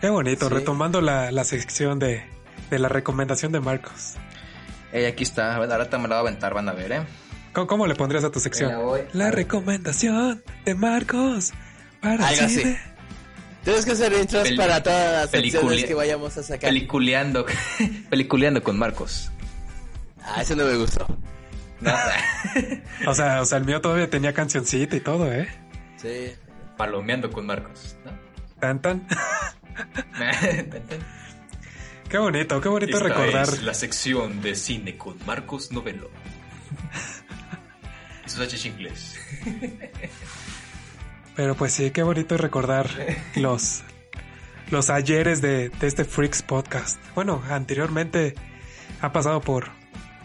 Qué 0.00 0.08
bonito, 0.08 0.48
retomando 0.48 1.00
la, 1.00 1.30
la 1.30 1.44
sección 1.44 1.98
de, 1.98 2.24
de, 2.70 2.78
la 2.78 2.88
recomendación 2.88 3.52
de 3.52 3.60
Marcos. 3.60 4.14
Eh, 4.92 5.06
aquí 5.06 5.24
está, 5.24 5.56
ahora 5.56 5.90
te 5.90 5.98
me 5.98 6.08
la 6.08 6.16
voy 6.16 6.16
a 6.16 6.20
aventar, 6.20 6.54
van 6.54 6.68
a 6.68 6.72
ver, 6.72 6.92
¿eh? 6.92 7.02
¿Cómo, 7.52 7.86
le 7.86 7.94
pondrías 7.94 8.24
a 8.24 8.30
tu 8.30 8.40
sección? 8.40 8.72
La, 9.12 9.30
recomendación 9.30 10.42
de 10.64 10.74
Marcos 10.74 11.52
para 12.00 12.28
Algo 12.28 12.46
Tienes 13.64 13.84
que 13.84 13.92
hacer 13.92 14.12
intros 14.14 14.52
para 14.52 14.82
todas 14.82 15.12
las 15.12 15.30
secciones 15.30 15.84
que 15.84 15.94
vayamos 15.94 16.36
a 16.38 16.42
sacar. 16.42 16.70
Peliculeando, 16.70 17.44
peliculeando 18.10 18.62
con 18.62 18.78
Marcos. 18.78 19.30
Ah, 20.22 20.40
ese 20.40 20.56
no 20.56 20.64
me 20.64 20.76
gustó. 20.76 21.06
o 23.06 23.14
sea, 23.14 23.42
o 23.42 23.44
sea, 23.44 23.58
el 23.58 23.64
mío 23.64 23.80
todavía 23.80 24.08
tenía 24.08 24.32
cancioncita 24.32 24.96
y 24.96 25.00
todo, 25.00 25.30
¿eh? 25.32 25.48
Sí. 25.96 26.32
Palomeando 26.76 27.30
con 27.30 27.46
Marcos. 27.46 27.96
¿no? 28.04 28.12
Tan 28.60 28.80
tan. 28.80 29.06
qué 32.08 32.18
bonito, 32.18 32.60
qué 32.60 32.68
bonito 32.68 32.98
recordar. 32.98 33.48
Es 33.48 33.62
la 33.62 33.74
sección 33.74 34.42
de 34.42 34.54
cine 34.54 34.96
con 34.96 35.16
Marcos 35.26 35.72
Novelo. 35.72 36.10
Eso 38.26 38.42
es 38.44 38.64
inglés. 38.64 39.18
Pero 41.34 41.54
pues 41.54 41.72
sí, 41.72 41.90
qué 41.90 42.02
bonito 42.02 42.36
recordar 42.36 42.88
los, 43.34 43.82
los 44.70 44.90
ayeres 44.90 45.40
de, 45.40 45.72
este 45.80 46.04
Freaks 46.04 46.42
Podcast. 46.42 47.00
Bueno, 47.14 47.42
anteriormente 47.48 48.34
ha 49.00 49.12
pasado 49.12 49.40
por, 49.40 49.68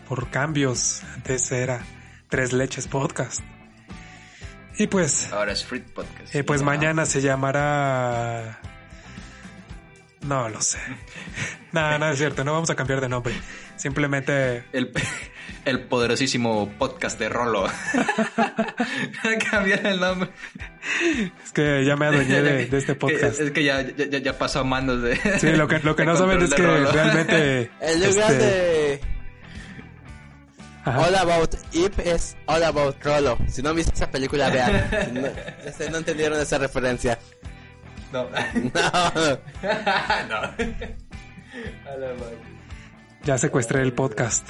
por 0.07 0.29
cambios. 0.29 1.03
Antes 1.15 1.51
era 1.51 1.83
Tres 2.29 2.53
Leches 2.53 2.87
Podcast. 2.87 3.41
Y 4.77 4.87
pues... 4.87 5.31
Ahora 5.31 5.53
es 5.53 5.63
Freak 5.63 5.93
Podcast. 5.93 6.35
Y 6.35 6.43
pues 6.43 6.61
mañana 6.61 7.05
se 7.05 7.21
llamará... 7.21 8.59
No 10.25 10.49
lo 10.49 10.61
sé. 10.61 10.79
no, 11.71 11.99
no 11.99 12.09
es 12.09 12.17
cierto, 12.17 12.43
no 12.43 12.53
vamos 12.53 12.69
a 12.69 12.75
cambiar 12.75 13.01
de 13.01 13.09
nombre. 13.09 13.33
Simplemente... 13.75 14.63
El, 14.73 14.91
el 15.65 15.81
poderosísimo 15.81 16.71
podcast 16.77 17.19
de 17.19 17.29
Rolo. 17.29 17.67
Cambiar 19.51 19.85
el 19.85 19.99
nombre. 19.99 20.29
Es 21.43 21.51
que 21.51 21.83
ya 21.85 21.95
me 21.95 22.05
adueñé 22.05 22.41
de, 22.41 22.77
este 22.77 22.95
podcast. 22.95 23.39
Es, 23.39 23.51
que 23.51 23.63
ya, 23.63 23.81
ya, 23.81 24.17
ya, 24.19 24.37
pasó 24.37 24.59
a 24.59 24.63
manos 24.63 25.01
de. 25.01 25.15
Sí, 25.39 25.51
lo 25.51 25.67
que, 25.67 25.79
lo 25.79 25.95
que 25.95 26.05
no 26.05 26.15
saben 26.17 26.41
es 26.41 26.53
que 26.53 26.61
realmente. 26.61 27.71
El 27.81 28.03
lugar 28.03 28.31
este... 28.31 28.45
de. 28.45 29.01
All 30.85 31.15
About 31.15 31.55
Ip 31.73 31.99
es 31.99 32.37
All 32.45 32.63
About 32.63 33.03
Rolo. 33.03 33.37
Si 33.47 33.63
no 33.63 33.73
viste 33.73 33.93
esa 33.95 34.11
película, 34.11 34.51
vean. 34.51 34.87
No, 35.13 35.89
no 35.89 35.97
entendieron 35.97 36.39
esa 36.39 36.59
referencia. 36.59 37.17
No. 38.11 38.27
No. 40.29 40.41
no. 41.99 42.15
Ya 43.23 43.37
secuestré 43.37 43.81
el 43.81 43.93
podcast. 43.93 44.47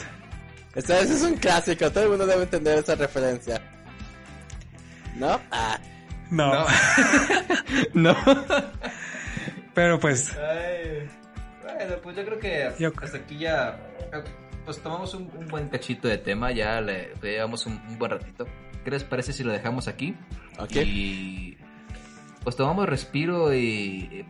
Ese 0.76 1.02
es 1.02 1.22
un 1.22 1.36
clásico, 1.36 1.90
todo 1.92 2.04
el 2.04 2.10
mundo 2.10 2.26
debe 2.26 2.44
entender 2.44 2.80
esa 2.80 2.96
referencia. 2.96 3.62
¿No? 5.16 5.40
Ah. 5.52 5.80
No. 6.30 6.66
No. 7.94 8.16
Pero 9.74 10.00
pues, 10.00 10.34
bueno, 11.64 11.96
pues 12.02 12.16
yo 12.16 12.26
creo 12.26 12.40
que 12.40 12.64
hasta 13.02 13.18
aquí 13.18 13.38
ya 13.38 13.80
pues 14.66 14.80
tomamos 14.82 15.14
un, 15.14 15.30
un 15.38 15.48
buen 15.48 15.70
cachito 15.70 16.08
de 16.08 16.18
tema, 16.18 16.52
ya 16.52 16.82
le 16.82 17.14
le 17.22 17.32
llevamos 17.32 17.66
un, 17.66 17.74
un 17.88 17.98
buen 18.00 18.12
ratito. 18.12 18.48
¿Qué 18.84 18.92
les 18.92 19.04
parece 19.04 19.34
si 19.34 19.44
lo 19.44 19.52
dejamos 19.52 19.88
aquí? 19.88 20.16
Ok. 20.60 20.76
Y 20.76 21.58
pues 22.46 22.56
tomamos 22.56 22.88
respiro 22.88 23.54
y 23.54 24.26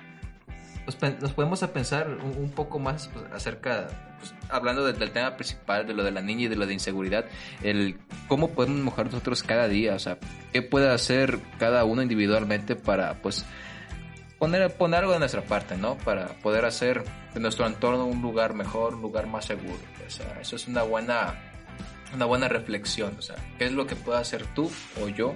pues, 0.86 0.96
pen- 0.96 1.18
nos 1.22 1.34
podemos 1.34 1.62
a 1.62 1.72
pensar 1.74 2.08
un, 2.10 2.50
poco 2.50 2.80
más 2.80 3.10
pues, 3.14 3.26
acerca, 3.32 3.88
pues, 4.18 4.34
hablando 4.50 4.84
de- 4.86 4.94
del 4.94 5.12
tema 5.12 5.36
principal, 5.36 5.86
de 5.86 5.94
lo 5.94 6.04
de 6.04 6.12
la 6.12 6.22
niña 6.22 6.46
y 6.46 6.48
de 6.48 6.56
lo 6.56 6.66
de 6.66 6.74
inseguridad, 6.74 7.26
el 7.62 8.00
cómo 8.28 8.50
podemos 8.52 8.80
mejorar 8.80 9.08
nosotros 9.08 9.44
cada 9.44 9.68
día, 9.68 9.94
o 9.94 10.00
sea, 10.00 10.18
qué 10.54 10.64
puede 10.64 10.90
hacer 10.90 11.40
cada 11.60 11.84
uno 11.84 12.02
individualmente 12.02 12.76
para 12.76 13.16
pues 13.22 13.46
poner, 14.40 14.72
poner 14.76 15.02
algo 15.02 15.14
de 15.14 15.20
nuestra 15.20 15.42
parte, 15.44 15.78
¿no? 15.78 15.98
Para 15.98 16.28
poder 16.40 16.66
hacer 16.66 17.04
de 17.34 17.40
nuestro 17.40 17.68
entorno 17.68 18.06
un 18.06 18.22
lugar 18.22 18.54
mejor, 18.54 18.96
un 18.96 19.02
lugar 19.02 19.28
más 19.28 19.46
seguro. 19.46 19.78
O 20.08 20.10
sea, 20.10 20.40
eso 20.40 20.56
es 20.56 20.68
una 20.68 20.84
buena, 20.84 21.36
una 22.14 22.26
buena 22.26 22.48
reflexión. 22.48 23.16
O 23.18 23.22
sea, 23.22 23.36
¿qué 23.58 23.66
es 23.66 23.72
lo 23.72 23.88
que 23.88 23.96
puede 23.96 24.20
hacer 24.20 24.46
tú 24.54 24.72
o 25.02 25.08
yo 25.10 25.34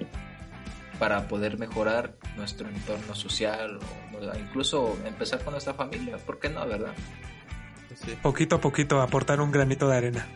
para 1.00 1.26
poder 1.26 1.58
mejorar 1.58 2.14
nuestro 2.36 2.68
entorno 2.68 3.14
social 3.16 3.80
o 4.14 4.36
incluso 4.38 4.96
empezar 5.04 5.42
con 5.42 5.54
nuestra 5.54 5.74
familia? 5.74 6.16
¿Por 6.18 6.38
qué 6.38 6.48
no, 6.48 6.64
verdad? 6.68 6.92
Sí. 8.04 8.16
poquito 8.22 8.56
a 8.56 8.60
poquito 8.60 9.02
aportar 9.02 9.40
un 9.40 9.50
granito 9.50 9.88
de 9.88 9.96
arena. 9.96 10.26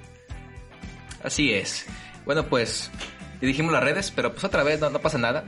Así 1.22 1.52
es. 1.54 1.86
Bueno, 2.26 2.44
pues 2.46 2.90
y 3.40 3.46
dijimos 3.46 3.72
las 3.72 3.84
redes, 3.84 4.10
pero 4.10 4.32
pues 4.32 4.42
otra 4.44 4.62
vez 4.62 4.80
no, 4.80 4.90
no 4.90 4.98
pasa 5.00 5.18
nada. 5.18 5.44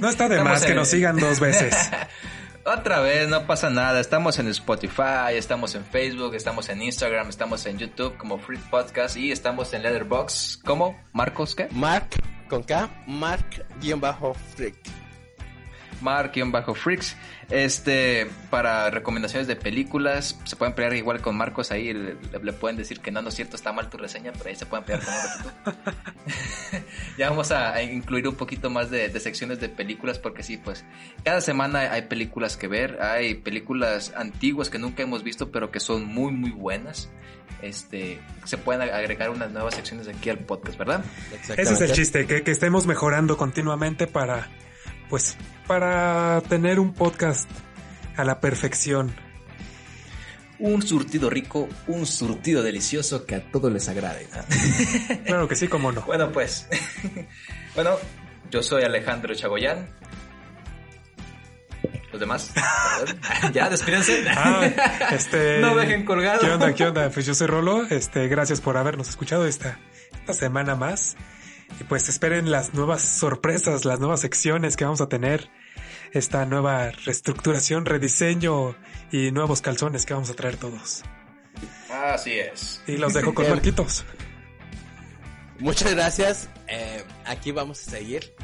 No 0.00 0.08
está 0.08 0.28
de 0.28 0.36
Estamos 0.36 0.52
más 0.52 0.64
que 0.64 0.70
en- 0.70 0.76
nos 0.76 0.88
sigan 0.88 1.16
dos 1.16 1.40
veces. 1.40 1.74
Otra 2.64 3.00
vez, 3.00 3.26
no 3.30 3.46
pasa 3.46 3.70
nada. 3.70 3.98
Estamos 3.98 4.38
en 4.38 4.48
Spotify, 4.48 5.32
estamos 5.32 5.74
en 5.74 5.86
Facebook, 5.86 6.34
estamos 6.34 6.68
en 6.68 6.82
Instagram, 6.82 7.30
estamos 7.30 7.64
en 7.64 7.78
YouTube 7.78 8.18
como 8.18 8.38
Free 8.38 8.58
Podcast 8.58 9.16
y 9.16 9.32
estamos 9.32 9.72
en 9.72 9.82
Letterboxd 9.84 10.62
como 10.64 10.94
Marcos, 11.14 11.54
¿qué? 11.54 11.68
Mark 11.70 12.08
con 12.48 12.62
K, 12.62 12.88
Mark-Freak. 13.06 14.76
Mark-Freaks. 16.00 17.16
Este, 17.50 18.28
para 18.50 18.90
recomendaciones 18.90 19.46
de 19.46 19.56
películas, 19.56 20.38
se 20.44 20.54
pueden 20.56 20.74
pelear 20.74 20.94
igual 20.94 21.20
con 21.20 21.36
Marcos 21.36 21.70
ahí. 21.70 21.94
Le, 21.94 22.16
le 22.42 22.52
pueden 22.52 22.76
decir 22.76 23.00
que 23.00 23.10
no, 23.10 23.22
no 23.22 23.30
es 23.30 23.34
cierto, 23.34 23.56
está 23.56 23.72
mal 23.72 23.88
tu 23.88 23.96
reseña, 23.96 24.32
pero 24.32 24.50
ahí 24.50 24.56
se 24.56 24.66
pueden 24.66 24.84
pelear 24.84 25.02
con 25.04 25.74
ya 27.18 27.30
vamos 27.30 27.50
a, 27.50 27.72
a 27.72 27.82
incluir 27.82 28.28
un 28.28 28.34
poquito 28.34 28.68
más 28.68 28.90
de, 28.90 29.08
de 29.08 29.20
secciones 29.20 29.60
de 29.60 29.68
películas, 29.68 30.18
porque 30.18 30.42
sí, 30.42 30.58
pues, 30.58 30.84
cada 31.24 31.40
semana 31.40 31.92
hay 31.92 32.02
películas 32.02 32.56
que 32.56 32.68
ver. 32.68 33.00
Hay 33.00 33.34
películas 33.34 34.12
antiguas 34.14 34.68
que 34.68 34.78
nunca 34.78 35.02
hemos 35.02 35.22
visto, 35.22 35.50
pero 35.50 35.70
que 35.70 35.80
son 35.80 36.04
muy, 36.04 36.32
muy 36.32 36.50
buenas. 36.50 37.08
Este, 37.62 38.20
se 38.44 38.56
pueden 38.56 38.82
agregar 38.82 39.30
unas 39.30 39.50
nuevas 39.50 39.74
secciones 39.74 40.06
aquí 40.08 40.30
al 40.30 40.38
podcast, 40.38 40.78
¿verdad? 40.78 41.04
Ese 41.56 41.62
es 41.62 41.80
el 41.80 41.92
chiste, 41.92 42.26
que, 42.26 42.42
que 42.42 42.50
estemos 42.50 42.86
mejorando 42.86 43.36
continuamente 43.36 44.06
para, 44.06 44.48
pues, 45.08 45.36
para 45.66 46.40
tener 46.48 46.78
un 46.78 46.94
podcast 46.94 47.48
a 48.16 48.24
la 48.24 48.40
perfección. 48.40 49.14
Un 50.60 50.82
surtido 50.82 51.30
rico, 51.30 51.68
un 51.86 52.04
surtido 52.04 52.62
delicioso 52.62 53.24
que 53.24 53.36
a 53.36 53.50
todos 53.50 53.72
les 53.72 53.88
agrade. 53.88 54.26
¿no? 54.34 55.16
Claro 55.24 55.48
que 55.48 55.54
sí, 55.54 55.68
como 55.68 55.92
no. 55.92 56.02
Bueno, 56.06 56.32
pues. 56.32 56.66
bueno, 57.74 57.96
yo 58.50 58.62
soy 58.62 58.82
Alejandro 58.82 59.34
Chagoyán. 59.34 59.88
Los 62.10 62.20
demás. 62.20 62.50
ya, 63.52 63.68
despídense. 63.68 64.24
Ah, 64.30 64.64
este. 65.12 65.58
No 65.60 65.76
dejen 65.76 66.04
colgado. 66.04 66.40
¿Qué 66.40 66.50
onda? 66.50 66.74
¿Qué 66.74 66.86
onda? 66.86 67.10
Pues 67.10 67.26
yo 67.26 67.34
soy 67.34 67.46
Rolo. 67.46 67.86
Este, 67.90 68.28
gracias 68.28 68.60
por 68.60 68.76
habernos 68.76 69.08
escuchado 69.08 69.46
esta, 69.46 69.78
esta 70.12 70.32
semana 70.32 70.74
más. 70.74 71.16
Y 71.80 71.84
pues 71.84 72.08
esperen 72.08 72.50
las 72.50 72.72
nuevas 72.72 73.02
sorpresas, 73.02 73.84
las 73.84 74.00
nuevas 74.00 74.20
secciones 74.20 74.76
que 74.76 74.84
vamos 74.84 75.00
a 75.00 75.08
tener. 75.08 75.50
Esta 76.12 76.46
nueva 76.46 76.90
reestructuración, 76.90 77.84
rediseño 77.84 78.74
y 79.12 79.30
nuevos 79.30 79.60
calzones 79.60 80.06
que 80.06 80.14
vamos 80.14 80.30
a 80.30 80.34
traer 80.34 80.56
todos. 80.56 81.04
Así 81.90 82.32
es. 82.32 82.82
Y 82.86 82.96
los 82.96 83.12
dejo 83.12 83.34
con. 83.34 83.48
Marquitos. 83.48 84.06
Muchas 85.58 85.92
gracias. 85.92 86.48
Eh, 86.68 87.04
aquí 87.26 87.52
vamos 87.52 87.86
a 87.86 87.90
seguir. 87.90 88.34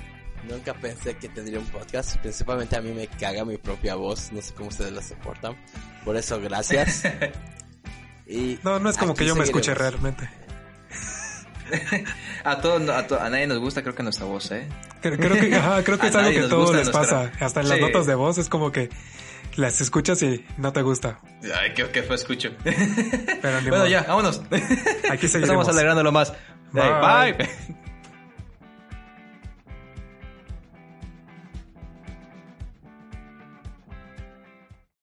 Nunca 0.49 0.75
pensé 0.75 1.17
que 1.17 1.29
tendría 1.29 1.59
un 1.59 1.67
podcast. 1.67 2.17
Principalmente 2.19 2.77
a 2.77 2.81
mí 2.81 2.93
me 2.93 3.07
caga 3.07 3.45
mi 3.45 3.57
propia 3.57 3.95
voz. 3.95 4.31
No 4.33 4.41
sé 4.43 4.53
cómo 4.55 4.69
ustedes 4.69 4.93
la 4.93 5.03
soportan. 5.03 5.57
Por 6.05 6.17
eso, 6.17 6.41
gracias. 6.41 7.03
Y 8.27 8.59
No, 8.65 8.79
no 8.79 8.89
es 8.89 8.97
como 8.97 9.15
que 9.15 9.27
yo 9.27 9.37
me 9.37 9.45
escuche 9.45 9.75
seguiremos. 9.75 10.01
realmente. 10.01 10.31
A, 12.45 12.59
todo, 12.61 12.93
a, 12.93 13.07
to- 13.07 13.21
a 13.21 13.29
nadie 13.31 13.47
nos 13.47 13.59
gusta, 13.59 13.83
creo 13.83 13.95
que 13.95 14.03
nuestra 14.03 14.25
voz, 14.27 14.51
¿eh? 14.51 14.67
Creo, 15.03 15.17
creo 15.19 15.35
que, 15.39 15.55
ajá, 15.55 15.83
creo 15.85 15.99
que 15.99 16.07
es 16.09 16.15
algo 16.17 16.31
que 16.31 16.41
a 16.41 16.49
todos 16.49 16.75
les 16.75 16.89
nuestra- 16.91 17.01
pasa. 17.29 17.33
Hasta 17.45 17.61
en 17.61 17.69
las 17.69 17.79
Sí. 17.79 17.85
notas 17.85 18.07
de 18.07 18.15
voz 18.15 18.39
es 18.39 18.49
como 18.49 18.73
que 18.73 18.89
las 19.57 19.81
escuchas 19.81 20.23
y 20.23 20.45
no 20.57 20.73
te 20.73 20.83
gusta. 20.83 21.21
Ay, 21.55 21.75
qué, 21.75 21.89
qué 21.91 22.03
fue 22.03 22.17
escucho. 22.17 22.51
Pero 22.63 23.61
ni 23.61 23.69
bueno, 23.69 23.77
modo. 23.85 23.87
ya, 23.89 24.03
vámonos. 24.05 24.39
Aquí 24.51 25.27
Estamos 25.27 25.31
seguiremos. 25.33 25.69
alegrándolo 25.69 26.11
más. 26.13 26.33
Bye. 26.73 27.35
Bye. 27.37 27.75